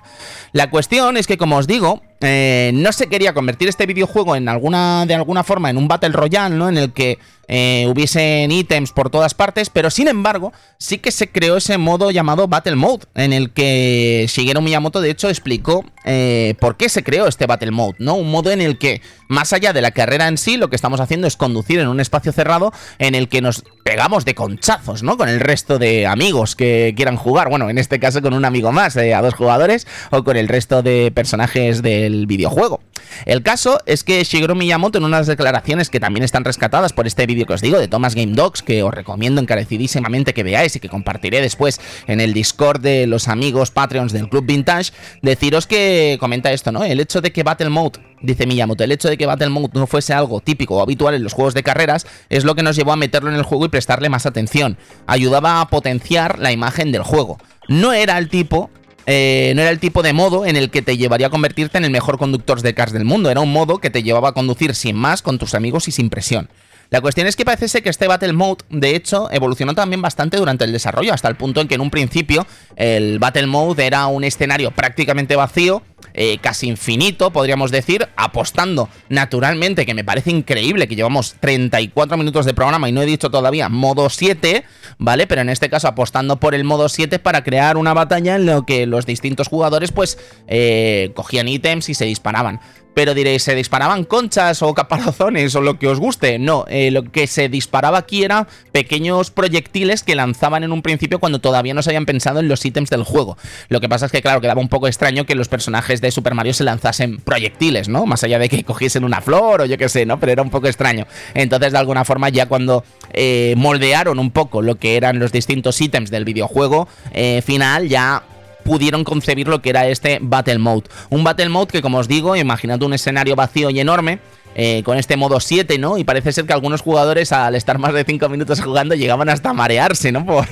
La 0.52 0.70
cuestión 0.70 0.84
es 1.16 1.27
que, 1.27 1.38
como 1.38 1.57
os 1.57 1.66
digo, 1.66 2.03
eh, 2.20 2.70
no 2.74 2.92
se 2.92 3.09
quería 3.09 3.35
convertir 3.35 3.68
este 3.68 3.87
videojuego 3.87 4.37
en 4.37 4.48
alguna, 4.48 5.05
de 5.07 5.14
alguna 5.14 5.44
forma 5.44 5.70
en 5.70 5.77
un 5.77 5.88
Battle 5.88 6.11
Royale, 6.11 6.55
¿no? 6.55 6.68
En 6.68 6.79
el 6.79 6.92
que 6.92 7.18
eh, 7.48 7.87
hubiesen 7.88 8.50
ítems 8.50 8.92
por 8.92 9.11
todas 9.11 9.35
partes, 9.35 9.68
pero 9.68 9.90
sin 9.90 10.09
embargo, 10.09 10.53
sí 10.79 10.98
que 10.98 11.11
se 11.11 11.31
creó 11.31 11.59
ese 11.59 11.77
modo 11.77 12.11
llamado 12.11 12.48
Battle 12.48 12.77
Mode, 12.77 13.05
en 13.14 13.33
el 13.33 13.50
que 13.50 14.27
Shigeru 14.29 14.62
Miyamoto 14.62 15.00
de 15.00 15.11
hecho 15.11 15.29
explicó 15.29 15.85
eh, 16.05 16.55
por 16.61 16.77
qué 16.77 16.88
se 16.88 17.03
creó 17.03 17.27
este 17.27 17.46
Battle 17.46 17.70
Mode, 17.70 17.96
¿no? 17.98 18.14
Un 18.14 18.31
modo 18.31 18.50
en 18.50 18.62
el 18.62 18.79
que, 18.79 19.03
más 19.29 19.53
allá 19.53 19.72
de 19.72 19.83
la 19.83 19.90
carrera 19.90 20.29
en 20.29 20.38
sí, 20.38 20.57
lo 20.57 20.70
que 20.70 20.77
estamos 20.77 21.00
haciendo 21.00 21.27
es 21.27 21.37
conducir 21.37 21.81
en 21.81 21.88
un 21.88 22.00
espacio 22.00 22.33
cerrado 22.33 22.72
en 22.98 23.14
el 23.14 23.29
que 23.29 23.42
nos 23.42 23.64
pegamos 23.85 24.24
de 24.24 24.35
conchazos, 24.35 25.03
¿no? 25.03 25.18
Con 25.18 25.29
el 25.29 25.40
resto 25.40 25.79
de 25.79 26.07
amigos 26.07 26.57
que 26.57 26.94
quieran 26.96 27.16
jugar, 27.16 27.50
bueno, 27.50 27.68
en 27.68 27.77
este 27.77 28.00
caso 28.00 28.22
con 28.22 28.33
un 28.33 28.44
amigo 28.46 28.72
más, 28.72 28.96
a 28.96 29.20
dos 29.20 29.35
jugadores, 29.35 29.87
o 30.11 30.24
con 30.24 30.37
el 30.37 30.48
resto 30.48 30.83
de 30.83 31.12
personajes 31.14 31.83
del 32.05 32.27
videojuego. 32.27 32.81
El 33.27 33.43
caso 33.43 33.81
es 33.87 34.05
que 34.05 34.23
Shigeru 34.23 34.55
Miyamoto 34.55 34.99
en 34.99 35.05
unas 35.05 35.27
declaraciones 35.27 35.90
que 35.90 36.01
también 36.01 36.25
están 36.25 36.45
rescatadas 36.45 36.93
por 36.93 37.07
este 37.07 37.27
vídeo 37.27 37.47
que 37.47 37.55
os 37.55 37.61
digo 37.61 37.79
de 37.79 37.88
Thomas 37.88 38.14
Game 38.14 38.33
Dogs, 38.33 38.62
que 38.62 38.83
os 38.83 38.93
recomiendo 38.93 39.40
encarecidísimamente 39.40 40.35
que 40.35 40.43
veáis 40.43 40.77
y 40.77 40.81
que 40.81 40.88
compartiré 40.88 41.40
después 41.40 41.81
en 42.07 42.21
el 42.21 42.33
Discord 42.33 42.81
de 42.81 43.07
los 43.07 43.29
amigos 43.29 43.71
Patreons 43.71 44.12
del 44.12 44.29
Club 44.29 44.47
Vintage, 44.47 44.93
deciros 45.23 45.67
que 45.67 46.17
comenta 46.21 46.53
esto, 46.53 46.73
¿no? 46.73 46.85
El 46.85 47.01
hecho 47.01 47.21
de 47.21 47.33
que 47.33 47.43
Battle 47.43 47.71
Mode 47.71 48.01
dice 48.23 48.47
Miyamoto, 48.47 48.85
el 48.85 48.93
hecho 48.93 49.09
de 49.09 49.17
que 49.17 49.27
Battle 49.27 49.51
Mode 49.51 49.71
no 49.75 49.87
fuese 49.87 50.12
algo 50.12 50.40
típico 50.40 50.77
o 50.77 50.83
habitual 50.83 51.14
en 51.14 51.23
los 51.23 51.33
juegos 51.33 51.55
de 51.55 51.62
carreras 51.62 52.07
es 52.29 52.45
lo 52.45 52.55
que 52.55 52.62
nos 52.62 52.77
llevó 52.77 52.93
a 52.93 52.97
meterlo 52.97 53.31
en 53.31 53.37
el 53.37 53.43
juego 53.43 53.67
y 53.67 53.69
prestarle 53.69 54.09
más 54.09 54.27
atención. 54.27 54.79
Ayudaba 55.07 55.61
a 55.61 55.69
potenciar 55.69 56.38
la 56.38 56.53
imagen 56.53 56.93
del 56.93 57.03
juego. 57.03 57.38
No 57.69 57.93
era 57.93 58.19
el 58.19 58.29
tipo 58.29 58.71
eh, 59.07 59.53
no 59.55 59.62
era 59.62 59.71
el 59.71 59.79
tipo 59.79 60.03
de 60.03 60.12
modo 60.12 60.47
en 60.47 60.57
el 60.57 60.71
que 60.71 60.83
te 60.83 60.97
llevaría 60.97 61.29
a 61.29 61.31
convertirte 61.31 61.79
en 61.79 61.85
el 61.85 61.90
mejor 61.90 62.19
conductor 62.19 62.61
de 62.62 62.75
cars 62.75 62.93
del 62.93 63.05
mundo, 63.05 63.31
era 63.31 63.40
un 63.40 63.53
modo 63.53 63.79
que 63.79 63.90
te 63.90 64.03
llevaba 64.03 64.31
a 64.31 64.33
conducir 64.33 64.75
sin 64.75 64.97
más, 64.97 65.23
con 65.23 65.38
tus 65.38 65.55
amigos 65.55 65.88
y 65.88 65.93
sin 65.93 66.11
presión. 66.11 66.49
La 66.90 67.01
cuestión 67.01 67.27
es 67.27 67.35
que 67.35 67.45
parece 67.45 67.67
ser 67.67 67.83
que 67.83 67.88
este 67.88 68.07
Battle 68.07 68.33
Mode, 68.35 68.64
de 68.71 68.95
hecho, 68.95 69.29
evolucionó 69.33 69.75
también 69.75 70.03
bastante 70.03 70.37
durante 70.37 70.64
el 70.64 70.73
desarrollo, 70.73 71.12
hasta 71.12 71.29
el 71.29 71.35
punto 71.35 71.61
en 71.61 71.69
que 71.69 71.75
en 71.75 71.81
un 71.81 71.90
principio 71.90 72.47
el 72.77 73.19
Battle 73.19 73.47
Mode 73.47 73.87
era 73.87 74.07
un 74.07 74.23
escenario 74.23 74.71
prácticamente 74.71 75.35
vacío, 75.35 75.83
eh, 76.12 76.38
casi 76.38 76.69
infinito, 76.69 77.33
podríamos 77.33 77.71
decir, 77.71 78.09
apostando 78.17 78.88
naturalmente, 79.09 79.87
que 79.87 79.95
me 79.95 80.05
parece 80.05 80.31
increíble 80.31 80.88
que 80.88 80.97
llevamos 80.97 81.37
34 81.40 82.17
minutos 82.17 82.47
de 82.47 82.55
programa 82.55 82.88
y 82.88 82.93
no 82.93 83.03
he 83.03 83.07
dicho 83.07 83.31
todavía 83.31 83.69
modo 83.69 84.11
7, 84.11 84.64
¿vale? 84.99 85.27
Pero 85.27 85.40
en 85.40 85.49
este 85.49 85.71
caso 85.71 85.88
apostando 85.88 86.38
por 86.38 86.55
el 86.55 86.64
modo 86.64 86.88
7 86.88 87.19
para 87.19 87.45
crear 87.45 87.77
una 87.77 87.95
batalla 87.95 88.37
en 88.37 88.47
la 88.47 88.64
que 88.67 88.87
los 88.87 89.07
distintos 89.07 89.49
jugadores 89.49 89.93
pues 89.93 90.19
eh, 90.47 91.12
cogían 91.14 91.49
ítems 91.49 91.88
y 91.88 91.95
se 91.95 92.05
disparaban. 92.05 92.61
Pero 92.95 93.12
diréis, 93.12 93.43
¿se 93.43 93.57
disparaban 93.57 94.05
conchas 94.05 94.62
o 94.62 94.73
caparazones 94.73 95.55
o 95.57 95.61
lo 95.61 95.79
que 95.81 95.88
os 95.88 95.99
guste? 95.99 96.38
No, 96.38 96.64
eh, 96.69 96.93
lo 96.93 97.03
que 97.03 97.27
se 97.27 97.49
disparaba 97.49 97.99
aquí 97.99 98.23
era 98.23 98.47
pequeños 98.71 99.33
proyectiles 99.33 100.05
que 100.05 100.14
lanzaban 100.14 100.62
en 100.62 100.73
un 100.73 100.81
principio 100.81 101.19
cuando 101.19 101.40
todavía 101.40 101.75
no 101.75 101.83
se 101.83 101.90
habían 101.90 102.07
pensado 102.07 102.38
en 102.38 102.47
los 102.47 102.64
ítems 102.64 102.90
del 102.90 103.03
juego. 103.03 103.37
Lo 103.69 103.81
que 103.81 103.88
pasa 103.88 104.07
es 104.07 104.12
que, 104.12 104.23
claro, 104.23 104.40
quedaba 104.40 104.61
un 104.61 104.69
poco 104.69 104.87
extraño 104.87 105.27
que 105.27 105.35
los 105.35 105.49
personajes 105.49 105.93
de 106.00 106.11
Super 106.11 106.35
Mario 106.35 106.54
se 106.54 106.64
lanzasen 106.64 107.18
proyectiles, 107.18 107.88
¿no? 107.88 108.07
Más 108.07 108.24
allá 108.24 108.38
de 108.38 108.48
que 108.48 108.64
cogiesen 108.64 109.04
una 109.04 109.20
flor 109.20 109.62
o 109.62 109.64
yo 109.66 109.78
qué 109.78 109.88
sé, 109.88 110.07
¿no? 110.07 110.18
Pero 110.20 110.33
era 110.33 110.42
un 110.42 110.50
poco 110.50 110.66
extraño. 110.66 111.07
Entonces, 111.35 111.72
de 111.72 111.78
alguna 111.78 112.04
forma, 112.04 112.28
ya 112.28 112.46
cuando 112.46 112.85
eh, 113.12 113.54
moldearon 113.57 114.18
un 114.18 114.30
poco 114.30 114.62
lo 114.62 114.76
que 114.76 114.96
eran 114.96 115.18
los 115.18 115.33
distintos 115.33 115.80
ítems 115.80 116.11
del 116.11 116.24
videojuego 116.24 116.88
eh, 117.12 117.42
final, 117.44 117.88
ya 117.88 118.22
pudieron 118.64 119.04
concebir 119.04 119.46
lo 119.46 119.62
que 119.62 119.70
era 119.70 119.87
este 119.87 120.18
Battle 120.20 120.59
Mode. 120.59 120.88
Un 121.11 121.22
Battle 121.22 121.50
Mode 121.50 121.72
que, 121.72 121.83
como 121.83 121.98
os 121.98 122.09
digo, 122.09 122.35
imaginad 122.35 122.83
un 122.83 122.94
escenario 122.94 123.37
vacío 123.37 123.70
y 123.70 123.78
enorme, 123.78 124.18
eh, 124.55 124.83
con 124.85 124.99
este 124.99 125.17
modo 125.17 125.40
7, 125.40 125.79
¿no? 125.79 125.99
Y 125.99 126.05
parece 126.05 126.33
ser 126.33 126.45
que 126.45 126.53
algunos 126.53 126.81
jugadores 126.81 127.33
al 127.33 127.55
estar 127.55 127.79
más 127.79 127.93
de 127.93 128.05
5 128.05 128.29
minutos 128.29 128.61
jugando 128.61 128.95
llegaban 128.95 129.29
hasta 129.29 129.53
marearse, 129.53 130.12
¿no? 130.12 130.25
Por, 130.35 130.47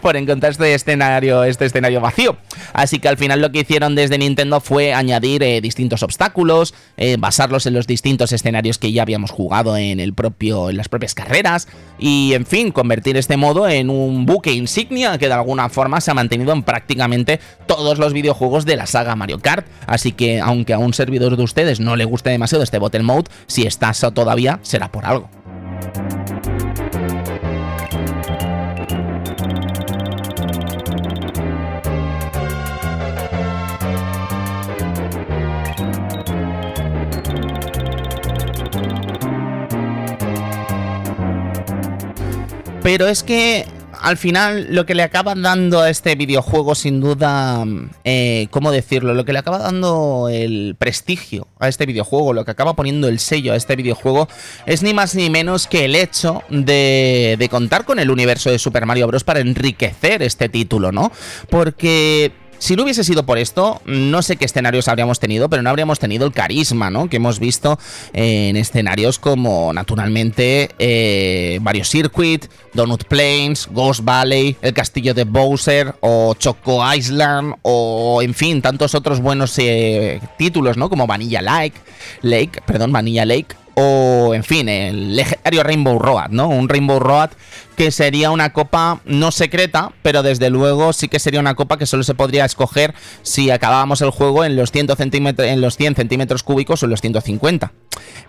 por 0.00 0.16
encontrar 0.16 0.52
este 0.52 0.74
escenario, 0.74 1.44
este 1.44 1.66
escenario 1.66 2.00
vacío. 2.00 2.36
Así 2.72 2.98
que 2.98 3.08
al 3.08 3.16
final 3.16 3.40
lo 3.40 3.52
que 3.52 3.60
hicieron 3.60 3.94
desde 3.94 4.18
Nintendo 4.18 4.60
fue 4.60 4.94
añadir 4.94 5.42
eh, 5.42 5.60
distintos 5.60 6.02
obstáculos, 6.02 6.74
eh, 6.96 7.16
basarlos 7.18 7.66
en 7.66 7.74
los 7.74 7.86
distintos 7.86 8.32
escenarios 8.32 8.78
que 8.78 8.92
ya 8.92 9.02
habíamos 9.02 9.30
jugado 9.30 9.76
en 9.76 10.00
el 10.00 10.14
propio, 10.14 10.70
en 10.70 10.76
las 10.76 10.88
propias 10.88 11.14
carreras 11.14 11.68
y 11.98 12.34
en 12.34 12.46
fin, 12.46 12.72
convertir 12.72 13.16
este 13.16 13.36
modo 13.36 13.68
en 13.68 13.90
un 13.90 14.26
buque 14.26 14.52
insignia 14.52 15.18
que 15.18 15.28
de 15.28 15.34
alguna 15.34 15.68
forma 15.68 16.00
se 16.00 16.10
ha 16.10 16.14
mantenido 16.14 16.52
en 16.52 16.62
prácticamente 16.62 17.40
todos 17.66 17.98
los 17.98 18.12
videojuegos 18.12 18.64
de 18.66 18.76
la 18.76 18.86
saga 18.86 19.16
Mario 19.16 19.38
Kart. 19.38 19.66
Así 19.86 20.12
que 20.12 20.40
aunque 20.40 20.74
a 20.74 20.78
un 20.78 20.94
servidor 20.94 21.36
de 21.36 21.42
ustedes 21.42 21.80
no 21.80 21.96
le 21.96 22.04
guste 22.04 22.30
demasiado 22.30 22.62
este 22.62 22.78
Battle 22.78 23.02
Mode, 23.02 23.30
si 23.46 23.66
estás 23.66 24.00
todavía, 24.14 24.58
será 24.62 24.88
por 24.88 25.04
algo. 25.04 25.30
Pero 42.82 43.08
es 43.08 43.24
que 43.24 43.66
al 44.06 44.16
final 44.16 44.68
lo 44.70 44.86
que 44.86 44.94
le 44.94 45.02
acaba 45.02 45.34
dando 45.34 45.80
a 45.80 45.90
este 45.90 46.14
videojuego, 46.14 46.76
sin 46.76 47.00
duda, 47.00 47.64
eh, 48.04 48.46
¿cómo 48.52 48.70
decirlo? 48.70 49.14
Lo 49.14 49.24
que 49.24 49.32
le 49.32 49.40
acaba 49.40 49.58
dando 49.58 50.28
el 50.30 50.76
prestigio 50.78 51.48
a 51.58 51.66
este 51.66 51.86
videojuego, 51.86 52.32
lo 52.32 52.44
que 52.44 52.52
acaba 52.52 52.76
poniendo 52.76 53.08
el 53.08 53.18
sello 53.18 53.52
a 53.52 53.56
este 53.56 53.74
videojuego, 53.74 54.28
es 54.64 54.84
ni 54.84 54.94
más 54.94 55.16
ni 55.16 55.28
menos 55.28 55.66
que 55.66 55.86
el 55.86 55.96
hecho 55.96 56.44
de, 56.50 57.34
de 57.36 57.48
contar 57.48 57.84
con 57.84 57.98
el 57.98 58.12
universo 58.12 58.48
de 58.48 58.60
Super 58.60 58.86
Mario 58.86 59.08
Bros. 59.08 59.24
para 59.24 59.40
enriquecer 59.40 60.22
este 60.22 60.48
título, 60.48 60.92
¿no? 60.92 61.10
Porque 61.50 62.30
si 62.58 62.76
no 62.76 62.82
hubiese 62.84 63.04
sido 63.04 63.24
por 63.24 63.38
esto, 63.38 63.80
no 63.84 64.22
sé 64.22 64.36
qué 64.36 64.44
escenarios 64.44 64.88
habríamos 64.88 65.20
tenido, 65.20 65.48
pero 65.48 65.62
no 65.62 65.70
habríamos 65.70 65.98
tenido 65.98 66.26
el 66.26 66.32
carisma, 66.32 66.90
¿no? 66.90 67.08
Que 67.08 67.16
hemos 67.16 67.38
visto 67.38 67.78
en 68.12 68.56
escenarios 68.56 69.18
como, 69.18 69.72
naturalmente, 69.72 70.70
eh, 70.78 71.58
Mario 71.62 71.84
Circuit, 71.84 72.46
Donut 72.72 73.04
Plains, 73.04 73.68
Ghost 73.70 74.04
Valley, 74.04 74.56
el 74.62 74.72
castillo 74.72 75.14
de 75.14 75.24
Bowser, 75.24 75.94
o 76.00 76.34
Choco 76.34 76.82
Island, 76.94 77.54
o, 77.62 78.20
en 78.22 78.34
fin, 78.34 78.62
tantos 78.62 78.94
otros 78.94 79.20
buenos 79.20 79.58
eh, 79.58 80.20
títulos, 80.38 80.76
¿no? 80.76 80.88
Como 80.88 81.06
Vanilla 81.06 81.42
Lake, 81.42 81.74
Lake, 82.22 82.62
perdón, 82.66 82.92
Vanilla 82.92 83.24
Lake, 83.24 83.56
o 83.78 84.32
en 84.34 84.42
fin, 84.42 84.68
el 84.70 85.16
legendario 85.16 85.62
Rainbow 85.62 85.98
Road, 85.98 86.30
¿no? 86.30 86.48
Un 86.48 86.68
Rainbow 86.68 86.98
Road 86.98 87.30
que 87.76 87.90
sería 87.90 88.30
una 88.30 88.54
copa 88.54 89.00
no 89.04 89.30
secreta, 89.30 89.92
pero 90.02 90.22
desde 90.22 90.48
luego 90.48 90.94
sí 90.94 91.08
que 91.08 91.18
sería 91.18 91.40
una 91.40 91.54
copa 91.54 91.76
que 91.76 91.84
solo 91.84 92.02
se 92.02 92.14
podría 92.14 92.46
escoger 92.46 92.94
si 93.22 93.50
acabábamos 93.50 94.00
el 94.00 94.10
juego 94.10 94.46
en 94.46 94.56
los 94.56 94.72
100 94.72 94.96
centímetros, 94.96 95.46
en 95.46 95.60
los 95.60 95.76
100 95.76 95.94
centímetros 95.94 96.42
cúbicos 96.42 96.82
o 96.82 96.86
en 96.86 96.90
los 96.90 97.02
150. 97.02 97.72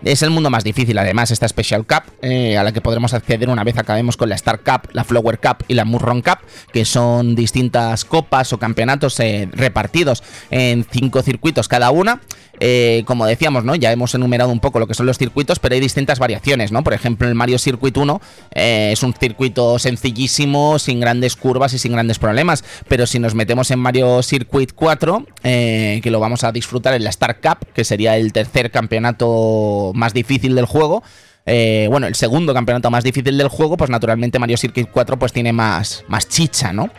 Es 0.04 0.22
el 0.22 0.30
mundo 0.30 0.50
más 0.50 0.64
difícil, 0.64 0.98
además, 0.98 1.30
esta 1.30 1.48
Special 1.48 1.86
Cup, 1.86 2.02
eh, 2.20 2.58
a 2.58 2.62
la 2.62 2.72
que 2.72 2.82
podremos 2.82 3.14
acceder 3.14 3.48
una 3.48 3.64
vez 3.64 3.78
acabemos 3.78 4.18
con 4.18 4.28
la 4.28 4.34
Star 4.34 4.60
Cup, 4.60 4.90
la 4.92 5.04
Flower 5.04 5.40
Cup 5.40 5.64
y 5.66 5.74
la 5.74 5.86
Murron 5.86 6.20
Cup, 6.20 6.38
que 6.72 6.84
son 6.84 7.34
distintas 7.34 8.04
copas 8.04 8.52
o 8.52 8.58
campeonatos 8.58 9.18
eh, 9.20 9.48
repartidos 9.52 10.22
en 10.50 10.84
cinco 10.84 11.22
circuitos 11.22 11.68
cada 11.68 11.90
una. 11.90 12.20
Eh, 12.60 13.04
como 13.06 13.26
decíamos, 13.26 13.64
¿no? 13.64 13.74
Ya 13.76 13.92
hemos 13.92 14.14
enumerado 14.14 14.50
un 14.50 14.60
poco 14.60 14.78
lo 14.78 14.86
que 14.86 14.94
son 14.94 15.06
los 15.06 15.16
circuitos, 15.16 15.37
pero 15.60 15.74
hay 15.74 15.80
distintas 15.80 16.18
variaciones, 16.18 16.72
¿no? 16.72 16.82
Por 16.82 16.94
ejemplo, 16.94 17.28
el 17.28 17.34
Mario 17.34 17.58
Circuit 17.58 17.96
1 17.96 18.20
eh, 18.54 18.90
es 18.92 19.02
un 19.02 19.14
circuito 19.14 19.78
sencillísimo, 19.78 20.78
sin 20.78 21.00
grandes 21.00 21.36
curvas 21.36 21.72
y 21.74 21.78
sin 21.78 21.92
grandes 21.92 22.18
problemas. 22.18 22.64
Pero 22.88 23.06
si 23.06 23.18
nos 23.18 23.34
metemos 23.34 23.70
en 23.70 23.78
Mario 23.78 24.22
Circuit 24.22 24.72
4, 24.74 25.26
eh, 25.44 26.00
que 26.02 26.10
lo 26.10 26.20
vamos 26.20 26.44
a 26.44 26.52
disfrutar 26.52 26.94
en 26.94 27.04
la 27.04 27.10
Star 27.10 27.40
Cup, 27.40 27.66
que 27.74 27.84
sería 27.84 28.16
el 28.16 28.32
tercer 28.32 28.70
campeonato 28.70 29.92
más 29.94 30.12
difícil 30.12 30.54
del 30.54 30.66
juego, 30.66 31.02
eh, 31.48 31.86
bueno, 31.90 32.06
el 32.06 32.14
segundo 32.14 32.52
campeonato 32.54 32.90
más 32.90 33.02
difícil 33.02 33.36
del 33.38 33.48
juego, 33.48 33.76
pues 33.76 33.90
naturalmente 33.90 34.38
Mario 34.38 34.56
Circuit 34.56 34.88
4 34.90 35.18
pues 35.18 35.32
tiene 35.32 35.52
más, 35.52 36.04
más 36.08 36.28
chicha, 36.28 36.72
¿no? 36.72 36.90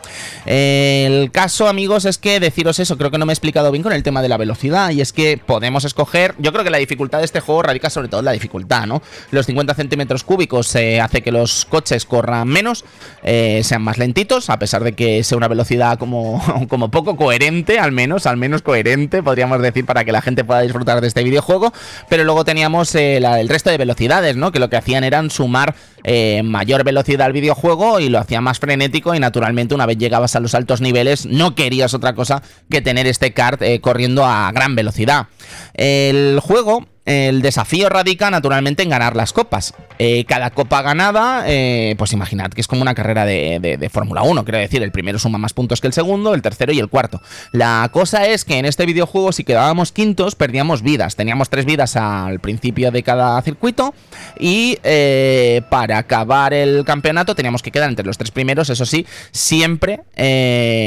el 0.46 1.32
caso, 1.32 1.68
amigos, 1.68 2.06
es 2.06 2.18
que 2.18 2.40
deciros 2.40 2.80
eso, 2.80 2.98
creo 2.98 3.12
que 3.12 3.18
no 3.18 3.26
me 3.26 3.32
he 3.32 3.36
explicado 3.36 3.72
bien 3.72 3.84
con 3.84 3.94
el 3.94 4.02
tema 4.04 4.22
de 4.22 4.30
la 4.30 4.38
velocidad, 4.38 4.90
y 4.90 5.02
es 5.02 5.14
que 5.14 5.38
podemos 5.38 5.86
escoger, 5.86 6.34
yo 6.40 6.52
creo 6.52 6.64
que 6.64 6.70
la 6.70 6.80
dificultad 6.80 7.20
de 7.20 7.26
este 7.26 7.40
juego 7.40 7.62
radica 7.62 7.90
sobre 7.90 8.08
todo 8.08 8.22
en 8.22 8.26
la 8.26 8.32
dificultad, 8.32 8.88
¿no? 8.88 9.02
Los 9.32 9.46
50 9.46 9.74
centímetros 9.76 10.24
cúbicos 10.24 10.74
eh, 10.76 11.00
hace 11.00 11.22
que 11.22 11.32
los 11.32 11.66
coches 11.66 12.06
corran 12.06 12.48
menos, 12.48 12.86
eh, 13.24 13.62
sean 13.64 13.82
más 13.82 13.98
lentitos, 13.98 14.50
a 14.50 14.58
pesar 14.58 14.84
de 14.84 14.94
que 14.94 15.24
sea 15.24 15.38
una 15.38 15.48
velocidad 15.48 15.98
como, 16.00 16.42
como 16.70 16.90
poco 16.90 17.16
coherente, 17.16 17.80
al 17.80 17.92
menos, 17.92 18.26
al 18.26 18.38
menos 18.38 18.62
coherente, 18.62 19.22
podríamos 19.22 19.62
decir, 19.62 19.86
para 19.86 20.04
que 20.04 20.12
la 20.12 20.22
gente 20.22 20.44
pueda 20.44 20.62
disfrutar 20.62 21.02
de 21.02 21.08
este 21.08 21.24
videojuego, 21.24 21.74
pero 22.10 22.24
luego 22.24 22.46
teníamos 22.46 22.96
el 22.96 23.50
resto 23.50 23.70
de 23.70 23.78
velocidades, 23.78 24.36
que 24.52 24.60
lo 24.60 24.70
que 24.70 24.78
hacían 24.78 25.04
eran 25.04 25.30
sumar 25.30 25.76
eh, 26.04 26.42
mayor 26.44 26.84
velocidad 26.84 27.28
al 27.28 27.34
videojuego 27.34 28.00
y 28.00 28.10
lo 28.10 28.20
hacía 28.20 28.42
más 28.42 28.60
frenético 28.60 29.14
y 29.14 29.20
naturalmente 29.20 29.76
una 29.76 29.86
vez 29.86 29.98
llegabas 29.98 30.36
a 30.36 30.40
los 30.40 30.56
altos 30.56 30.82
niveles 30.82 31.26
no 31.26 31.56
querías 31.56 31.94
otra 31.94 32.14
cosa 32.14 32.42
que 32.70 32.82
tener 32.82 33.08
este 33.08 33.34
kart 33.34 33.62
eh, 33.62 33.80
corriendo 33.82 34.26
a 34.26 34.52
gran 34.52 34.76
velocidad. 34.76 35.28
El 35.74 36.40
juego 36.42 36.88
el 37.10 37.42
desafío 37.42 37.90
radica 37.90 38.30
naturalmente 38.30 38.84
en 38.84 38.90
ganar 38.90 39.16
las 39.16 39.34
copas. 39.34 39.74
Eh, 39.98 40.26
cada 40.26 40.52
copa 40.52 40.84
ganada, 40.84 41.44
eh, 41.48 41.96
pues 41.98 42.14
imaginad 42.14 42.52
que 42.52 42.62
es 42.62 42.68
como 42.68 42.84
una 42.84 42.94
carrera 42.94 43.26
de, 43.26 43.90
Fórmula 43.92 44.22
1, 44.22 44.46
quiero 44.46 44.60
decir, 44.60 44.84
el 44.84 44.92
primero 44.92 45.18
suma 45.18 45.40
más 45.40 45.54
puntos 45.54 45.82
que 45.82 45.88
el 45.88 45.94
segundo, 45.94 46.36
el 46.36 46.44
tercero 46.44 46.72
y 46.72 46.78
el 46.78 46.88
cuarto. 46.88 47.20
La 47.52 47.90
cosa 47.92 48.28
es 48.28 48.46
que 48.46 48.60
en 48.60 48.66
este 48.66 48.86
videojuego 48.86 49.32
si 49.32 49.44
quedábamos 49.44 49.92
quintos 49.92 50.36
perdíamos 50.36 50.84
vidas, 50.84 51.16
teníamos 51.16 51.50
tres 51.50 51.66
vidas 51.66 51.96
al 51.96 52.40
principio 52.40 52.92
de 52.92 53.02
cada 53.02 53.42
circuito 53.42 53.96
y 54.40 54.78
eh, 54.84 55.64
para 55.72 55.98
acabar 55.98 56.54
el 56.54 56.86
campeonato 56.86 57.34
teníamos 57.34 57.64
que 57.64 57.72
quedar 57.72 57.90
entre 57.90 58.06
los 58.06 58.20
tres 58.20 58.30
primeros, 58.30 58.70
eso 58.70 58.86
sí, 58.86 59.08
siempre 59.32 60.02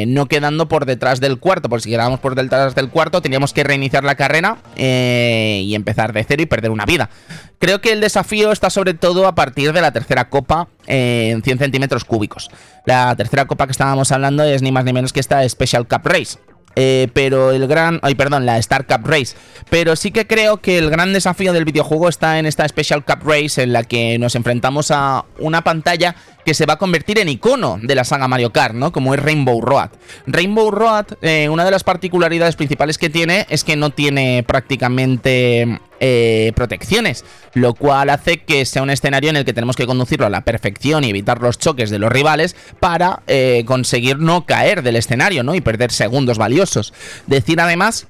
no 0.06 0.26
quedando 0.26 0.68
por 0.68 0.86
detrás 0.86 1.18
del 1.18 1.38
cuarto, 1.38 1.68
porque 1.68 1.82
si 1.82 1.90
quedábamos 1.90 2.20
por 2.20 2.36
detrás 2.36 2.76
del 2.76 2.90
cuarto 2.90 3.20
teníamos 3.20 3.52
que 3.52 3.64
reiniciar 3.64 4.04
la 4.04 4.14
carrera 4.14 4.58
y 4.76 5.74
empezar 5.74 6.11
de 6.12 6.24
cero 6.24 6.42
y 6.42 6.46
perder 6.46 6.70
una 6.70 6.84
vida. 6.84 7.10
Creo 7.58 7.80
que 7.80 7.92
el 7.92 8.00
desafío 8.00 8.52
está 8.52 8.70
sobre 8.70 8.94
todo 8.94 9.26
a 9.26 9.34
partir 9.34 9.72
de 9.72 9.80
la 9.80 9.92
tercera 9.92 10.28
copa 10.28 10.68
en 10.86 11.42
100 11.42 11.58
centímetros 11.58 12.04
cúbicos. 12.04 12.50
La 12.84 13.14
tercera 13.16 13.46
copa 13.46 13.66
que 13.66 13.72
estábamos 13.72 14.12
hablando 14.12 14.44
es 14.44 14.62
ni 14.62 14.72
más 14.72 14.84
ni 14.84 14.92
menos 14.92 15.12
que 15.12 15.20
esta 15.20 15.48
Special 15.48 15.86
Cup 15.86 16.02
Race. 16.04 16.38
Eh, 16.74 17.08
pero 17.12 17.50
el 17.50 17.66
gran. 17.66 18.00
Ay, 18.02 18.14
perdón, 18.14 18.46
la 18.46 18.58
Star 18.58 18.86
Cup 18.86 19.06
Race. 19.06 19.36
Pero 19.68 19.96
sí 19.96 20.10
que 20.10 20.26
creo 20.26 20.58
que 20.58 20.78
el 20.78 20.90
gran 20.90 21.12
desafío 21.12 21.52
del 21.52 21.64
videojuego 21.64 22.08
está 22.08 22.38
en 22.38 22.46
esta 22.46 22.66
Special 22.66 23.04
Cup 23.04 23.20
Race 23.24 23.62
en 23.62 23.72
la 23.72 23.84
que 23.84 24.18
nos 24.18 24.34
enfrentamos 24.34 24.90
a 24.90 25.24
una 25.38 25.62
pantalla 25.64 26.14
que 26.44 26.54
se 26.54 26.66
va 26.66 26.74
a 26.74 26.78
convertir 26.78 27.18
en 27.18 27.28
icono 27.28 27.78
de 27.82 27.94
la 27.94 28.04
saga 28.04 28.28
Mario 28.28 28.52
Kart, 28.52 28.74
¿no? 28.74 28.92
Como 28.92 29.14
es 29.14 29.20
Rainbow 29.20 29.60
Road. 29.60 29.90
Rainbow 30.26 30.70
Road, 30.70 31.06
eh, 31.22 31.48
una 31.48 31.64
de 31.64 31.70
las 31.70 31.84
particularidades 31.84 32.56
principales 32.56 32.98
que 32.98 33.10
tiene 33.10 33.46
es 33.48 33.64
que 33.64 33.76
no 33.76 33.90
tiene 33.90 34.44
prácticamente 34.46 35.80
eh, 36.00 36.52
protecciones, 36.56 37.24
lo 37.54 37.74
cual 37.74 38.10
hace 38.10 38.38
que 38.38 38.64
sea 38.64 38.82
un 38.82 38.90
escenario 38.90 39.30
en 39.30 39.36
el 39.36 39.44
que 39.44 39.52
tenemos 39.52 39.76
que 39.76 39.86
conducirlo 39.86 40.26
a 40.26 40.30
la 40.30 40.40
perfección 40.40 41.04
y 41.04 41.10
evitar 41.10 41.40
los 41.40 41.58
choques 41.58 41.90
de 41.90 41.98
los 41.98 42.10
rivales 42.10 42.56
para 42.80 43.22
eh, 43.26 43.62
conseguir 43.66 44.18
no 44.18 44.44
caer 44.44 44.82
del 44.82 44.96
escenario, 44.96 45.44
¿no? 45.44 45.54
Y 45.54 45.60
perder 45.60 45.92
segundos 45.92 46.38
valiosos. 46.38 46.92
Decir 47.26 47.60
además 47.60 48.08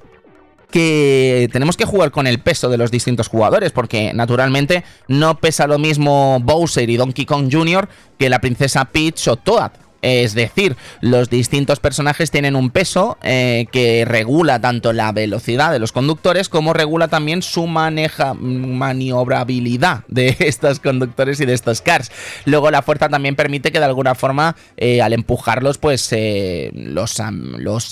que 0.72 1.48
tenemos 1.52 1.76
que 1.76 1.84
jugar 1.84 2.10
con 2.10 2.26
el 2.26 2.40
peso 2.40 2.68
de 2.68 2.78
los 2.78 2.90
distintos 2.90 3.28
jugadores, 3.28 3.70
porque 3.70 4.12
naturalmente 4.12 4.82
no 5.06 5.38
pesa 5.38 5.68
lo 5.68 5.78
mismo 5.78 6.40
Bowser 6.42 6.90
y 6.90 6.96
Donkey 6.96 7.24
Kong 7.24 7.48
Jr. 7.52 7.88
que 8.18 8.28
la 8.28 8.40
princesa 8.40 8.86
Peach 8.86 9.28
o 9.28 9.36
Toad. 9.36 9.70
Es 10.02 10.34
decir, 10.34 10.76
los 11.00 11.30
distintos 11.30 11.78
personajes 11.78 12.32
tienen 12.32 12.56
un 12.56 12.70
peso 12.70 13.18
eh, 13.22 13.66
que 13.70 14.04
regula 14.04 14.60
tanto 14.60 14.92
la 14.92 15.12
velocidad 15.12 15.70
de 15.70 15.78
los 15.78 15.92
conductores 15.92 16.48
como 16.48 16.72
regula 16.72 17.06
también 17.06 17.40
su 17.40 17.68
maneja, 17.68 18.34
maniobrabilidad 18.34 20.02
de 20.08 20.36
estos 20.40 20.80
conductores 20.80 21.40
y 21.40 21.46
de 21.46 21.52
estos 21.52 21.82
cars. 21.82 22.10
Luego 22.46 22.72
la 22.72 22.82
fuerza 22.82 23.08
también 23.08 23.36
permite 23.36 23.70
que 23.70 23.78
de 23.78 23.84
alguna 23.84 24.16
forma 24.16 24.56
eh, 24.76 25.00
al 25.02 25.12
empujarlos 25.12 25.78
pues 25.78 26.08
eh, 26.10 26.72
los, 26.74 27.20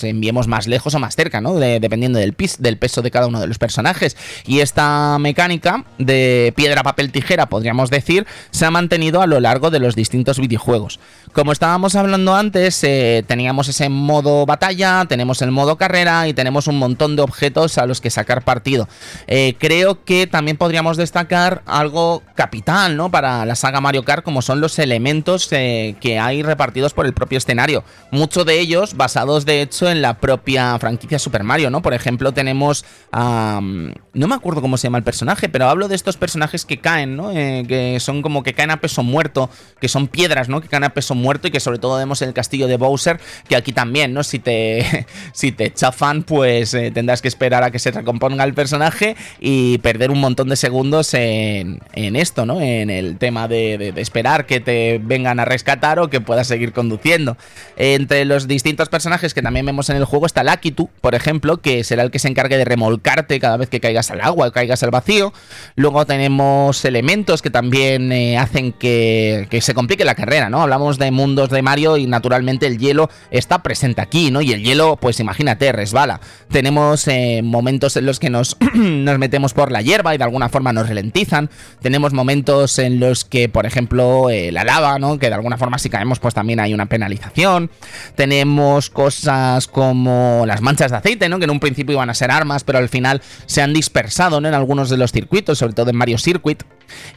enviemos 0.02 0.48
más 0.48 0.66
lejos 0.66 0.92
o 0.96 0.98
más 0.98 1.14
cerca, 1.14 1.40
¿no? 1.40 1.54
dependiendo 1.54 2.18
del, 2.18 2.34
del 2.58 2.76
peso 2.76 3.02
de 3.02 3.12
cada 3.12 3.28
uno 3.28 3.40
de 3.40 3.46
los 3.46 3.58
personajes. 3.58 4.16
Y 4.46 4.60
esta 4.60 5.16
mecánica 5.20 5.84
de 5.98 6.52
piedra, 6.56 6.82
papel, 6.82 7.12
tijera, 7.12 7.46
podríamos 7.46 7.88
decir, 7.88 8.26
se 8.50 8.66
ha 8.66 8.72
mantenido 8.72 9.22
a 9.22 9.28
lo 9.28 9.38
largo 9.38 9.70
de 9.70 9.78
los 9.78 9.94
distintos 9.94 10.40
videojuegos. 10.40 10.98
Como 11.32 11.52
estábamos 11.52 11.94
hablando 12.00 12.34
antes, 12.34 12.82
eh, 12.82 13.24
teníamos 13.26 13.68
ese 13.68 13.88
modo 13.88 14.46
batalla, 14.46 15.04
tenemos 15.08 15.40
el 15.42 15.50
modo 15.50 15.76
carrera 15.76 16.26
y 16.26 16.34
tenemos 16.34 16.66
un 16.66 16.78
montón 16.78 17.16
de 17.16 17.22
objetos 17.22 17.78
a 17.78 17.86
los 17.86 18.00
que 18.00 18.10
sacar 18.10 18.42
partido. 18.42 18.88
Eh, 19.26 19.54
creo 19.58 20.04
que 20.04 20.26
también 20.26 20.56
podríamos 20.56 20.96
destacar 20.96 21.62
algo 21.66 22.22
capital, 22.34 22.96
¿no? 22.96 23.10
Para 23.10 23.44
la 23.44 23.54
saga 23.54 23.80
Mario 23.80 24.04
Kart, 24.04 24.24
como 24.24 24.42
son 24.42 24.60
los 24.60 24.78
elementos 24.78 25.48
eh, 25.52 25.94
que 26.00 26.18
hay 26.18 26.42
repartidos 26.42 26.94
por 26.94 27.06
el 27.06 27.12
propio 27.12 27.38
escenario. 27.38 27.84
Muchos 28.10 28.44
de 28.46 28.58
ellos 28.58 28.96
basados, 28.96 29.44
de 29.44 29.62
hecho, 29.62 29.90
en 29.90 30.02
la 30.02 30.18
propia 30.18 30.78
franquicia 30.78 31.18
Super 31.18 31.44
Mario, 31.44 31.70
¿no? 31.70 31.82
Por 31.82 31.94
ejemplo, 31.94 32.32
tenemos. 32.32 32.84
no 33.12 34.28
me 34.28 34.34
acuerdo 34.34 34.60
cómo 34.60 34.76
se 34.76 34.88
llama 34.88 34.98
el 34.98 35.04
personaje, 35.04 35.48
pero 35.48 35.68
hablo 35.68 35.88
de 35.88 35.94
estos 35.94 36.16
personajes 36.16 36.64
que 36.64 36.80
caen, 36.80 37.16
¿no? 37.16 37.30
que 37.30 37.98
son 38.00 38.22
como 38.22 38.42
que 38.42 38.54
caen 38.54 38.70
a 38.70 38.80
peso 38.80 39.02
muerto, 39.02 39.50
que 39.80 39.88
son 39.88 40.08
piedras, 40.08 40.48
¿no? 40.48 40.60
Que 40.60 40.68
caen 40.68 40.84
a 40.84 40.94
peso 40.94 41.14
muerto 41.14 41.48
y 41.48 41.50
que 41.50 41.60
sobre 41.60 41.78
todo 41.78 41.89
vemos 41.96 42.22
en 42.22 42.28
el 42.28 42.34
castillo 42.34 42.66
de 42.66 42.76
Bowser, 42.76 43.20
que 43.48 43.56
aquí 43.56 43.72
también, 43.72 44.12
¿no? 44.12 44.22
Si 44.24 44.38
te, 44.38 45.06
si 45.32 45.52
te 45.52 45.72
chafan, 45.72 46.22
pues 46.22 46.74
eh, 46.74 46.90
tendrás 46.90 47.22
que 47.22 47.28
esperar 47.28 47.62
a 47.62 47.70
que 47.70 47.78
se 47.78 47.90
recomponga 47.90 48.44
el 48.44 48.54
personaje 48.54 49.16
y 49.40 49.78
perder 49.78 50.10
un 50.10 50.20
montón 50.20 50.48
de 50.48 50.56
segundos 50.56 51.14
en, 51.14 51.80
esto, 51.94 52.46
¿no? 52.46 52.60
En 52.60 52.90
el 52.90 53.18
tema 53.18 53.48
de, 53.48 53.92
esperar 53.96 54.46
que 54.46 54.60
te 54.60 55.00
vengan 55.02 55.40
a 55.40 55.44
rescatar 55.44 55.98
o 55.98 56.08
que 56.08 56.20
puedas 56.20 56.46
seguir 56.46 56.72
conduciendo. 56.72 57.36
Entre 57.76 58.24
los 58.24 58.46
distintos 58.46 58.88
personajes 58.88 59.34
que 59.34 59.42
también 59.42 59.66
vemos 59.66 59.90
en 59.90 59.96
el 59.96 60.04
juego 60.04 60.26
está 60.26 60.42
Lakitu, 60.42 60.88
por 61.00 61.14
ejemplo, 61.14 61.58
que 61.58 61.84
será 61.84 62.02
el 62.02 62.10
que 62.10 62.18
se 62.18 62.28
encargue 62.28 62.56
de 62.56 62.64
remolcarte 62.64 63.40
cada 63.40 63.56
vez 63.56 63.68
que 63.68 63.80
caigas 63.80 64.10
al 64.10 64.20
agua 64.20 64.48
o 64.48 64.52
caigas 64.52 64.82
al 64.82 64.90
vacío. 64.90 65.32
Luego 65.76 66.06
tenemos 66.06 66.84
elementos 66.84 67.42
que 67.42 67.50
también 67.50 68.12
eh, 68.12 68.38
hacen 68.38 68.72
que, 68.72 69.46
que 69.50 69.60
se 69.60 69.74
complique 69.74 70.04
la 70.04 70.14
carrera, 70.14 70.50
¿no? 70.50 70.62
Hablamos 70.62 70.98
de 70.98 71.10
mundos 71.10 71.50
de 71.50 71.62
Mario 71.62 71.79
y 71.96 72.06
naturalmente 72.06 72.66
el 72.66 72.78
hielo 72.78 73.10
está 73.30 73.62
presente 73.62 74.00
aquí, 74.00 74.30
¿no? 74.30 74.40
Y 74.40 74.52
el 74.52 74.62
hielo, 74.62 74.96
pues 74.96 75.20
imagínate, 75.20 75.72
resbala. 75.72 76.20
Tenemos 76.50 77.06
eh, 77.08 77.40
momentos 77.42 77.96
en 77.96 78.06
los 78.06 78.18
que 78.18 78.30
nos, 78.30 78.56
nos 78.74 79.18
metemos 79.18 79.52
por 79.52 79.72
la 79.72 79.82
hierba 79.82 80.14
y 80.14 80.18
de 80.18 80.24
alguna 80.24 80.48
forma 80.48 80.72
nos 80.72 80.88
ralentizan. 80.88 81.50
Tenemos 81.80 82.12
momentos 82.12 82.78
en 82.78 83.00
los 83.00 83.24
que, 83.24 83.48
por 83.48 83.66
ejemplo, 83.66 84.30
eh, 84.30 84.52
la 84.52 84.64
lava, 84.64 84.98
¿no? 84.98 85.18
Que 85.18 85.28
de 85.28 85.34
alguna 85.34 85.56
forma 85.56 85.78
si 85.78 85.90
caemos, 85.90 86.18
pues 86.18 86.34
también 86.34 86.60
hay 86.60 86.74
una 86.74 86.86
penalización. 86.86 87.70
Tenemos 88.14 88.90
cosas 88.90 89.66
como 89.66 90.44
las 90.46 90.60
manchas 90.60 90.90
de 90.90 90.98
aceite, 90.98 91.28
¿no? 91.28 91.38
Que 91.38 91.44
en 91.44 91.50
un 91.50 91.60
principio 91.60 91.94
iban 91.94 92.10
a 92.10 92.14
ser 92.14 92.30
armas, 92.30 92.64
pero 92.64 92.78
al 92.78 92.88
final 92.88 93.22
se 93.46 93.62
han 93.62 93.72
dispersado, 93.72 94.40
¿no? 94.40 94.48
En 94.48 94.54
algunos 94.54 94.90
de 94.90 94.96
los 94.96 95.12
circuitos, 95.12 95.58
sobre 95.58 95.74
todo 95.74 95.90
en 95.90 95.96
Mario 95.96 96.18
Circuit. 96.18 96.62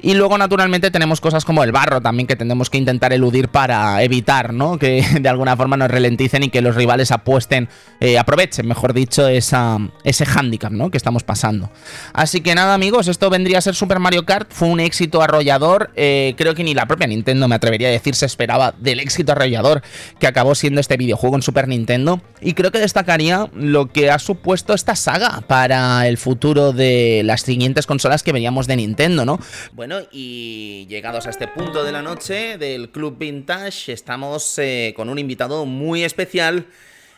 Y 0.02 0.14
luego, 0.14 0.38
naturalmente, 0.38 0.92
tenemos 0.92 1.22
cosas 1.22 1.46
como 1.46 1.64
el 1.64 1.72
barro 1.72 2.02
también 2.02 2.28
que 2.28 2.36
tenemos 2.36 2.70
que 2.70 2.78
intentar 2.78 3.14
eludir 3.14 3.50
para 3.50 4.02
evitar, 4.04 4.54
¿no? 4.54 4.78
Que 4.78 5.06
de 5.22 5.30
alguna 5.30 5.56
forma 5.56 5.78
nos 5.78 5.90
ralenticen 5.90 6.44
y 6.44 6.50
que 6.50 6.62
los 6.62 6.76
rivales 6.76 7.12
apuesten, 7.12 7.70
eh, 8.00 8.18
aprovechen, 8.18 8.68
mejor 8.68 8.94
dicho, 8.94 9.28
ese 9.28 10.26
handicap, 10.26 10.72
¿no? 10.72 10.92
Que 10.92 10.98
estamos 10.98 11.24
pasando. 11.24 11.72
Así 12.14 12.42
que 12.42 12.56
nada, 12.56 12.74
amigos, 12.74 13.08
esto 13.08 13.30
vendría 13.30 13.60
a 13.60 13.62
ser 13.62 13.76
Super 13.76 14.00
Mario 14.00 14.26
Kart. 14.26 14.52
Fue 14.52 14.68
un 14.68 14.80
éxito 14.80 15.22
arrollador. 15.22 15.92
Eh, 15.96 16.34
creo 16.38 16.56
que 16.56 16.64
ni 16.64 16.74
la 16.74 16.86
propia 16.86 17.08
Nintendo, 17.08 17.48
me 17.48 17.56
atrevería 17.56 17.88
a 17.88 17.92
decir, 17.92 18.16
se 18.16 18.26
esperaba 18.26 18.74
del 18.78 19.00
éxito 19.00 19.32
arrollador 19.32 19.82
que 20.20 20.28
acabó 20.28 20.56
siendo 20.56 20.82
este 20.82 20.98
videojuego 20.98 21.36
en 21.36 21.42
Super 21.42 21.68
Nintendo. 21.68 22.22
Y 22.42 22.54
creo 22.54 22.72
que 22.72 22.80
destacaría 22.80 23.50
lo 23.54 23.88
que 23.88 24.12
ha 24.12 24.20
supuesto 24.20 24.74
esta 24.74 24.96
saga 24.96 25.44
para 25.48 26.08
el 26.08 26.18
futuro 26.18 26.74
de 26.74 27.22
las 27.24 27.42
siguientes 27.42 27.86
consolas 27.86 28.24
que 28.24 28.32
veníamos 28.32 28.68
de 28.68 28.76
Nintendo, 28.76 29.26
¿no? 29.26 29.40
Bueno, 29.72 30.00
y 30.12 30.86
llegados 30.90 31.28
a 31.28 31.30
este 31.30 31.48
punto 31.48 31.84
de 31.84 31.92
la 31.92 32.02
noche 32.02 32.58
del 32.58 32.90
Club 32.90 33.18
Vintage, 33.18 33.94
estamos 33.94 34.60
eh, 34.60 34.94
con 34.96 35.10
un 35.10 35.20
invitado 35.20 35.66
muy 35.66 36.04
especial. 36.04 36.68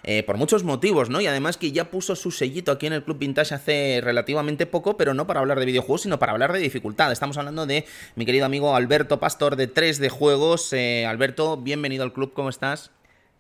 Eh, 0.08 0.22
por 0.22 0.38
muchos 0.38 0.64
motivos, 0.64 1.10
¿no? 1.10 1.20
Y 1.20 1.26
además 1.26 1.58
que 1.58 1.72
ya 1.72 1.90
puso 1.90 2.16
su 2.16 2.30
sellito 2.30 2.72
aquí 2.72 2.86
en 2.86 2.94
el 2.94 3.04
Club 3.04 3.18
Vintage 3.18 3.56
hace 3.56 4.02
relativamente 4.04 4.68
poco, 4.68 4.98
pero 4.98 5.16
no 5.16 5.26
para 5.26 5.40
hablar 5.40 5.60
de 5.60 5.66
videojuegos, 5.66 6.04
sino 6.04 6.20
para 6.20 6.32
hablar 6.32 6.54
de 6.54 6.60
dificultad. 6.60 7.12
Estamos 7.12 7.40
hablando 7.40 7.66
de 7.66 7.86
mi 8.14 8.24
querido 8.24 8.46
amigo 8.46 8.76
Alberto 8.76 9.20
Pastor 9.20 9.56
de 9.56 9.66
3 9.66 9.98
de 9.98 10.10
Juegos. 10.10 10.72
Eh, 10.74 11.08
Alberto, 11.08 11.58
bienvenido 11.58 12.04
al 12.04 12.14
club, 12.14 12.34
¿cómo 12.34 12.50
estás? 12.50 12.92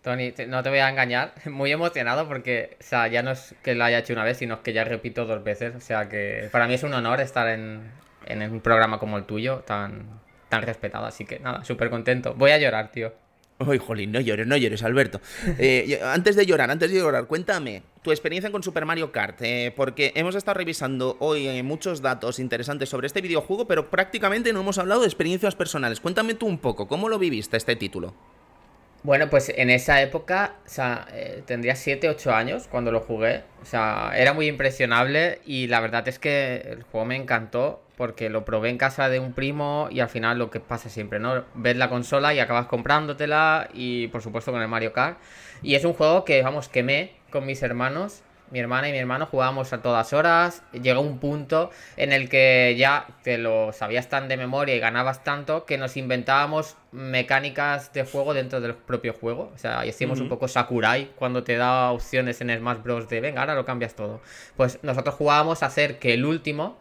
Tony, 0.01 0.33
no 0.47 0.63
te 0.63 0.69
voy 0.69 0.79
a 0.79 0.89
engañar, 0.89 1.33
muy 1.45 1.71
emocionado 1.71 2.27
porque, 2.27 2.77
sea, 2.79 3.07
ya 3.09 3.21
no 3.21 3.29
es 3.29 3.53
que 3.61 3.75
lo 3.75 3.83
haya 3.83 3.99
hecho 3.99 4.13
una 4.13 4.23
vez, 4.23 4.37
sino 4.37 4.63
que 4.63 4.73
ya 4.73 4.83
repito 4.83 5.25
dos 5.25 5.43
veces. 5.43 5.75
O 5.75 5.81
sea 5.81 6.09
que 6.09 6.49
para 6.51 6.67
mí 6.67 6.73
es 6.73 6.81
un 6.81 6.95
honor 6.95 7.21
estar 7.21 7.47
en, 7.47 7.91
en 8.25 8.41
un 8.51 8.61
programa 8.61 8.99
como 8.99 9.17
el 9.17 9.25
tuyo, 9.25 9.59
tan, 9.59 10.19
tan 10.49 10.61
respetado. 10.63 11.05
Así 11.05 11.25
que 11.25 11.39
nada, 11.39 11.63
súper 11.63 11.89
contento. 11.89 12.33
Voy 12.35 12.51
a 12.51 12.57
llorar, 12.57 12.91
tío. 12.91 13.13
Uy, 13.57 13.77
jolín, 13.77 14.11
no 14.11 14.19
llores, 14.19 14.45
no 14.45 14.57
llores, 14.57 14.83
Alberto. 14.83 15.21
Eh, 15.57 16.01
antes 16.03 16.35
de 16.35 16.45
llorar, 16.45 16.69
antes 16.69 16.91
de 16.91 16.99
llorar, 16.99 17.25
cuéntame 17.25 17.83
tu 18.01 18.11
experiencia 18.11 18.51
con 18.51 18.61
Super 18.61 18.85
Mario 18.85 19.13
Kart, 19.13 19.41
eh, 19.41 19.73
porque 19.75 20.11
hemos 20.15 20.35
estado 20.35 20.57
revisando 20.57 21.15
hoy 21.19 21.47
eh, 21.47 21.63
muchos 21.63 22.01
datos 22.01 22.39
interesantes 22.39 22.89
sobre 22.89 23.07
este 23.07 23.21
videojuego, 23.21 23.65
pero 23.65 23.89
prácticamente 23.89 24.51
no 24.51 24.59
hemos 24.59 24.77
hablado 24.77 25.01
de 25.01 25.07
experiencias 25.07 25.55
personales. 25.55 26.01
Cuéntame 26.01 26.33
tú 26.33 26.47
un 26.47 26.57
poco, 26.57 26.89
¿cómo 26.89 27.07
lo 27.07 27.17
viviste 27.17 27.55
este 27.55 27.77
título? 27.77 28.13
Bueno, 29.03 29.29
pues 29.29 29.53
en 29.55 29.69
esa 29.69 30.01
época, 30.01 30.55
o 30.65 30.69
sea, 30.69 31.07
tendría 31.45 31.75
7, 31.75 32.09
8 32.09 32.33
años 32.33 32.67
cuando 32.67 32.91
lo 32.91 33.01
jugué. 33.01 33.43
O 33.61 33.65
sea, 33.65 34.11
era 34.17 34.33
muy 34.33 34.47
impresionable 34.47 35.39
y 35.45 35.67
la 35.67 35.79
verdad 35.79 36.07
es 36.07 36.17
que 36.17 36.55
el 36.71 36.81
juego 36.83 37.05
me 37.05 37.15
encantó 37.15 37.84
porque 37.97 38.29
lo 38.29 38.45
probé 38.45 38.69
en 38.69 38.77
casa 38.77 39.09
de 39.09 39.19
un 39.19 39.33
primo 39.33 39.87
y 39.91 39.99
al 39.99 40.09
final 40.09 40.37
lo 40.37 40.49
que 40.49 40.59
pasa 40.59 40.89
siempre, 40.89 41.19
¿no? 41.19 41.45
Ves 41.53 41.77
la 41.77 41.89
consola 41.89 42.33
y 42.33 42.39
acabas 42.39 42.67
comprándotela 42.67 43.69
y 43.73 44.07
por 44.07 44.21
supuesto 44.21 44.51
con 44.51 44.61
el 44.61 44.67
Mario 44.67 44.93
Kart. 44.93 45.17
Y 45.61 45.75
es 45.75 45.85
un 45.85 45.93
juego 45.93 46.25
que, 46.25 46.41
vamos, 46.41 46.69
quemé 46.69 47.15
con 47.31 47.45
mis 47.45 47.61
hermanos. 47.63 48.21
Mi 48.51 48.59
hermana 48.59 48.87
y 48.87 48.91
mi 48.91 48.99
hermano 48.99 49.25
jugábamos 49.25 49.73
a 49.73 49.81
todas 49.81 50.13
horas. 50.13 50.61
Llegó 50.71 51.01
un 51.01 51.17
punto 51.17 51.71
en 51.97 52.13
el 52.13 52.29
que 52.29 52.75
ya 52.77 53.07
te 53.23 53.39
lo 53.39 53.73
sabías 53.73 54.07
tan 54.07 54.27
de 54.27 54.37
memoria 54.37 54.75
y 54.75 54.79
ganabas 54.79 55.23
tanto 55.23 55.65
que 55.65 55.79
nos 55.79 55.97
inventábamos 55.97 56.77
mecánicas 56.91 57.91
de 57.91 58.05
juego 58.05 58.35
dentro 58.35 58.61
del 58.61 58.75
propio 58.75 59.13
juego. 59.13 59.51
O 59.55 59.57
sea, 59.57 59.83
hicimos 59.87 60.19
un 60.19 60.29
poco 60.29 60.47
Sakurai 60.47 61.11
cuando 61.15 61.43
te 61.43 61.57
da 61.57 61.91
opciones 61.91 62.39
en 62.41 62.55
Smash 62.55 62.83
Bros. 62.83 63.09
de 63.09 63.19
venga, 63.19 63.41
ahora 63.41 63.55
lo 63.55 63.65
cambias 63.65 63.95
todo. 63.95 64.21
Pues 64.55 64.77
nosotros 64.83 65.15
jugábamos 65.15 65.63
a 65.63 65.65
hacer 65.65 65.97
que 65.97 66.13
el 66.13 66.23
último 66.23 66.77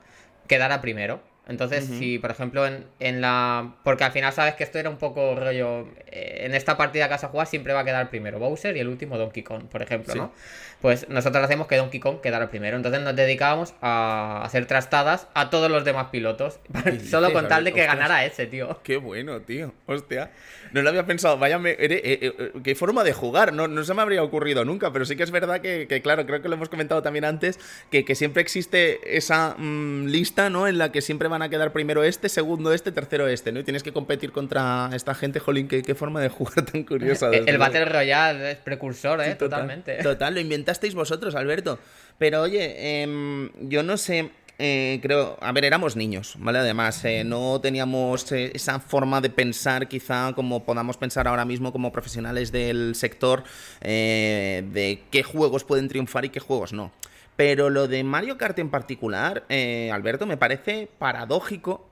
quedara 0.47 0.81
primero. 0.81 1.21
Entonces, 1.47 1.85
si 1.85 2.19
por 2.19 2.31
ejemplo 2.31 2.67
en, 2.67 2.87
en, 3.01 3.21
la. 3.21 3.75
Porque 3.85 4.05
al 4.05 4.13
final 4.13 4.33
sabes 4.33 4.55
que 4.55 4.65
esto 4.65 4.79
era 4.79 4.89
un 4.89 4.97
poco 4.97 5.35
rollo. 5.35 5.89
Eh, 6.07 6.47
en 6.47 6.55
esta 6.55 6.79
partida 6.79 7.07
que 7.07 7.11
vas 7.11 7.25
a 7.25 7.29
jugar 7.29 7.47
siempre 7.47 7.75
va 7.75 7.81
a 7.81 7.85
quedar 7.85 8.09
primero 8.09 8.39
Bowser 8.39 8.77
y 8.77 8.81
el 8.81 8.89
último 8.89 9.19
Donkey 9.19 9.43
Kong, 9.43 9.65
por 9.65 9.83
ejemplo, 9.83 10.15
¿no? 10.15 10.33
Pues 10.81 11.09
nosotros 11.09 11.45
hacemos 11.45 11.67
que 11.67 11.77
Donkey 11.77 12.01
Kong 12.01 12.21
quedara 12.23 12.49
primero. 12.49 12.77
Entonces 12.77 13.03
nos 13.03 13.15
dedicábamos 13.15 13.75
a 13.83 14.43
hacer 14.43 14.67
trastadas 14.67 15.29
a 15.35 15.51
todos 15.51 15.71
los 15.71 15.85
demás 15.85 16.09
pilotos. 16.11 16.61
Solo 17.11 17.33
con 17.33 17.49
tal 17.49 17.65
de 17.65 17.73
que 17.73 17.85
ganara 17.85 18.25
ese, 18.25 18.47
tío. 18.47 18.81
Qué 18.83 18.97
bueno, 18.97 19.41
tío. 19.43 19.73
Hostia. 19.87 20.31
No 20.73 20.83
lo 20.83 20.89
había 20.89 21.07
pensado. 21.07 21.39
Vaya, 21.39 21.61
eh, 21.65 21.77
eh, 21.79 22.53
qué 22.63 22.75
forma 22.75 23.05
de 23.05 23.13
jugar. 23.13 23.53
No, 23.53 23.69
no 23.69 23.85
se 23.85 23.95
me 23.95 24.03
habría 24.03 24.23
ocurrido 24.23 24.65
nunca, 24.65 24.93
pero 24.93 25.05
sí 25.05 25.15
que 25.15 25.23
es 25.23 25.31
verdad 25.31 25.61
que, 25.61 26.01
claro, 26.03 26.27
creo 26.27 26.43
que 26.43 26.49
lo 26.49 26.55
hemos 26.55 26.69
comentado 26.69 27.01
también 27.03 27.25
antes, 27.25 27.59
que, 27.91 28.05
que 28.05 28.15
siempre 28.15 28.43
existe 28.43 29.17
esa 29.17 29.55
mm, 29.57 30.07
lista, 30.07 30.51
¿no? 30.51 30.67
En 30.67 30.79
la 30.79 30.91
que 30.91 31.01
siempre 31.01 31.29
van 31.35 31.43
a 31.43 31.49
quedar 31.49 31.73
primero 31.73 32.03
este, 32.05 32.29
segundo 32.29 32.73
este, 32.73 32.93
tercero 32.93 33.27
este, 33.29 33.53
¿no? 33.53 33.61
Y 33.61 33.65
tienes 33.65 33.83
que 33.83 33.93
competir 33.93 34.33
contra 34.33 34.91
esta 34.95 35.15
gente, 35.15 35.41
jolín, 35.41 35.69
qué, 35.69 35.83
qué 35.83 35.95
forma 35.95 36.21
de 36.21 36.29
jugar 36.31 36.65
tan 36.65 36.85
curiosa. 36.85 37.29
el 37.31 37.59
Battle 37.59 37.85
Royale 37.85 38.53
es 38.53 38.57
precursor, 38.59 39.21
¿eh? 39.21 39.35
Totalmente. 39.35 40.03
Total, 40.03 40.33
lo 40.33 40.41
inventasteis 40.41 40.95
vosotros, 40.95 41.35
Alberto. 41.35 41.79
Pero 42.19 42.43
oye, 42.43 43.03
em, 43.03 43.51
yo 43.69 43.83
no 43.83 43.97
sé 43.97 44.31
eh, 44.59 45.01
creo, 45.03 45.37
a 45.41 45.51
ver, 45.51 45.65
éramos 45.65 45.97
niños, 45.97 46.37
¿vale? 46.39 46.61
Además, 46.61 47.05
eh, 47.05 47.25
no 47.25 47.61
teníamos 47.61 48.31
eh, 48.31 48.53
esa 48.55 48.79
forma 48.79 49.21
de 49.21 49.29
pensar 49.29 49.89
quizá 49.89 50.33
como 50.35 50.65
podamos 50.65 50.97
pensar 50.97 51.27
ahora 51.27 51.45
mismo 51.45 51.73
como 51.73 51.91
profesionales 51.91 52.53
del 52.53 52.95
sector 52.95 53.43
de 53.81 55.03
qué 55.11 55.23
juegos 55.25 55.65
pueden 55.65 55.89
triunfar 55.89 56.25
y 56.25 56.29
qué 56.29 56.39
juegos 56.39 56.73
no. 56.73 56.93
Pero 57.37 57.71
lo 57.71 57.89
de 57.89 58.05
Mario 58.05 58.39
Kart 58.39 58.59
en 58.59 58.71
particular, 58.71 59.45
Alberto, 59.93 60.27
me 60.27 60.37
parece 60.37 60.89
paradójico 60.99 61.89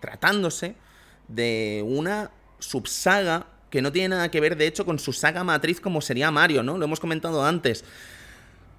tratándose 0.00 0.74
de 1.28 1.82
una 1.86 2.30
subsaga 2.58 3.46
que 3.70 3.82
no 3.82 3.92
tiene 3.92 4.10
nada 4.10 4.30
que 4.30 4.40
ver, 4.40 4.56
de 4.56 4.66
hecho, 4.66 4.86
con 4.86 4.98
su 4.98 5.12
saga 5.12 5.44
matriz 5.44 5.80
como 5.80 6.00
sería 6.00 6.30
Mario, 6.30 6.62
¿no? 6.62 6.78
Lo 6.78 6.84
hemos 6.84 7.00
comentado 7.00 7.44
antes. 7.44 7.84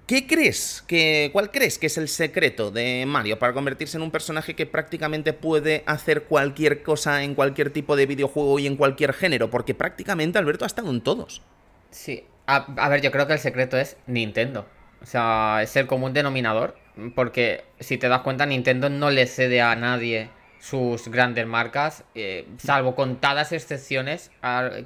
¿Qué 0.06 0.26
crees? 0.26 0.82
Que, 0.86 1.28
¿Cuál 1.34 1.50
crees 1.50 1.78
que 1.78 1.86
es 1.86 1.98
el 1.98 2.08
secreto 2.08 2.70
de 2.70 3.04
Mario 3.06 3.38
para 3.38 3.52
convertirse 3.52 3.98
en 3.98 4.02
un 4.02 4.10
personaje 4.10 4.56
que 4.56 4.64
prácticamente 4.64 5.34
puede 5.34 5.82
hacer 5.84 6.24
cualquier 6.24 6.82
cosa 6.82 7.22
en 7.22 7.34
cualquier 7.34 7.70
tipo 7.70 7.94
de 7.94 8.06
videojuego 8.06 8.58
y 8.58 8.66
en 8.66 8.76
cualquier 8.76 9.12
género? 9.12 9.50
Porque 9.50 9.74
prácticamente 9.74 10.38
Alberto 10.38 10.64
ha 10.64 10.66
estado 10.66 10.90
en 10.90 11.02
todos. 11.02 11.42
Sí. 11.90 12.24
A, 12.46 12.88
ver, 12.88 13.02
yo 13.02 13.12
creo 13.12 13.26
que 13.26 13.34
el 13.34 13.38
secreto 13.38 13.76
es 13.76 13.98
Nintendo. 14.06 14.66
O 15.02 15.06
sea, 15.06 15.60
es 15.62 15.74
el 15.76 15.86
común 15.86 16.12
denominador. 16.12 16.76
Porque 17.14 17.64
si 17.78 17.96
te 17.96 18.08
das 18.08 18.22
cuenta, 18.22 18.44
Nintendo 18.44 18.90
no 18.90 19.10
le 19.10 19.26
cede 19.26 19.60
a 19.60 19.76
nadie 19.76 20.30
sus 20.60 21.08
grandes 21.08 21.46
marcas, 21.46 22.04
eh, 22.14 22.46
salvo 22.58 22.94
contadas 22.94 23.52
excepciones, 23.52 24.30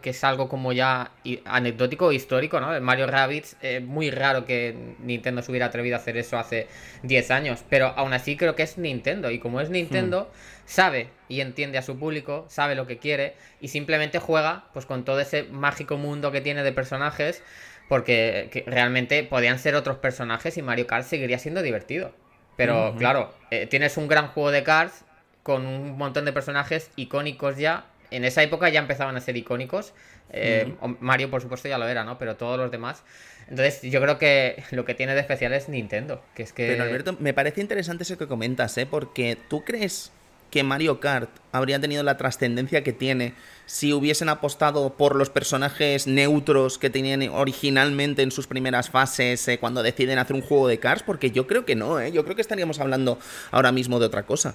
que 0.02 0.10
es 0.10 0.24
algo 0.24 0.48
como 0.48 0.72
ya 0.72 1.12
anecdótico 1.44 2.12
histórico, 2.12 2.60
¿no? 2.60 2.74
El 2.74 2.82
Mario 2.82 3.06
Rabbids, 3.06 3.56
es 3.62 3.82
muy 3.82 4.10
raro 4.10 4.44
que 4.44 4.94
Nintendo 5.00 5.40
se 5.42 5.50
hubiera 5.50 5.66
atrevido 5.66 5.96
a 5.96 5.98
hacer 5.98 6.16
eso 6.16 6.38
hace 6.38 6.68
10 7.04 7.30
años, 7.30 7.64
pero 7.68 7.86
aún 7.96 8.12
así 8.12 8.36
creo 8.36 8.54
que 8.54 8.62
es 8.62 8.76
Nintendo, 8.76 9.30
y 9.30 9.38
como 9.38 9.60
es 9.60 9.70
Nintendo, 9.70 10.30
hmm. 10.30 10.62
sabe 10.66 11.08
y 11.28 11.40
entiende 11.40 11.78
a 11.78 11.82
su 11.82 11.98
público, 11.98 12.44
sabe 12.48 12.74
lo 12.74 12.86
que 12.86 12.98
quiere, 12.98 13.34
y 13.60 13.68
simplemente 13.68 14.18
juega 14.18 14.66
pues 14.74 14.84
con 14.84 15.04
todo 15.04 15.20
ese 15.20 15.44
mágico 15.44 15.96
mundo 15.96 16.32
que 16.32 16.42
tiene 16.42 16.62
de 16.62 16.72
personajes, 16.72 17.42
porque 17.92 18.64
realmente 18.66 19.22
podían 19.22 19.58
ser 19.58 19.74
otros 19.74 19.98
personajes 19.98 20.56
y 20.56 20.62
Mario 20.62 20.86
Kart 20.86 21.04
seguiría 21.04 21.38
siendo 21.38 21.60
divertido. 21.60 22.14
Pero 22.56 22.94
claro, 22.96 23.34
eh, 23.50 23.66
tienes 23.66 23.98
un 23.98 24.08
gran 24.08 24.28
juego 24.28 24.50
de 24.50 24.62
cards 24.62 25.04
con 25.42 25.66
un 25.66 25.98
montón 25.98 26.24
de 26.24 26.32
personajes 26.32 26.90
icónicos 26.96 27.58
ya 27.58 27.84
en 28.10 28.24
esa 28.24 28.42
época 28.42 28.70
ya 28.70 28.80
empezaban 28.80 29.14
a 29.18 29.20
ser 29.20 29.36
icónicos. 29.36 29.92
Eh, 30.30 30.74
Mario, 31.00 31.28
por 31.30 31.42
supuesto, 31.42 31.68
ya 31.68 31.76
lo 31.76 31.86
era, 31.86 32.02
¿no? 32.02 32.16
Pero 32.16 32.36
todos 32.36 32.58
los 32.58 32.70
demás. 32.70 33.02
Entonces, 33.50 33.82
yo 33.82 34.00
creo 34.00 34.16
que 34.16 34.64
lo 34.70 34.86
que 34.86 34.94
tiene 34.94 35.12
de 35.14 35.20
especial 35.20 35.52
es 35.52 35.68
Nintendo. 35.68 36.24
Que 36.34 36.44
es 36.44 36.54
que... 36.54 36.68
Pero 36.68 36.84
Alberto, 36.84 37.14
me 37.20 37.34
parece 37.34 37.60
interesante 37.60 38.04
eso 38.04 38.16
que 38.16 38.26
comentas, 38.26 38.78
¿eh? 38.78 38.86
Porque 38.86 39.36
tú 39.50 39.64
crees 39.66 40.12
que 40.52 40.62
Mario 40.62 41.00
Kart 41.00 41.30
habría 41.50 41.80
tenido 41.80 42.02
la 42.02 42.18
trascendencia 42.18 42.84
que 42.84 42.92
tiene 42.92 43.32
si 43.64 43.94
hubiesen 43.94 44.28
apostado 44.28 44.94
por 44.98 45.16
los 45.16 45.30
personajes 45.30 46.06
neutros 46.06 46.78
que 46.78 46.90
tenían 46.90 47.22
originalmente 47.30 48.22
en 48.22 48.30
sus 48.30 48.46
primeras 48.46 48.90
fases 48.90 49.48
eh, 49.48 49.58
cuando 49.58 49.82
deciden 49.82 50.18
hacer 50.18 50.36
un 50.36 50.42
juego 50.42 50.68
de 50.68 50.78
Cars, 50.78 51.02
porque 51.02 51.30
yo 51.30 51.46
creo 51.46 51.64
que 51.64 51.74
no, 51.74 51.98
¿eh? 51.98 52.12
yo 52.12 52.22
creo 52.24 52.36
que 52.36 52.42
estaríamos 52.42 52.80
hablando 52.80 53.18
ahora 53.50 53.72
mismo 53.72 53.98
de 53.98 54.06
otra 54.06 54.24
cosa. 54.24 54.54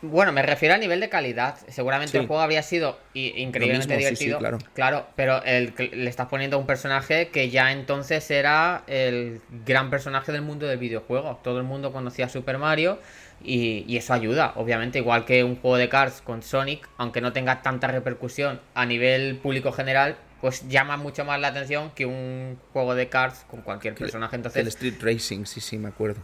Bueno, 0.00 0.32
me 0.32 0.42
refiero 0.42 0.74
a 0.74 0.78
nivel 0.78 1.00
de 1.00 1.10
calidad. 1.10 1.56
Seguramente 1.68 2.16
el 2.16 2.26
juego 2.26 2.40
habría 2.40 2.62
sido 2.62 2.98
increíblemente 3.12 3.96
divertido. 3.96 4.38
claro. 4.38 4.58
claro. 4.74 5.06
pero 5.16 5.42
le 5.44 6.08
estás 6.08 6.28
poniendo 6.28 6.56
a 6.56 6.60
un 6.60 6.66
personaje 6.66 7.28
que 7.28 7.50
ya 7.50 7.72
entonces 7.72 8.30
era 8.30 8.84
el 8.86 9.42
gran 9.66 9.90
personaje 9.90 10.32
del 10.32 10.40
mundo 10.40 10.66
del 10.66 10.78
videojuego. 10.78 11.40
Todo 11.44 11.58
el 11.58 11.64
mundo 11.64 11.92
conocía 11.92 12.24
a 12.24 12.28
Super 12.30 12.56
Mario 12.56 12.98
y, 13.42 13.96
eso 13.96 14.12
ayuda, 14.12 14.52
obviamente, 14.56 14.98
igual 14.98 15.24
que 15.24 15.44
un 15.44 15.56
juego 15.56 15.76
de 15.76 15.88
Cars 15.88 16.20
con 16.20 16.42
Sonic, 16.42 16.88
aunque 16.96 17.20
no 17.20 17.32
tenga 17.32 17.62
tanta 17.62 17.86
repercusión 17.86 18.60
a 18.74 18.86
nivel 18.86 19.36
público 19.36 19.72
general, 19.72 20.16
pues 20.40 20.68
llama 20.68 20.96
mucho 20.96 21.24
más 21.24 21.40
la 21.40 21.48
atención 21.48 21.90
que 21.94 22.06
un 22.06 22.58
juego 22.72 22.94
de 22.94 23.08
Cars 23.08 23.44
con 23.48 23.62
cualquier 23.62 23.94
personaje. 23.94 24.36
Entonces... 24.36 24.60
El 24.60 24.68
Street 24.68 24.96
Racing, 25.00 25.44
sí, 25.44 25.60
sí, 25.60 25.78
me 25.78 25.88
acuerdo. 25.88 26.20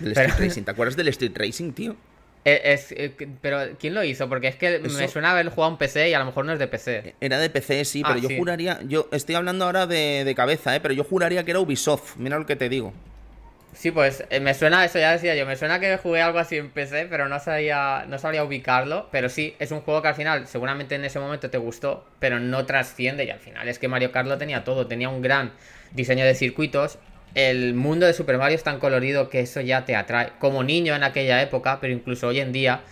Street 0.00 0.34
Racing. 0.38 0.62
¿Te 0.62 0.70
acuerdas 0.70 0.96
del 0.96 1.08
Street 1.08 1.32
Racing, 1.34 1.72
tío? 1.72 1.96
Eh, 2.44 2.60
es, 2.64 2.90
eh, 2.92 3.14
pero, 3.40 3.76
¿quién 3.78 3.94
lo 3.94 4.02
hizo? 4.02 4.28
Porque 4.28 4.48
es 4.48 4.56
que 4.56 4.80
me 4.80 5.08
suena 5.08 5.30
haber 5.30 5.48
jugado 5.48 5.72
un 5.72 5.78
PC 5.78 6.10
y 6.10 6.14
a 6.14 6.18
lo 6.18 6.24
mejor 6.24 6.44
no 6.44 6.52
es 6.52 6.58
de 6.58 6.66
PC. 6.66 7.14
Era 7.20 7.38
de 7.38 7.50
PC, 7.50 7.84
sí, 7.84 8.02
pero 8.02 8.14
ah, 8.14 8.18
yo 8.18 8.36
juraría. 8.36 8.80
Yo 8.82 9.08
estoy 9.12 9.36
hablando 9.36 9.64
ahora 9.64 9.86
de, 9.86 10.24
de, 10.24 10.34
cabeza, 10.34 10.74
¿eh? 10.74 10.80
Pero 10.80 10.92
yo 10.92 11.04
juraría 11.04 11.44
que 11.44 11.52
era 11.52 11.60
Ubisoft. 11.60 12.16
Mira 12.16 12.38
lo 12.38 12.46
que 12.46 12.56
te 12.56 12.68
digo. 12.68 12.92
Sí, 13.74 13.90
pues 13.90 14.22
eh, 14.28 14.38
me 14.38 14.52
suena, 14.52 14.84
eso 14.84 14.98
ya 14.98 15.12
decía 15.12 15.34
yo, 15.34 15.46
me 15.46 15.56
suena 15.56 15.80
que 15.80 15.96
jugué 15.96 16.20
algo 16.20 16.38
así 16.38 16.56
en 16.58 16.70
PC, 16.70 17.06
pero 17.08 17.28
no 17.28 17.40
sabía, 17.40 18.04
no 18.06 18.18
sabía 18.18 18.44
ubicarlo. 18.44 19.08
Pero 19.10 19.28
sí, 19.30 19.56
es 19.58 19.70
un 19.70 19.80
juego 19.80 20.02
que 20.02 20.08
al 20.08 20.14
final, 20.14 20.46
seguramente 20.46 20.94
en 20.94 21.04
ese 21.04 21.18
momento 21.18 21.48
te 21.50 21.58
gustó, 21.58 22.04
pero 22.18 22.38
no 22.38 22.66
trasciende. 22.66 23.24
Y 23.24 23.30
al 23.30 23.40
final 23.40 23.68
es 23.68 23.78
que 23.78 23.88
Mario 23.88 24.12
Kart 24.12 24.28
lo 24.28 24.36
tenía 24.38 24.62
todo, 24.62 24.86
tenía 24.86 25.08
un 25.08 25.22
gran 25.22 25.52
diseño 25.92 26.24
de 26.24 26.34
circuitos. 26.34 26.98
El 27.34 27.72
mundo 27.74 28.04
de 28.04 28.12
Super 28.12 28.36
Mario 28.36 28.56
es 28.56 28.62
tan 28.62 28.78
colorido 28.78 29.30
que 29.30 29.40
eso 29.40 29.62
ya 29.62 29.86
te 29.86 29.96
atrae. 29.96 30.32
Como 30.38 30.62
niño 30.62 30.94
en 30.94 31.02
aquella 31.02 31.40
época, 31.40 31.78
pero 31.80 31.94
incluso 31.94 32.28
hoy 32.28 32.40
en 32.40 32.52
día, 32.52 32.82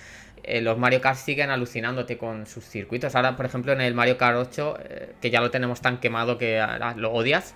eh, 0.44 0.62
los 0.62 0.78
Mario 0.78 1.02
Kart 1.02 1.18
siguen 1.18 1.50
alucinándote 1.50 2.16
con 2.16 2.46
sus 2.46 2.64
circuitos. 2.64 3.14
Ahora, 3.14 3.36
por 3.36 3.44
ejemplo, 3.44 3.72
en 3.74 3.82
el 3.82 3.92
Mario 3.94 4.16
Kart 4.16 4.38
8, 4.38 4.78
eh, 4.82 5.12
que 5.20 5.30
ya 5.30 5.42
lo 5.42 5.50
tenemos 5.50 5.82
tan 5.82 6.00
quemado 6.00 6.38
que 6.38 6.64
lo 6.96 7.12
odias. 7.12 7.54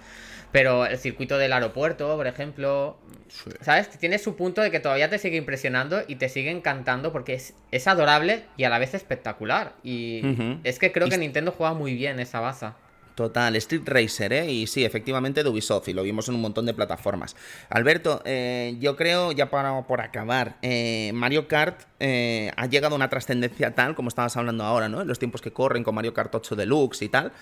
Pero 0.54 0.86
el 0.86 0.98
circuito 0.98 1.36
del 1.36 1.52
aeropuerto, 1.52 2.14
por 2.14 2.28
ejemplo, 2.28 2.96
¿sabes? 3.60 3.90
Tiene 3.98 4.20
su 4.20 4.36
punto 4.36 4.60
de 4.60 4.70
que 4.70 4.78
todavía 4.78 5.10
te 5.10 5.18
sigue 5.18 5.36
impresionando 5.36 6.04
y 6.06 6.14
te 6.14 6.28
sigue 6.28 6.52
encantando 6.52 7.10
porque 7.10 7.34
es, 7.34 7.54
es 7.72 7.88
adorable 7.88 8.44
y 8.56 8.62
a 8.62 8.68
la 8.68 8.78
vez 8.78 8.94
espectacular. 8.94 9.74
Y 9.82 10.22
es 10.62 10.78
que 10.78 10.92
creo 10.92 11.08
que 11.08 11.18
Nintendo 11.18 11.50
juega 11.50 11.74
muy 11.74 11.96
bien 11.96 12.20
esa 12.20 12.38
baza. 12.38 12.76
Total, 13.14 13.54
Street 13.56 13.82
Racer, 13.84 14.32
¿eh? 14.32 14.50
Y 14.50 14.66
sí, 14.66 14.84
efectivamente 14.84 15.44
de 15.44 15.48
Ubisoft, 15.48 15.88
y 15.88 15.92
lo 15.92 16.02
vimos 16.02 16.28
en 16.28 16.34
un 16.34 16.40
montón 16.40 16.66
de 16.66 16.74
plataformas. 16.74 17.36
Alberto, 17.70 18.20
eh, 18.24 18.76
yo 18.80 18.96
creo, 18.96 19.30
ya 19.30 19.50
para, 19.50 19.86
por 19.86 20.00
acabar, 20.00 20.56
eh, 20.62 21.12
Mario 21.14 21.46
Kart 21.46 21.82
eh, 22.00 22.50
ha 22.56 22.66
llegado 22.66 22.94
a 22.94 22.96
una 22.96 23.08
trascendencia 23.08 23.74
tal, 23.74 23.94
como 23.94 24.08
estabas 24.08 24.36
hablando 24.36 24.64
ahora, 24.64 24.88
¿no? 24.88 25.00
En 25.00 25.06
los 25.06 25.20
tiempos 25.20 25.42
que 25.42 25.52
corren 25.52 25.84
con 25.84 25.94
Mario 25.94 26.12
Kart 26.12 26.34
8 26.34 26.56
Deluxe 26.56 27.02
y 27.02 27.08
tal. 27.08 27.32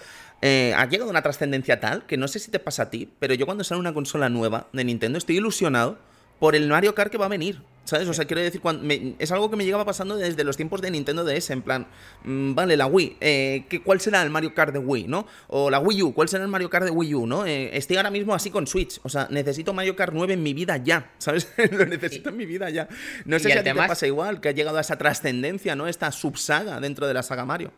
ha 0.42 0.86
llegado 0.86 1.08
a 1.08 1.10
una 1.10 1.22
trascendencia 1.22 1.80
tal 1.80 2.04
que 2.04 2.16
no 2.16 2.28
sé 2.28 2.38
si 2.38 2.50
te 2.50 2.58
pasa 2.58 2.84
a 2.84 2.90
ti, 2.90 3.08
pero 3.18 3.32
yo 3.34 3.46
cuando 3.46 3.64
sale 3.64 3.80
una 3.80 3.94
consola 3.94 4.28
nueva 4.28 4.66
de 4.72 4.84
Nintendo 4.84 5.16
estoy 5.16 5.36
ilusionado 5.38 5.98
por 6.38 6.54
el 6.54 6.68
Mario 6.68 6.94
Kart 6.94 7.10
que 7.10 7.18
va 7.18 7.26
a 7.26 7.28
venir. 7.28 7.62
¿Sabes? 7.85 8.09
O 8.09 8.14
sea, 8.14 8.26
quiero 8.26 8.41
decir, 8.41 8.61
cuando 8.61 8.95
es 9.18 9.33
algo 9.33 9.51
que 9.51 9.57
me 9.57 9.64
llegaba 9.64 9.85
pasando 9.85 10.16
desde 10.16 10.45
los 10.45 10.57
tiempos 10.57 10.80
de 10.80 10.91
Nintendo 10.91 11.24
DS, 11.24 11.51
en 11.51 11.62
plan, 11.62 11.89
mm, 12.22 12.55
vale, 12.55 12.76
la 12.76 12.87
Wii, 12.87 13.16
eh, 13.20 13.64
¿cuál 13.85 14.01
será 14.01 14.22
el 14.22 14.30
Mario 14.30 14.55
Kart 14.55 14.72
de 14.72 14.78
Wii, 14.78 15.09
no? 15.09 15.26
O 15.49 15.68
la 15.68 15.80
Wii 15.80 16.03
U, 16.03 16.14
¿cuál 16.14 16.28
será 16.28 16.45
el 16.45 16.49
Mario 16.49 16.70
Kart 16.70 16.85
de 16.85 16.93
Wii 16.93 17.14
U, 17.14 17.26
no? 17.26 17.45
Eh, 17.45 17.76
estoy 17.76 17.97
ahora 17.97 18.11
mismo 18.11 18.35
así 18.35 18.51
con 18.51 18.68
Switch, 18.68 19.01
o 19.03 19.09
sea, 19.09 19.26
necesito 19.30 19.74
Mario 19.74 19.97
Kart 19.97 20.12
9 20.14 20.35
en 20.35 20.43
mi 20.43 20.55
vida 20.55 20.76
ya, 20.76 21.11
¿sabes? 21.18 21.49
Lo 21.72 21.85
necesito 21.87 22.28
en 22.28 22.37
mi 22.37 22.47
vida 22.47 22.70
ya. 22.70 22.89
No 23.24 23.39
sé 23.39 23.51
si 23.51 23.59
a 23.59 23.64
ti 23.64 23.70
te 23.70 23.74
pasa 23.74 24.07
igual, 24.07 24.41
que 24.41 24.49
ha 24.51 24.53
llegado 24.53 24.78
a 24.78 24.80
esa 24.80 24.97
trascendencia, 24.97 25.74
¿no? 25.74 25.89
Esta 25.89 26.12
subsaga 26.12 26.78
dentro 26.80 27.09
de 27.09 27.14
la 27.14 27.22
saga 27.22 27.45
Mario. 27.45 27.72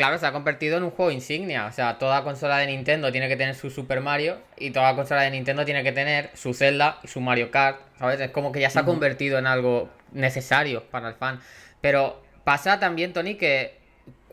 Claro, 0.00 0.16
se 0.16 0.24
ha 0.24 0.32
convertido 0.32 0.78
en 0.78 0.84
un 0.84 0.92
juego 0.92 1.10
insignia. 1.10 1.66
O 1.66 1.72
sea, 1.72 1.98
toda 1.98 2.24
consola 2.24 2.56
de 2.56 2.68
Nintendo 2.68 3.12
tiene 3.12 3.28
que 3.28 3.36
tener 3.36 3.54
su 3.54 3.68
Super 3.68 4.00
Mario 4.00 4.38
y 4.56 4.70
toda 4.70 4.96
consola 4.96 5.20
de 5.20 5.30
Nintendo 5.30 5.66
tiene 5.66 5.82
que 5.82 5.92
tener 5.92 6.30
su 6.32 6.54
Zelda 6.54 6.98
y 7.02 7.08
su 7.08 7.20
Mario 7.20 7.50
Kart. 7.50 7.80
¿Sabes? 7.98 8.18
Es 8.18 8.30
como 8.30 8.50
que 8.50 8.60
ya 8.60 8.70
se 8.70 8.78
ha 8.78 8.84
convertido 8.86 9.38
en 9.38 9.46
algo 9.46 9.90
necesario 10.12 10.84
para 10.84 11.08
el 11.08 11.16
fan. 11.16 11.38
Pero 11.82 12.22
pasa 12.44 12.80
también, 12.80 13.12
Tony, 13.12 13.34
que 13.34 13.76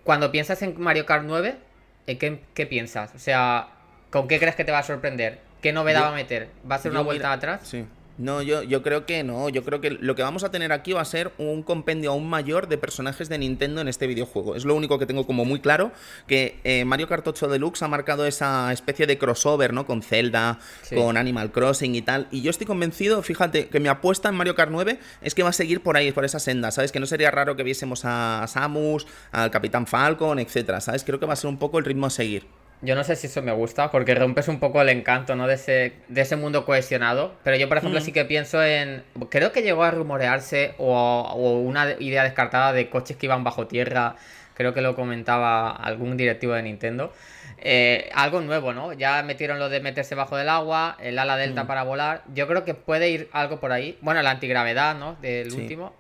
cuando 0.05 0.32
piensas 0.32 0.61
en 0.61 0.80
Mario 0.80 1.05
Kart 1.05 1.26
9, 1.26 1.57
¿qué, 2.05 2.39
qué 2.53 2.65
piensas? 2.65 3.13
O 3.13 3.20
sea, 3.20 3.68
¿con 4.09 4.30
qué 4.30 4.39
crees 4.39 4.55
que 4.55 4.63
te 4.63 4.72
va 4.72 4.80
a 4.80 4.84
sorprender? 4.84 5.39
¿Qué 5.61 5.74
novedad 5.74 6.03
va 6.03 6.09
a 6.11 6.15
meter? 6.15 6.47
¿Va 6.72 6.76
a 6.76 6.80
ser 6.80 6.91
una 6.91 7.01
vuelta 7.01 7.34
atrás? 7.34 7.68
Sí. 7.68 7.86
No, 8.18 8.41
yo, 8.41 8.63
yo 8.63 8.82
creo 8.82 9.05
que 9.05 9.24
no. 9.24 9.47
Yo 9.49 9.63
creo 9.63 9.80
que 9.80 9.91
lo 9.91 10.15
que 10.15 10.24
vamos 10.24 10.43
a 10.43 10.49
tener 10.49 10.72
aquí 10.72 10.93
va 10.93 11.01
a 11.01 11.05
ser 11.05 11.32
un 11.38 11.61
compendio 11.61 12.11
aún 12.11 12.28
mayor 12.28 12.68
de 12.68 12.78
personajes 12.78 13.30
de 13.30 13.38
Nintendo 13.38 13.80
en 13.82 13.88
este 13.88 14.07
videojuego. 14.07 14.55
Es 14.55 14.65
lo 14.65 14.74
único 14.74 14.97
que 14.97 15.05
tengo 15.05 15.28
como 15.28 15.45
muy 15.45 15.59
claro, 15.59 15.91
que 16.26 16.59
eh, 16.63 16.84
Mario 16.84 17.07
Kart 17.07 17.28
8 17.28 17.47
Deluxe 17.47 17.84
ha 17.84 17.88
marcado 17.88 18.26
esa 18.26 18.74
especie 18.74 19.05
de 19.05 19.20
crossover, 19.20 19.72
¿no? 19.72 19.86
Con 19.86 20.01
Zelda, 20.01 20.59
con 20.93 21.15
Animal 21.15 21.51
Crossing 21.51 21.93
y 21.93 22.01
tal. 22.01 22.28
Y 22.32 22.41
yo 22.41 22.49
estoy 22.49 22.65
convencido, 22.65 23.22
fíjate, 23.22 23.68
que 23.68 23.80
mi 23.80 23.88
apuesta 23.88 24.30
en 24.30 24.36
Mario 24.36 24.55
Kart 24.55 24.72
9 24.72 24.99
es 25.22 25.36
que 25.36 25.43
va 25.43 25.49
a 25.49 25.53
seguir 25.53 25.82
por 25.82 25.95
ahí, 25.95 26.11
por 26.11 26.26
esa 26.26 26.39
senda, 26.39 26.72
¿sabes? 26.72 26.91
Que 26.91 26.99
no 26.99 27.05
sería 27.05 27.30
raro 27.30 27.55
que 27.55 27.63
viésemos 27.63 28.01
a 28.03 28.45
Samus, 28.47 29.05
al 29.32 29.51
Capitán 29.51 29.86
Falcon, 29.86 30.39
etcétera, 30.39 30.82
¿sabes? 30.82 31.03
Creo 31.03 31.20
que 31.20 31.28
va 31.28 31.34
a 31.34 31.38
ser 31.38 31.49
un 31.49 31.57
poco 31.57 31.78
el 31.78 31.86
ritmo 31.86 32.07
a 32.07 32.09
seguir. 32.09 32.47
Yo 32.82 32.96
no 32.96 33.04
sé 33.04 33.16
si 33.16 33.28
eso 33.28 33.42
me 33.42 33.52
gusta, 33.52 33.90
porque 33.90 34.14
rompes 34.14 34.48
un 34.48 34.60
poco 34.60 34.82
el 34.82 34.90
encanto, 34.90 35.36
¿no? 35.36 35.48
De 35.48 35.56
ese, 35.56 35.94
de 36.08 36.22
ese 36.22 36.36
mundo 36.36 36.64
cohesionado. 36.64 37.34
Pero 37.44 37.58
yo, 37.58 37.68
por 37.68 37.78
ejemplo, 37.78 38.00
sí 38.02 38.12
que 38.12 38.24
pienso 38.26 38.64
en. 38.64 39.04
Creo 39.30 39.52
que 39.52 39.64
llegó 39.64 39.84
a 39.84 39.92
rumorearse 39.92 40.76
o, 40.78 41.34
una 41.66 41.96
idea 42.00 42.24
descartada 42.24 42.74
de 42.74 42.90
coches 42.90 43.18
que 43.18 43.26
iban 43.26 43.44
bajo 43.44 43.68
tierra. 43.68 44.16
Creo 44.54 44.74
que 44.74 44.82
lo 44.82 44.96
comentaba 44.96 45.72
algún 45.72 46.18
directivo 46.18 46.54
de 46.54 46.64
Nintendo. 46.64 47.14
Eh, 47.60 48.10
algo 48.14 48.42
nuevo, 48.42 48.74
¿no? 48.74 48.94
Ya 48.94 49.24
metieron 49.24 49.58
lo 49.58 49.70
de 49.70 49.80
meterse 49.80 50.14
bajo 50.14 50.38
del 50.38 50.50
agua, 50.50 50.98
el 51.00 51.18
ala 51.18 51.38
delta 51.38 51.66
para 51.66 51.84
volar. 51.84 52.24
Yo 52.34 52.48
creo 52.48 52.64
que 52.64 52.76
puede 52.76 53.10
ir 53.10 53.30
algo 53.32 53.60
por 53.60 53.72
ahí. 53.72 53.98
Bueno, 54.02 54.22
la 54.22 54.32
antigravedad, 54.32 54.96
¿no? 54.96 55.16
Del 55.22 55.52
último. 55.52 55.94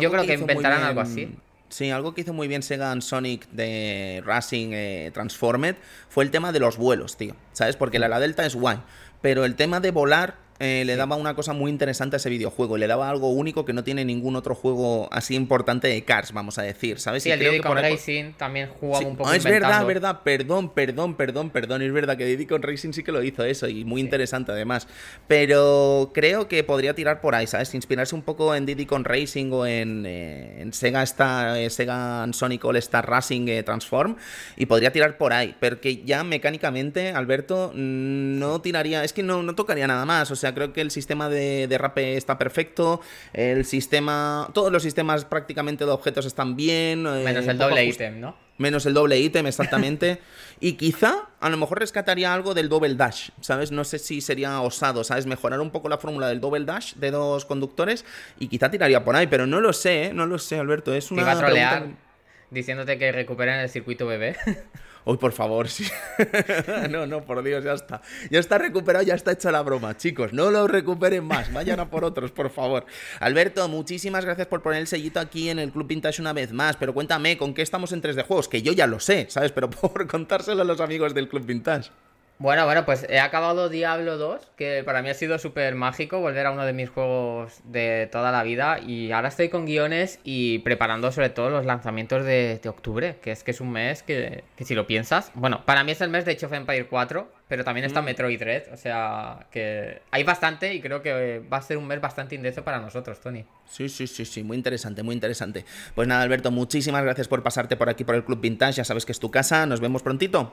Yo 0.00 0.10
creo 0.10 0.26
que 0.26 0.34
inventarán 0.34 0.82
algo 0.82 1.00
así. 1.00 1.36
Sí, 1.68 1.90
algo 1.90 2.14
que 2.14 2.20
hizo 2.20 2.32
muy 2.32 2.48
bien 2.48 2.62
Sega 2.62 2.92
en 2.92 3.02
Sonic 3.02 3.48
de 3.50 4.22
Racing 4.24 4.70
eh, 4.72 5.10
Transformed 5.12 5.76
fue 6.08 6.24
el 6.24 6.30
tema 6.30 6.52
de 6.52 6.60
los 6.60 6.76
vuelos, 6.76 7.16
tío. 7.16 7.34
¿Sabes? 7.52 7.76
Porque 7.76 7.98
la, 7.98 8.08
la 8.08 8.20
Delta 8.20 8.46
es 8.46 8.54
guay. 8.54 8.78
Pero 9.20 9.44
el 9.44 9.56
tema 9.56 9.80
de 9.80 9.90
volar 9.90 10.45
eh, 10.58 10.84
le 10.86 10.96
daba 10.96 11.16
una 11.16 11.34
cosa 11.34 11.52
muy 11.52 11.70
interesante 11.70 12.16
a 12.16 12.18
ese 12.18 12.30
videojuego. 12.30 12.76
Le 12.76 12.86
daba 12.86 13.10
algo 13.10 13.30
único 13.30 13.64
que 13.64 13.72
no 13.72 13.84
tiene 13.84 14.04
ningún 14.04 14.36
otro 14.36 14.54
juego 14.54 15.08
así 15.12 15.34
importante 15.34 15.88
de 15.88 16.02
Cars, 16.04 16.32
vamos 16.32 16.58
a 16.58 16.62
decir, 16.62 16.98
¿sabes? 16.98 17.22
Sí, 17.22 17.30
el 17.30 17.40
Diddy 17.40 17.60
Con 17.60 17.76
Racing 17.76 18.32
también 18.32 18.68
jugaba 18.68 19.06
un 19.06 19.16
poco 19.16 19.32
Es 19.32 19.44
verdad, 19.44 19.84
verdad, 19.84 20.20
perdón, 20.22 20.70
perdón, 20.70 21.14
perdón, 21.14 21.50
perdón. 21.50 21.82
Es 21.82 21.92
verdad 21.92 22.16
que 22.16 22.24
Diddy 22.24 22.46
Con 22.46 22.62
Racing 22.62 22.92
sí 22.92 23.02
que 23.02 23.12
lo 23.12 23.22
hizo 23.22 23.44
eso 23.44 23.68
y 23.68 23.84
muy 23.84 24.00
interesante 24.00 24.52
además. 24.52 24.88
Pero 25.26 26.10
creo 26.14 26.48
que 26.48 26.64
podría 26.64 26.94
tirar 26.94 27.20
por 27.20 27.34
ahí, 27.34 27.46
¿sabes? 27.46 27.74
Inspirarse 27.74 28.14
un 28.14 28.22
poco 28.22 28.54
en 28.54 28.66
Diddy 28.66 28.86
Con 28.86 29.04
Racing 29.04 29.50
o 29.52 29.66
en, 29.66 30.04
eh, 30.06 30.66
Sega, 30.72 31.02
Star, 31.02 31.56
eh, 31.56 31.70
Sega 31.70 32.26
Sonic 32.32 32.64
All 32.64 32.76
Star 32.76 33.08
Racing 33.08 33.46
Transform 33.64 34.16
y 34.56 34.66
podría 34.66 34.92
tirar 34.92 35.18
por 35.18 35.32
ahí. 35.32 35.54
Porque 35.60 36.02
ya 36.04 36.24
mecánicamente, 36.24 37.10
Alberto, 37.10 37.72
no 37.74 38.60
tiraría, 38.60 39.04
es 39.04 39.12
que 39.12 39.22
no, 39.22 39.42
no 39.42 39.54
tocaría 39.54 39.86
nada 39.86 40.04
más. 40.04 40.30
O 40.30 40.36
sea, 40.36 40.45
creo 40.54 40.72
que 40.72 40.80
el 40.80 40.90
sistema 40.90 41.28
de 41.28 41.66
derrape 41.68 42.16
está 42.16 42.38
perfecto, 42.38 43.00
el 43.32 43.64
sistema, 43.64 44.48
todos 44.52 44.72
los 44.72 44.82
sistemas 44.82 45.24
prácticamente 45.24 45.84
de 45.84 45.90
objetos 45.90 46.26
están 46.26 46.56
bien. 46.56 47.06
Eh, 47.06 47.22
Menos 47.24 47.46
el 47.46 47.58
doble 47.58 47.84
ítem, 47.84 48.20
¿no? 48.20 48.36
Menos 48.58 48.86
el 48.86 48.94
doble 48.94 49.18
ítem, 49.18 49.46
exactamente. 49.46 50.20
y 50.60 50.74
quizá 50.74 51.28
a 51.40 51.50
lo 51.50 51.56
mejor 51.56 51.78
rescataría 51.78 52.32
algo 52.32 52.54
del 52.54 52.68
double 52.68 52.94
dash, 52.94 53.30
¿sabes? 53.40 53.70
No 53.70 53.84
sé 53.84 53.98
si 53.98 54.20
sería 54.20 54.60
osado, 54.60 55.04
¿sabes? 55.04 55.26
Mejorar 55.26 55.60
un 55.60 55.70
poco 55.70 55.88
la 55.88 55.98
fórmula 55.98 56.28
del 56.28 56.40
double 56.40 56.64
dash 56.64 56.94
de 56.94 57.10
dos 57.10 57.44
conductores 57.44 58.04
y 58.38 58.48
quizá 58.48 58.70
tiraría 58.70 59.04
por 59.04 59.16
ahí, 59.16 59.26
pero 59.26 59.46
no 59.46 59.60
lo 59.60 59.72
sé, 59.72 60.04
¿eh? 60.04 60.14
No 60.14 60.26
lo 60.26 60.38
sé, 60.38 60.58
Alberto. 60.58 60.94
Es 60.94 61.10
una. 61.10 61.22
Te 61.22 61.30
iba 61.30 61.32
a 61.32 61.38
trolear. 61.38 62.05
Diciéndote 62.50 62.98
que 62.98 63.12
recuperen 63.12 63.60
el 63.60 63.68
circuito 63.68 64.06
bebé. 64.06 64.36
Uy, 65.06 65.18
por 65.18 65.30
favor, 65.30 65.68
sí. 65.68 65.86
no, 66.90 67.06
no, 67.06 67.24
por 67.24 67.40
Dios, 67.44 67.62
ya 67.62 67.74
está. 67.74 68.02
Ya 68.28 68.40
está 68.40 68.58
recuperado, 68.58 69.04
ya 69.04 69.14
está 69.14 69.30
hecha 69.30 69.52
la 69.52 69.62
broma, 69.62 69.96
chicos. 69.96 70.32
No 70.32 70.50
lo 70.50 70.66
recuperen 70.66 71.22
más. 71.22 71.52
Vayan 71.52 71.78
a 71.78 71.88
por 71.88 72.04
otros, 72.04 72.32
por 72.32 72.50
favor. 72.50 72.86
Alberto, 73.20 73.68
muchísimas 73.68 74.24
gracias 74.24 74.48
por 74.48 74.62
poner 74.62 74.80
el 74.80 74.88
sellito 74.88 75.20
aquí 75.20 75.48
en 75.48 75.60
el 75.60 75.70
Club 75.70 75.86
Vintage 75.86 76.20
una 76.20 76.32
vez 76.32 76.52
más. 76.52 76.76
Pero 76.76 76.92
cuéntame, 76.92 77.36
¿con 77.36 77.54
qué 77.54 77.62
estamos 77.62 77.92
en 77.92 78.02
3D 78.02 78.26
Juegos? 78.26 78.48
Que 78.48 78.62
yo 78.62 78.72
ya 78.72 78.88
lo 78.88 78.98
sé, 78.98 79.26
¿sabes? 79.30 79.52
Pero 79.52 79.70
por 79.70 80.08
contárselo 80.08 80.62
a 80.62 80.64
los 80.64 80.80
amigos 80.80 81.14
del 81.14 81.28
Club 81.28 81.46
Vintage. 81.46 81.90
Bueno, 82.38 82.66
bueno, 82.66 82.84
pues 82.84 83.06
he 83.08 83.18
acabado 83.18 83.70
Diablo 83.70 84.18
2, 84.18 84.50
que 84.56 84.82
para 84.84 85.00
mí 85.00 85.08
ha 85.08 85.14
sido 85.14 85.38
súper 85.38 85.74
mágico 85.74 86.20
volver 86.20 86.44
a 86.44 86.50
uno 86.50 86.66
de 86.66 86.74
mis 86.74 86.90
juegos 86.90 87.60
de 87.64 88.10
toda 88.12 88.30
la 88.30 88.42
vida. 88.42 88.78
Y 88.78 89.10
ahora 89.10 89.28
estoy 89.28 89.48
con 89.48 89.64
guiones 89.64 90.20
y 90.22 90.58
preparando 90.58 91.10
sobre 91.12 91.30
todo 91.30 91.48
los 91.48 91.64
lanzamientos 91.64 92.26
de, 92.26 92.60
octubre, 92.66 93.16
que 93.22 93.30
es 93.30 93.42
que 93.42 93.52
es 93.52 93.60
un 93.62 93.70
mes 93.70 94.02
que, 94.02 94.44
si 94.58 94.74
lo 94.74 94.86
piensas, 94.86 95.30
bueno, 95.34 95.64
para 95.64 95.82
mí 95.82 95.92
es 95.92 96.00
el 96.02 96.10
mes 96.10 96.26
de 96.26 96.32
Age 96.32 96.44
of 96.44 96.52
Empire 96.52 96.86
4, 96.88 97.26
pero 97.48 97.64
también 97.64 97.86
está 97.86 98.02
mm. 98.02 98.04
Metroid 98.04 98.38
Dread, 98.38 98.72
o 98.72 98.76
sea 98.76 99.46
que 99.50 100.02
hay 100.10 100.24
bastante 100.24 100.74
y 100.74 100.80
creo 100.80 101.00
que 101.00 101.38
va 101.50 101.58
a 101.58 101.62
ser 101.62 101.78
un 101.78 101.86
mes 101.86 102.00
bastante 102.00 102.34
intenso 102.34 102.64
para 102.64 102.80
nosotros, 102.80 103.18
Tony. 103.20 103.46
Sí, 103.70 103.88
sí, 103.88 104.06
sí, 104.06 104.26
sí, 104.26 104.42
muy 104.42 104.56
interesante, 104.56 105.02
muy 105.02 105.14
interesante. 105.14 105.64
Pues 105.94 106.06
nada, 106.06 106.22
Alberto, 106.22 106.50
muchísimas 106.50 107.02
gracias 107.02 107.28
por 107.28 107.42
pasarte 107.42 107.76
por 107.76 107.88
aquí 107.88 108.04
por 108.04 108.14
el 108.14 108.24
Club 108.24 108.40
Vintage, 108.40 108.74
ya 108.74 108.84
sabes 108.84 109.06
que 109.06 109.12
es 109.12 109.20
tu 109.20 109.30
casa, 109.30 109.64
nos 109.64 109.80
vemos 109.80 110.02
prontito. 110.02 110.52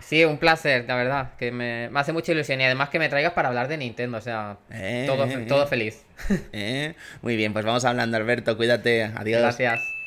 Sí, 0.00 0.24
un 0.24 0.38
placer, 0.38 0.84
la 0.86 0.96
verdad, 0.96 1.30
que 1.38 1.50
me, 1.50 1.88
hace 1.94 2.12
mucha 2.12 2.32
ilusión 2.32 2.60
y 2.60 2.64
además 2.64 2.90
que 2.90 2.98
me 2.98 3.08
traigas 3.08 3.32
para 3.32 3.48
hablar 3.48 3.68
de 3.68 3.78
Nintendo, 3.78 4.18
o 4.18 4.20
sea, 4.20 4.58
eh, 4.70 5.04
todo, 5.06 5.24
eh, 5.24 5.46
todo 5.48 5.64
eh. 5.64 5.66
feliz. 5.66 6.04
Muy 7.22 7.36
bien, 7.36 7.52
pues 7.52 7.64
vamos 7.64 7.84
hablando, 7.84 8.16
Alberto, 8.16 8.56
cuídate, 8.56 9.04
adiós. 9.04 9.40
Gracias. 9.40 10.03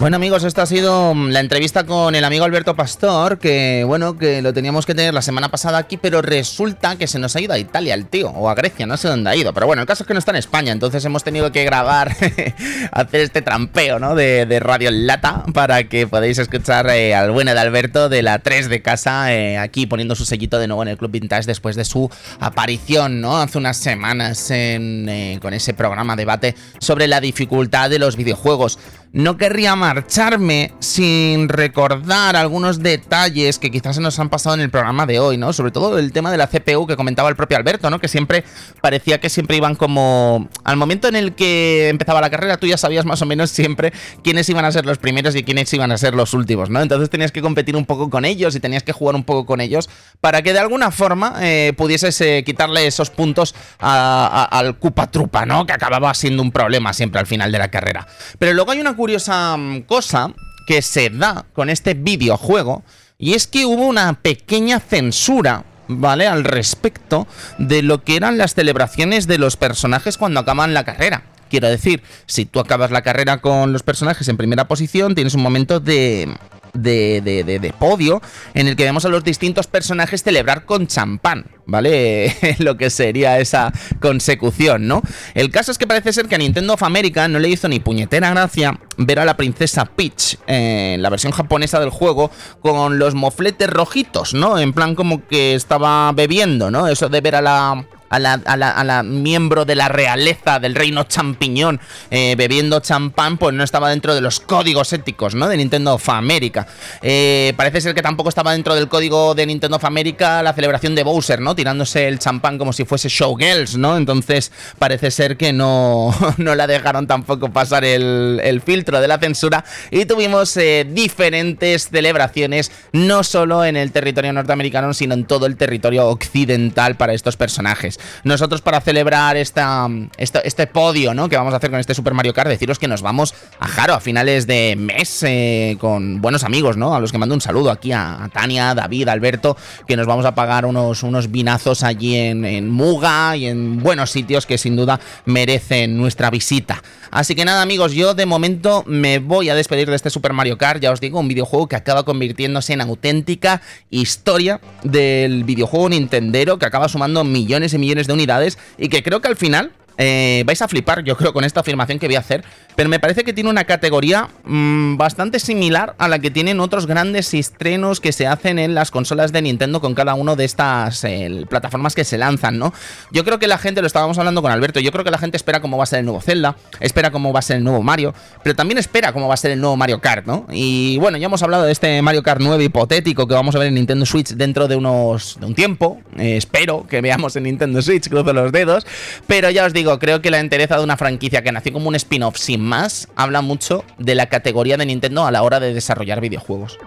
Bueno 0.00 0.16
amigos, 0.16 0.44
esta 0.44 0.62
ha 0.62 0.66
sido 0.66 1.14
mm, 1.14 1.28
la 1.28 1.40
entrevista 1.40 1.84
con 1.84 2.14
el 2.14 2.24
amigo 2.24 2.46
Alberto 2.46 2.74
Pastor, 2.74 3.38
que 3.38 3.84
bueno, 3.86 4.16
que 4.16 4.40
lo 4.40 4.54
teníamos 4.54 4.86
que 4.86 4.94
tener 4.94 5.12
la 5.12 5.20
semana 5.20 5.50
pasada 5.50 5.76
aquí, 5.76 5.98
pero 5.98 6.22
resulta 6.22 6.96
que 6.96 7.06
se 7.06 7.18
nos 7.18 7.36
ha 7.36 7.40
ido 7.42 7.52
a 7.52 7.58
Italia 7.58 7.92
el 7.92 8.06
tío, 8.06 8.30
o 8.30 8.48
a 8.48 8.54
Grecia, 8.54 8.86
no 8.86 8.96
sé 8.96 9.08
dónde 9.08 9.28
ha 9.28 9.36
ido, 9.36 9.52
pero 9.52 9.66
bueno, 9.66 9.82
el 9.82 9.86
caso 9.86 10.04
es 10.04 10.06
que 10.06 10.14
no 10.14 10.18
está 10.18 10.30
en 10.30 10.38
España, 10.38 10.72
entonces 10.72 11.04
hemos 11.04 11.22
tenido 11.22 11.52
que 11.52 11.66
grabar, 11.66 12.16
hacer 12.92 13.20
este 13.20 13.42
trampeo, 13.42 13.98
¿no? 13.98 14.14
De, 14.14 14.58
Radio 14.60 14.88
en 14.88 15.06
Lata, 15.06 15.44
para 15.52 15.84
que 15.84 16.06
podáis 16.06 16.38
escuchar 16.38 16.88
eh, 16.88 17.14
al 17.14 17.30
bueno 17.30 17.52
de 17.52 17.60
Alberto 17.60 18.08
de 18.08 18.22
la 18.22 18.38
3 18.38 18.70
de 18.70 18.80
casa, 18.80 19.34
eh, 19.34 19.58
aquí 19.58 19.86
poniendo 19.86 20.14
su 20.14 20.24
sellito 20.24 20.58
de 20.58 20.66
nuevo 20.66 20.82
en 20.82 20.88
el 20.88 20.96
Club 20.96 21.10
Vintage 21.10 21.44
después 21.44 21.76
de 21.76 21.84
su 21.84 22.10
aparición, 22.38 23.20
¿no? 23.20 23.38
Hace 23.38 23.58
unas 23.58 23.76
semanas 23.76 24.46
eh, 24.48 25.38
con 25.42 25.52
ese 25.52 25.74
programa 25.74 26.16
debate 26.16 26.54
sobre 26.78 27.06
la 27.06 27.20
dificultad 27.20 27.90
de 27.90 27.98
los 27.98 28.16
videojuegos. 28.16 28.78
No 29.12 29.36
querría 29.36 29.74
marcharme 29.94 30.72
sin 30.78 31.48
recordar 31.48 32.36
algunos 32.36 32.80
detalles 32.80 33.58
que 33.58 33.72
quizás 33.72 33.96
se 33.96 34.00
nos 34.00 34.20
han 34.20 34.28
pasado 34.28 34.54
en 34.54 34.60
el 34.60 34.70
programa 34.70 35.04
de 35.04 35.18
hoy, 35.18 35.36
¿no? 35.36 35.52
Sobre 35.52 35.72
todo 35.72 35.98
el 35.98 36.12
tema 36.12 36.30
de 36.30 36.38
la 36.38 36.46
CPU 36.46 36.86
que 36.86 36.94
comentaba 36.94 37.28
el 37.28 37.34
propio 37.34 37.56
Alberto, 37.56 37.90
¿no? 37.90 37.98
Que 37.98 38.06
siempre 38.06 38.44
parecía 38.80 39.18
que 39.18 39.28
siempre 39.28 39.56
iban 39.56 39.74
como... 39.74 40.48
Al 40.62 40.76
momento 40.76 41.08
en 41.08 41.16
el 41.16 41.34
que 41.34 41.88
empezaba 41.88 42.20
la 42.20 42.30
carrera, 42.30 42.56
tú 42.56 42.68
ya 42.68 42.76
sabías 42.76 43.04
más 43.04 43.20
o 43.20 43.26
menos 43.26 43.50
siempre 43.50 43.92
quiénes 44.22 44.48
iban 44.48 44.64
a 44.64 44.70
ser 44.70 44.86
los 44.86 44.98
primeros 44.98 45.34
y 45.34 45.42
quiénes 45.42 45.72
iban 45.74 45.90
a 45.90 45.98
ser 45.98 46.14
los 46.14 46.34
últimos, 46.34 46.70
¿no? 46.70 46.80
Entonces 46.80 47.10
tenías 47.10 47.32
que 47.32 47.42
competir 47.42 47.74
un 47.74 47.84
poco 47.84 48.10
con 48.10 48.24
ellos 48.24 48.54
y 48.54 48.60
tenías 48.60 48.84
que 48.84 48.92
jugar 48.92 49.16
un 49.16 49.24
poco 49.24 49.44
con 49.44 49.60
ellos 49.60 49.90
para 50.20 50.42
que 50.42 50.52
de 50.52 50.60
alguna 50.60 50.92
forma 50.92 51.34
eh, 51.40 51.72
pudieses 51.76 52.20
eh, 52.20 52.44
quitarle 52.46 52.86
esos 52.86 53.10
puntos 53.10 53.56
al 53.80 54.78
Cupa 54.78 55.10
Trupa, 55.10 55.46
¿no? 55.46 55.66
Que 55.66 55.72
acababa 55.72 56.14
siendo 56.14 56.44
un 56.44 56.52
problema 56.52 56.92
siempre 56.92 57.18
al 57.18 57.26
final 57.26 57.50
de 57.50 57.58
la 57.58 57.72
carrera. 57.72 58.06
Pero 58.38 58.52
luego 58.52 58.70
hay 58.70 58.80
una 58.80 58.94
curiosa 58.94 59.56
cosa 59.82 60.32
que 60.66 60.82
se 60.82 61.10
da 61.10 61.46
con 61.52 61.70
este 61.70 61.94
videojuego 61.94 62.82
y 63.18 63.34
es 63.34 63.46
que 63.46 63.66
hubo 63.66 63.86
una 63.86 64.14
pequeña 64.14 64.80
censura 64.80 65.64
¿vale? 65.98 66.26
Al 66.26 66.44
respecto 66.44 67.26
de 67.58 67.82
lo 67.82 68.02
que 68.04 68.16
eran 68.16 68.38
las 68.38 68.54
celebraciones 68.54 69.26
de 69.26 69.38
los 69.38 69.56
personajes 69.56 70.16
cuando 70.16 70.40
acaban 70.40 70.74
la 70.74 70.84
carrera. 70.84 71.24
Quiero 71.48 71.68
decir, 71.68 72.02
si 72.26 72.44
tú 72.44 72.60
acabas 72.60 72.92
la 72.92 73.02
carrera 73.02 73.38
con 73.38 73.72
los 73.72 73.82
personajes 73.82 74.28
en 74.28 74.36
primera 74.36 74.68
posición, 74.68 75.16
tienes 75.16 75.34
un 75.34 75.42
momento 75.42 75.80
de, 75.80 76.32
de, 76.72 77.20
de, 77.22 77.58
de, 77.58 77.72
podio 77.72 78.20
en 78.54 78.68
el 78.68 78.76
que 78.76 78.84
vemos 78.84 79.04
a 79.04 79.08
los 79.08 79.24
distintos 79.24 79.66
personajes 79.66 80.22
celebrar 80.22 80.64
con 80.64 80.86
champán, 80.86 81.46
¿vale? 81.66 82.34
Lo 82.58 82.76
que 82.76 82.90
sería 82.90 83.38
esa 83.38 83.72
consecución, 84.00 84.86
¿no? 84.86 85.02
El 85.34 85.50
caso 85.50 85.72
es 85.72 85.78
que 85.78 85.86
parece 85.86 86.12
ser 86.12 86.26
que 86.26 86.34
a 86.34 86.38
Nintendo 86.38 86.74
of 86.74 86.82
America 86.82 87.28
no 87.28 87.38
le 87.38 87.48
hizo 87.48 87.68
ni 87.68 87.80
puñetera 87.80 88.30
gracia 88.30 88.78
ver 88.96 89.18
a 89.18 89.24
la 89.24 89.36
princesa 89.36 89.84
Peach 89.84 90.36
en 90.46 91.02
la 91.02 91.10
versión 91.10 91.32
japonesa 91.32 91.80
del 91.80 91.90
juego 91.90 92.30
con 92.60 92.98
los 92.98 93.14
mofletes 93.14 93.70
rojitos, 93.70 94.34
¿no? 94.34 94.58
En 94.58 94.72
plan 94.72 94.94
como 94.94 95.26
que 95.26 95.54
estaba 95.54 96.12
bebiendo, 96.12 96.70
¿no? 96.70 96.88
Eso 96.88 97.08
de 97.08 97.20
ver 97.20 97.36
a 97.36 97.42
la 97.42 97.86
a 98.10 98.18
la, 98.18 99.02
miembro 99.04 99.64
de 99.64 99.76
la 99.76 99.88
realeza 99.88 100.58
del 100.58 100.74
reino 100.74 101.04
champiñón 101.04 101.80
eh, 102.10 102.34
bebiendo 102.36 102.80
champán, 102.80 103.38
pues 103.38 103.54
no 103.54 103.62
estaba 103.62 103.88
dentro 103.90 104.14
de 104.14 104.20
los 104.20 104.40
códigos 104.40 104.92
éticos, 104.92 105.36
¿no? 105.36 105.48
De 105.48 105.56
Nintendo 105.56 105.94
of 105.94 106.08
America. 106.08 106.66
Eh, 107.02 107.54
parece 107.56 107.80
ser 107.80 107.94
que 107.94 108.02
tampoco 108.02 108.28
estaba 108.28 108.52
dentro 108.52 108.74
del 108.74 108.88
código 108.88 109.34
de 109.36 109.46
Nintendo 109.46 109.76
of 109.76 109.84
America 109.84 110.42
la 110.42 110.52
celebración 110.52 110.96
de 110.96 111.04
Bowser, 111.04 111.40
¿no? 111.40 111.54
Tirándose 111.54 112.08
el 112.08 112.18
champán 112.18 112.58
como 112.58 112.72
si 112.72 112.84
fuese 112.84 113.08
Showgirls, 113.08 113.76
¿no? 113.76 113.96
Entonces 113.96 114.50
parece 114.78 115.12
ser 115.12 115.36
que 115.36 115.52
no, 115.52 116.12
no 116.36 116.56
la 116.56 116.66
dejaron 116.66 117.06
tampoco 117.06 117.52
pasar 117.52 117.84
el, 117.84 118.60
filtro 118.64 119.00
de 119.00 119.08
la 119.08 119.18
censura 119.18 119.64
y 119.90 120.04
tuvimos 120.04 120.56
eh, 120.56 120.86
diferentes 120.88 121.88
celebraciones, 121.88 122.70
no 122.92 123.22
solo 123.22 123.64
en 123.64 123.76
el 123.76 123.92
territorio 123.92 124.32
norteamericano, 124.32 124.92
sino 124.92 125.14
en 125.14 125.24
todo 125.24 125.46
el 125.46 125.56
territorio 125.56 126.08
occidental 126.08 126.96
para 126.96 127.14
estos 127.14 127.36
personajes. 127.36 127.99
Nosotros 128.24 128.62
para 128.62 128.80
celebrar 128.80 129.36
esta, 129.36 129.88
este 130.18 130.66
podio 130.66 131.14
¿no? 131.14 131.28
que 131.28 131.36
vamos 131.36 131.54
a 131.54 131.56
hacer 131.56 131.70
con 131.70 131.80
este 131.80 131.94
Super 131.94 132.14
Mario 132.14 132.34
Kart, 132.34 132.48
deciros 132.48 132.78
que 132.78 132.88
nos 132.88 133.02
vamos 133.02 133.34
a 133.58 133.68
Jaro 133.68 133.94
a 133.94 134.00
finales 134.00 134.46
de 134.46 134.76
mes 134.76 135.22
eh, 135.22 135.76
con 135.80 136.20
buenos 136.20 136.44
amigos, 136.44 136.76
¿no? 136.76 136.94
A 136.94 137.00
los 137.00 137.12
que 137.12 137.18
mando 137.18 137.34
un 137.34 137.40
saludo 137.40 137.70
aquí 137.70 137.92
a, 137.92 138.28
Tania, 138.32 138.74
David, 138.74 139.08
Alberto, 139.08 139.56
que 139.86 139.96
nos 139.96 140.06
vamos 140.06 140.24
a 140.24 140.34
pagar 140.34 140.66
unos, 140.66 141.02
unos 141.02 141.30
vinazos 141.30 141.82
allí 141.82 142.16
en, 142.16 142.44
en 142.44 142.70
Muga 142.70 143.36
y 143.36 143.46
en 143.46 143.80
buenos 143.80 144.10
sitios 144.10 144.46
que 144.46 144.58
sin 144.58 144.76
duda 144.76 145.00
merecen 145.24 145.96
nuestra 145.96 146.30
visita. 146.30 146.82
Así 147.10 147.34
que 147.34 147.44
nada 147.44 147.62
amigos, 147.62 147.92
yo 147.92 148.14
de 148.14 148.24
momento 148.24 148.84
me 148.86 149.18
voy 149.18 149.48
a 149.48 149.54
despedir 149.54 149.90
de 149.90 149.96
este 149.96 150.10
Super 150.10 150.32
Mario 150.32 150.58
Kart, 150.58 150.80
ya 150.80 150.92
os 150.92 151.00
digo, 151.00 151.18
un 151.18 151.26
videojuego 151.26 151.66
que 151.66 151.74
acaba 151.74 152.04
convirtiéndose 152.04 152.72
en 152.72 152.80
auténtica 152.80 153.62
historia 153.90 154.60
del 154.84 155.42
videojuego 155.42 155.88
Nintendero, 155.88 156.58
que 156.58 156.66
acaba 156.66 156.88
sumando 156.88 157.24
millones 157.24 157.74
y 157.74 157.78
millones 157.78 157.89
de 158.06 158.12
unidades 158.12 158.58
y 158.78 158.88
que 158.88 159.02
creo 159.02 159.20
que 159.20 159.28
al 159.28 159.36
final 159.36 159.72
eh, 160.02 160.44
vais 160.46 160.62
a 160.62 160.66
flipar, 160.66 161.04
yo 161.04 161.14
creo, 161.14 161.34
con 161.34 161.44
esta 161.44 161.60
afirmación 161.60 161.98
que 161.98 162.06
voy 162.06 162.16
a 162.16 162.20
hacer, 162.20 162.42
pero 162.74 162.88
me 162.88 162.98
parece 162.98 163.22
que 163.22 163.34
tiene 163.34 163.50
una 163.50 163.64
categoría 163.64 164.30
mm, 164.44 164.96
bastante 164.96 165.38
similar 165.38 165.94
a 165.98 166.08
la 166.08 166.18
que 166.20 166.30
tienen 166.30 166.58
otros 166.58 166.86
grandes 166.86 167.34
estrenos 167.34 168.00
que 168.00 168.12
se 168.12 168.26
hacen 168.26 168.58
en 168.58 168.74
las 168.74 168.90
consolas 168.90 169.30
de 169.30 169.42
Nintendo 169.42 169.82
con 169.82 169.94
cada 169.94 170.14
uno 170.14 170.36
de 170.36 170.46
estas 170.46 171.04
plataformas 171.50 171.94
que 171.94 172.04
se 172.04 172.16
lanzan, 172.16 172.58
¿no? 172.58 172.72
Yo 173.12 173.26
creo 173.26 173.38
que 173.38 173.46
la 173.46 173.58
gente, 173.58 173.82
lo 173.82 173.86
estábamos 173.86 174.16
hablando 174.16 174.40
con 174.40 174.50
Alberto, 174.50 174.80
yo 174.80 174.90
creo 174.90 175.04
que 175.04 175.10
la 175.10 175.18
gente 175.18 175.36
espera 175.36 175.60
cómo 175.60 175.76
va 175.76 175.82
a 175.82 175.86
ser 175.86 175.98
el 175.98 176.06
nuevo 176.06 176.22
Zelda, 176.22 176.56
espera 176.80 177.10
cómo 177.10 177.34
va 177.34 177.40
a 177.40 177.42
ser 177.42 177.58
el 177.58 177.64
nuevo 177.64 177.82
Mario, 177.82 178.14
pero 178.42 178.56
también 178.56 178.78
espera 178.78 179.12
cómo 179.12 179.28
va 179.28 179.34
a 179.34 179.36
ser 179.36 179.50
el 179.50 179.60
nuevo 179.60 179.76
Mario 179.76 180.00
Kart, 180.00 180.24
¿no? 180.24 180.46
Y 180.50 180.96
bueno, 180.96 181.18
ya 181.18 181.26
hemos 181.26 181.42
hablado 181.42 181.64
de 181.64 181.72
este 181.72 182.00
Mario 182.00 182.22
Kart 182.22 182.40
9 182.40 182.64
hipotético 182.64 183.28
que 183.28 183.34
vamos 183.34 183.54
a 183.54 183.58
ver 183.58 183.68
en 183.68 183.74
Nintendo 183.74 184.06
Switch 184.06 184.30
dentro 184.30 184.66
de 184.66 184.76
unos 184.76 185.36
de 185.38 185.44
un 185.44 185.54
tiempo, 185.54 186.00
eh, 186.16 186.38
espero 186.38 186.86
que 186.88 187.02
veamos 187.02 187.36
en 187.36 187.42
Nintendo 187.42 187.82
Switch, 187.82 188.08
cruzo 188.08 188.32
los 188.32 188.50
dedos, 188.50 188.86
pero 189.26 189.50
ya 189.50 189.66
os 189.66 189.74
digo, 189.74 189.89
creo 189.98 190.22
que 190.22 190.30
la 190.30 190.38
entereza 190.38 190.76
de 190.76 190.84
una 190.84 190.96
franquicia 190.96 191.42
que 191.42 191.52
nació 191.52 191.72
como 191.72 191.88
un 191.88 191.94
spin-off 191.94 192.36
sin 192.36 192.60
más, 192.60 193.08
habla 193.16 193.40
mucho 193.40 193.84
de 193.98 194.14
la 194.14 194.26
categoría 194.26 194.76
de 194.76 194.86
Nintendo 194.86 195.26
a 195.26 195.30
la 195.30 195.42
hora 195.42 195.60
de 195.60 195.74
desarrollar 195.74 196.20
videojuegos. 196.20 196.78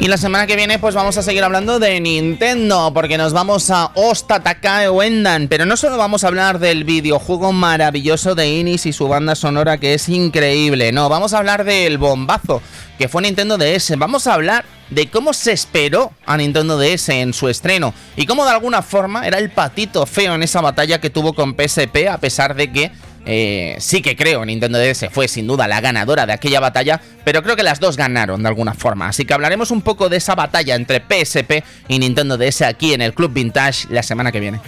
Y 0.00 0.08
la 0.08 0.16
semana 0.16 0.46
que 0.46 0.56
viene 0.56 0.78
pues 0.78 0.94
vamos 0.94 1.18
a 1.18 1.22
seguir 1.22 1.44
hablando 1.44 1.78
de 1.78 2.00
Nintendo, 2.00 2.90
porque 2.94 3.18
nos 3.18 3.34
vamos 3.34 3.70
a 3.70 3.90
Osta 3.92 4.40
Takae 4.40 4.88
Wendan, 4.88 5.46
pero 5.46 5.66
no 5.66 5.76
solo 5.76 5.98
vamos 5.98 6.24
a 6.24 6.28
hablar 6.28 6.58
del 6.58 6.84
videojuego 6.84 7.52
maravilloso 7.52 8.34
de 8.34 8.48
Inis 8.48 8.86
y 8.86 8.94
su 8.94 9.08
banda 9.08 9.34
sonora 9.34 9.76
que 9.76 9.92
es 9.92 10.08
increíble, 10.08 10.90
no, 10.92 11.10
vamos 11.10 11.34
a 11.34 11.38
hablar 11.38 11.64
del 11.64 11.98
bombazo 11.98 12.62
que 12.96 13.10
fue 13.10 13.20
Nintendo 13.20 13.58
DS, 13.58 13.98
vamos 13.98 14.26
a 14.26 14.32
hablar 14.32 14.64
de 14.88 15.10
cómo 15.10 15.34
se 15.34 15.52
esperó 15.52 16.12
a 16.24 16.38
Nintendo 16.38 16.78
DS 16.78 17.10
en 17.10 17.34
su 17.34 17.50
estreno 17.50 17.92
y 18.16 18.24
cómo 18.24 18.46
de 18.46 18.52
alguna 18.52 18.80
forma 18.80 19.26
era 19.26 19.36
el 19.36 19.50
patito 19.50 20.06
feo 20.06 20.34
en 20.34 20.42
esa 20.42 20.62
batalla 20.62 20.98
que 20.98 21.10
tuvo 21.10 21.34
con 21.34 21.54
PSP 21.54 22.08
a 22.10 22.16
pesar 22.16 22.54
de 22.54 22.72
que 22.72 22.90
eh, 23.26 23.76
sí 23.78 24.02
que 24.02 24.16
creo 24.16 24.44
Nintendo 24.44 24.78
DS 24.78 25.08
fue 25.10 25.28
sin 25.28 25.46
duda 25.46 25.68
la 25.68 25.80
ganadora 25.80 26.26
de 26.26 26.32
aquella 26.32 26.60
batalla, 26.60 27.00
pero 27.24 27.42
creo 27.42 27.56
que 27.56 27.62
las 27.62 27.80
dos 27.80 27.96
ganaron 27.96 28.42
de 28.42 28.48
alguna 28.48 28.74
forma. 28.74 29.08
Así 29.08 29.24
que 29.24 29.34
hablaremos 29.34 29.70
un 29.70 29.82
poco 29.82 30.08
de 30.08 30.16
esa 30.16 30.34
batalla 30.34 30.74
entre 30.74 31.00
PSP 31.00 31.62
y 31.88 31.98
Nintendo 31.98 32.36
DS 32.36 32.62
aquí 32.62 32.94
en 32.94 33.02
el 33.02 33.14
Club 33.14 33.32
Vintage 33.32 33.86
la 33.90 34.02
semana 34.02 34.32
que 34.32 34.40
viene. 34.40 34.60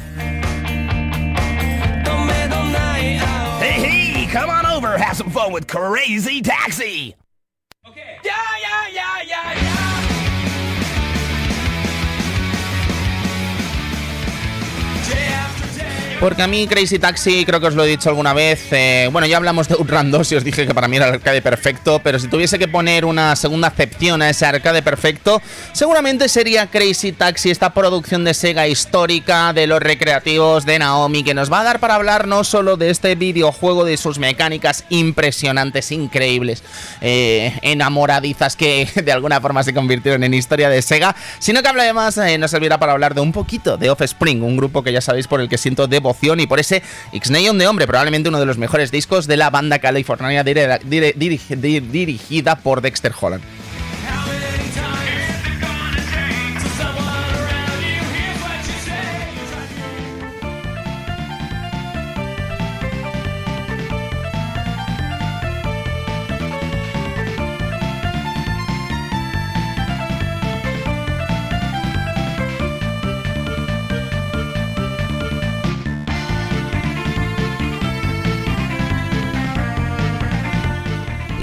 Hey, 3.61 4.29
come 4.33 4.51
on 4.51 4.67
over, 4.67 4.99
have 4.99 5.17
some 5.17 5.31
fun 5.31 5.53
with 5.53 5.67
Crazy 5.67 6.43
Taxi. 6.43 7.15
Okay. 7.89 8.19
Yeah, 8.25 8.33
yeah, 8.93 9.23
yeah, 9.25 10.12
Porque 16.23 16.41
a 16.41 16.47
mí 16.47 16.68
Crazy 16.68 17.01
Taxi, 17.01 17.45
creo 17.45 17.59
que 17.59 17.66
os 17.66 17.75
lo 17.75 17.85
he 17.85 17.89
dicho 17.89 18.09
alguna 18.09 18.33
vez, 18.33 18.68
eh, 18.70 19.09
bueno, 19.11 19.27
ya 19.27 19.39
hablamos 19.39 19.66
de 19.66 19.75
Outrun 19.75 20.12
2 20.12 20.31
y 20.31 20.37
os 20.37 20.45
dije 20.45 20.68
que 20.68 20.73
para 20.73 20.87
mí 20.87 20.95
era 20.95 21.09
el 21.09 21.14
arcade 21.14 21.43
perfecto, 21.43 21.99
pero 21.99 22.20
si 22.20 22.29
tuviese 22.29 22.61
que 22.61 22.68
poner 22.68 23.05
una 23.05 23.35
segunda 23.35 23.66
acepción 23.66 24.23
a 24.23 24.31
ese 24.31 24.47
arcade 24.47 24.83
perfecto, 24.83 25.43
seguramente 25.73 26.29
sería 26.29 26.68
Crazy 26.68 27.11
Taxi, 27.11 27.51
esta 27.51 27.75
producción 27.75 28.23
de 28.23 28.35
Sega 28.35 28.68
histórica, 28.68 29.53
de 29.53 29.66
los 29.66 29.81
recreativos 29.81 30.64
de 30.64 30.79
Naomi, 30.79 31.25
que 31.25 31.35
nos 31.35 31.53
va 31.53 31.62
a 31.62 31.64
dar 31.64 31.81
para 31.81 31.97
hablar 31.97 32.29
no 32.29 32.45
solo 32.45 32.77
de 32.77 32.91
este 32.91 33.16
videojuego, 33.16 33.85
de 33.85 33.97
sus 33.97 34.20
mecánicas 34.20 34.85
impresionantes, 34.91 35.91
increíbles, 35.91 36.62
eh, 37.01 37.59
enamoradizas 37.62 38.55
que 38.55 38.89
de 39.05 39.11
alguna 39.11 39.41
forma 39.41 39.64
se 39.64 39.75
convirtieron 39.75 40.23
en 40.23 40.35
historia 40.35 40.68
de 40.68 40.83
Sega, 40.83 41.16
sino 41.41 41.62
que 41.62 41.68
además 41.68 42.16
eh, 42.18 42.39
nos 42.39 42.53
servirá 42.53 42.79
para 42.79 42.93
hablar 42.93 43.12
de 43.12 43.23
un 43.23 43.33
poquito 43.33 43.77
de 43.77 43.91
Offspring, 43.91 44.45
un 44.45 44.57
grupo 44.57 44.85
que 44.85 44.93
ya 44.93 45.01
sabéis 45.01 45.27
por 45.27 45.41
el 45.41 45.49
que 45.49 45.59
siento 45.59 45.89
y 46.21 46.47
por 46.47 46.61
ese 46.61 46.83
X-Neon 47.13 47.59
de 47.59 47.67
Hombre, 47.67 47.87
probablemente 47.87 48.29
uno 48.29 48.41
de 48.41 48.47
los 48.47 48.59
mejores 48.59 48.91
discos 48.91 49.27
de 49.27 49.37
la 49.37 49.51
banda 49.51 49.79
californiana 49.79 50.45
dirigida 50.45 52.57
por 52.57 52.81
Dexter 52.81 53.13
Holland. 53.19 53.43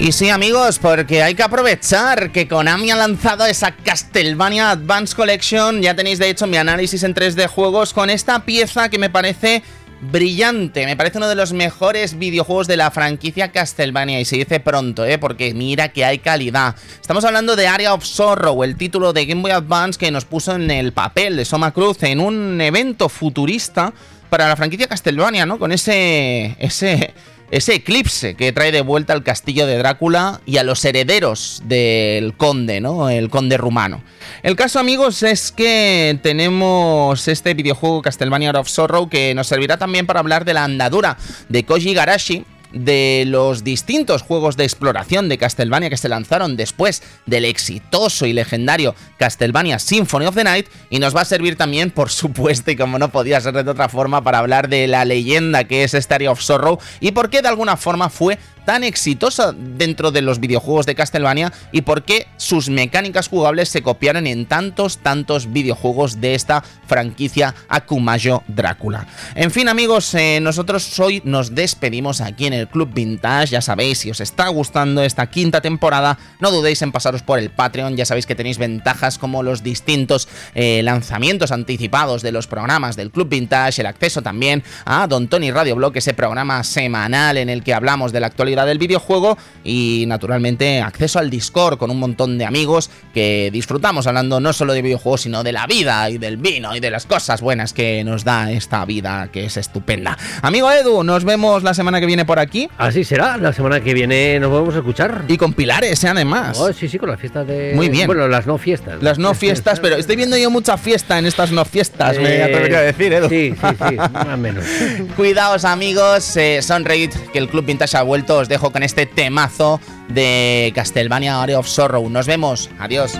Y 0.00 0.12
sí, 0.12 0.30
amigos, 0.30 0.78
porque 0.78 1.22
hay 1.22 1.34
que 1.34 1.42
aprovechar 1.42 2.32
que 2.32 2.48
Konami 2.48 2.90
ha 2.90 2.96
lanzado 2.96 3.44
esa 3.44 3.72
Castlevania 3.72 4.70
Advance 4.70 5.14
Collection. 5.14 5.82
Ya 5.82 5.94
tenéis, 5.94 6.18
de 6.18 6.30
hecho, 6.30 6.46
mi 6.46 6.56
análisis 6.56 7.02
en 7.02 7.14
3D 7.14 7.46
juegos 7.48 7.92
con 7.92 8.08
esta 8.08 8.46
pieza 8.46 8.88
que 8.88 8.98
me 8.98 9.10
parece 9.10 9.62
brillante. 10.00 10.86
Me 10.86 10.96
parece 10.96 11.18
uno 11.18 11.28
de 11.28 11.34
los 11.34 11.52
mejores 11.52 12.18
videojuegos 12.18 12.66
de 12.66 12.78
la 12.78 12.90
franquicia 12.90 13.52
Castlevania. 13.52 14.18
Y 14.18 14.24
se 14.24 14.36
dice 14.36 14.58
pronto, 14.58 15.04
¿eh? 15.04 15.18
Porque 15.18 15.52
mira 15.52 15.90
que 15.90 16.06
hay 16.06 16.18
calidad. 16.18 16.76
Estamos 16.98 17.26
hablando 17.26 17.54
de 17.54 17.68
Area 17.68 17.92
of 17.92 18.02
Sorrow, 18.02 18.64
el 18.64 18.76
título 18.76 19.12
de 19.12 19.26
Game 19.26 19.42
Boy 19.42 19.50
Advance 19.50 19.98
que 19.98 20.10
nos 20.10 20.24
puso 20.24 20.54
en 20.54 20.70
el 20.70 20.94
papel 20.94 21.36
de 21.36 21.44
Soma 21.44 21.72
Cruz 21.72 22.02
en 22.04 22.20
un 22.20 22.58
evento 22.62 23.10
futurista 23.10 23.92
para 24.30 24.48
la 24.48 24.56
franquicia 24.56 24.88
Castlevania, 24.88 25.44
¿no? 25.44 25.58
Con 25.58 25.72
ese. 25.72 26.56
ese 26.58 27.12
ese 27.50 27.74
eclipse 27.74 28.34
que 28.34 28.52
trae 28.52 28.72
de 28.72 28.80
vuelta 28.80 29.12
al 29.12 29.22
castillo 29.22 29.66
de 29.66 29.76
Drácula 29.78 30.40
y 30.46 30.58
a 30.58 30.62
los 30.62 30.84
herederos 30.84 31.62
del 31.64 32.34
conde, 32.36 32.80
¿no? 32.80 33.10
El 33.10 33.28
conde 33.28 33.56
rumano. 33.56 34.02
El 34.42 34.56
caso, 34.56 34.78
amigos, 34.78 35.22
es 35.22 35.52
que 35.52 36.18
tenemos 36.22 37.26
este 37.28 37.54
videojuego 37.54 38.02
Castlevania 38.02 38.52
of 38.52 38.68
Sorrow 38.68 39.08
que 39.08 39.34
nos 39.34 39.48
servirá 39.48 39.76
también 39.76 40.06
para 40.06 40.20
hablar 40.20 40.44
de 40.44 40.54
la 40.54 40.64
andadura 40.64 41.16
de 41.48 41.64
Koji 41.64 41.94
Garashi, 41.94 42.44
de 42.72 43.24
los 43.26 43.64
distintos 43.64 44.22
juegos 44.22 44.56
de 44.56 44.64
exploración 44.64 45.28
de 45.28 45.38
Castlevania 45.38 45.90
que 45.90 45.96
se 45.96 46.08
lanzaron 46.08 46.56
después 46.56 47.02
del 47.26 47.44
exitoso 47.44 48.26
y 48.26 48.32
legendario 48.32 48.94
Castlevania 49.18 49.78
Symphony 49.78 50.26
of 50.26 50.34
the 50.34 50.44
Night 50.44 50.66
y 50.88 50.98
nos 50.98 51.14
va 51.14 51.22
a 51.22 51.24
servir 51.24 51.56
también, 51.56 51.90
por 51.90 52.10
supuesto, 52.10 52.70
y 52.70 52.76
como 52.76 52.98
no 52.98 53.10
podía 53.10 53.40
ser 53.40 53.54
de 53.64 53.70
otra 53.70 53.88
forma, 53.88 54.22
para 54.22 54.38
hablar 54.38 54.68
de 54.68 54.86
la 54.86 55.04
leyenda 55.04 55.64
que 55.64 55.84
es 55.84 55.94
Area 56.10 56.30
of 56.30 56.40
Sorrow 56.40 56.78
y 57.00 57.12
por 57.12 57.30
qué 57.30 57.42
de 57.42 57.48
alguna 57.48 57.76
forma 57.76 58.10
fue 58.10 58.38
tan 58.70 58.84
exitosa 58.84 59.52
dentro 59.52 60.12
de 60.12 60.22
los 60.22 60.38
videojuegos 60.38 60.86
de 60.86 60.94
Castlevania 60.94 61.52
y 61.72 61.80
por 61.80 62.04
qué 62.04 62.28
sus 62.36 62.68
mecánicas 62.68 63.26
jugables 63.26 63.68
se 63.68 63.82
copiaron 63.82 64.28
en 64.28 64.46
tantos, 64.46 64.98
tantos 64.98 65.52
videojuegos 65.52 66.20
de 66.20 66.36
esta 66.36 66.62
franquicia 66.86 67.52
Akumayo 67.68 68.44
Drácula. 68.46 69.08
En 69.34 69.50
fin, 69.50 69.68
amigos, 69.68 70.14
eh, 70.14 70.38
nosotros 70.40 71.00
hoy 71.00 71.20
nos 71.24 71.52
despedimos 71.52 72.20
aquí 72.20 72.46
en 72.46 72.52
el 72.52 72.68
Club 72.68 72.90
Vintage. 72.94 73.48
Ya 73.48 73.60
sabéis, 73.60 73.98
si 73.98 74.10
os 74.12 74.20
está 74.20 74.46
gustando 74.46 75.02
esta 75.02 75.26
quinta 75.26 75.60
temporada, 75.60 76.16
no 76.38 76.52
dudéis 76.52 76.80
en 76.82 76.92
pasaros 76.92 77.24
por 77.24 77.40
el 77.40 77.50
Patreon. 77.50 77.96
Ya 77.96 78.06
sabéis 78.06 78.26
que 78.26 78.36
tenéis 78.36 78.58
ventajas 78.58 79.18
como 79.18 79.42
los 79.42 79.64
distintos 79.64 80.28
eh, 80.54 80.80
lanzamientos 80.84 81.50
anticipados 81.50 82.22
de 82.22 82.30
los 82.30 82.46
programas 82.46 82.94
del 82.94 83.10
Club 83.10 83.30
Vintage, 83.30 83.80
el 83.80 83.86
acceso 83.86 84.22
también 84.22 84.62
a 84.84 85.08
Don 85.08 85.26
Tony 85.26 85.50
Radio 85.50 85.74
Blog, 85.74 85.96
ese 85.96 86.14
programa 86.14 86.62
semanal 86.62 87.36
en 87.36 87.48
el 87.48 87.64
que 87.64 87.74
hablamos 87.74 88.12
de 88.12 88.20
la 88.20 88.28
actualidad 88.28 88.59
del 88.66 88.78
videojuego 88.78 89.36
y 89.64 90.04
naturalmente 90.06 90.80
acceso 90.80 91.18
al 91.18 91.30
Discord 91.30 91.78
con 91.78 91.90
un 91.90 91.98
montón 91.98 92.38
de 92.38 92.44
amigos 92.44 92.90
que 93.14 93.50
disfrutamos 93.52 94.06
hablando 94.06 94.40
no 94.40 94.52
solo 94.52 94.72
de 94.72 94.82
videojuegos 94.82 95.22
sino 95.22 95.42
de 95.42 95.52
la 95.52 95.66
vida 95.66 96.08
y 96.10 96.18
del 96.18 96.36
vino 96.36 96.74
y 96.74 96.80
de 96.80 96.90
las 96.90 97.06
cosas 97.06 97.40
buenas 97.40 97.72
que 97.72 98.02
nos 98.04 98.24
da 98.24 98.50
esta 98.50 98.84
vida 98.84 99.28
que 99.32 99.44
es 99.44 99.56
estupenda. 99.56 100.16
Amigo 100.42 100.70
Edu, 100.70 101.02
nos 101.04 101.24
vemos 101.24 101.62
la 101.62 101.74
semana 101.74 102.00
que 102.00 102.06
viene 102.06 102.24
por 102.24 102.38
aquí. 102.38 102.68
Así 102.78 103.04
será, 103.04 103.36
la 103.36 103.52
semana 103.52 103.80
que 103.80 103.94
viene 103.94 104.38
nos 104.40 104.50
podemos 104.50 104.74
escuchar. 104.74 105.24
Y 105.28 105.36
con 105.36 105.52
Pilares, 105.52 106.04
además. 106.04 106.58
Oh, 106.58 106.72
sí, 106.72 106.88
sí, 106.88 106.98
con 106.98 107.10
las 107.10 107.20
fiestas 107.20 107.46
de... 107.46 107.72
Muy 107.74 107.88
bien. 107.88 108.06
Bueno, 108.06 108.28
las 108.28 108.46
no 108.46 108.58
fiestas. 108.58 109.02
Las 109.02 109.18
no 109.18 109.34
fiestas, 109.34 109.80
pero 109.80 109.96
estoy 109.96 110.16
viendo 110.16 110.36
yo 110.36 110.50
mucha 110.50 110.76
fiesta 110.76 111.18
en 111.18 111.26
estas 111.26 111.52
no 111.52 111.64
fiestas, 111.64 112.18
me 112.18 112.42
atrevería 112.42 112.78
a 112.78 112.82
decir, 112.82 113.12
Edu. 113.12 113.28
Sí, 113.28 113.54
sí, 113.54 113.76
sí, 113.88 113.96
más 113.96 114.26
o 114.26 114.36
menos. 114.36 114.64
Cuidaos 115.16 115.64
amigos, 115.64 116.36
eh, 116.36 116.60
sonreíd 116.62 117.10
que 117.32 117.38
el 117.38 117.48
Club 117.48 117.64
Vintage 117.64 117.96
ha 117.96 118.02
vuelto, 118.02 118.39
os 118.40 118.48
dejo 118.48 118.72
con 118.72 118.82
este 118.82 119.06
temazo 119.06 119.80
de 120.08 120.72
Castlevania 120.74 121.42
Area 121.42 121.58
of 121.58 121.68
Sorrow. 121.68 122.08
Nos 122.08 122.26
vemos. 122.26 122.70
Adiós. 122.78 123.18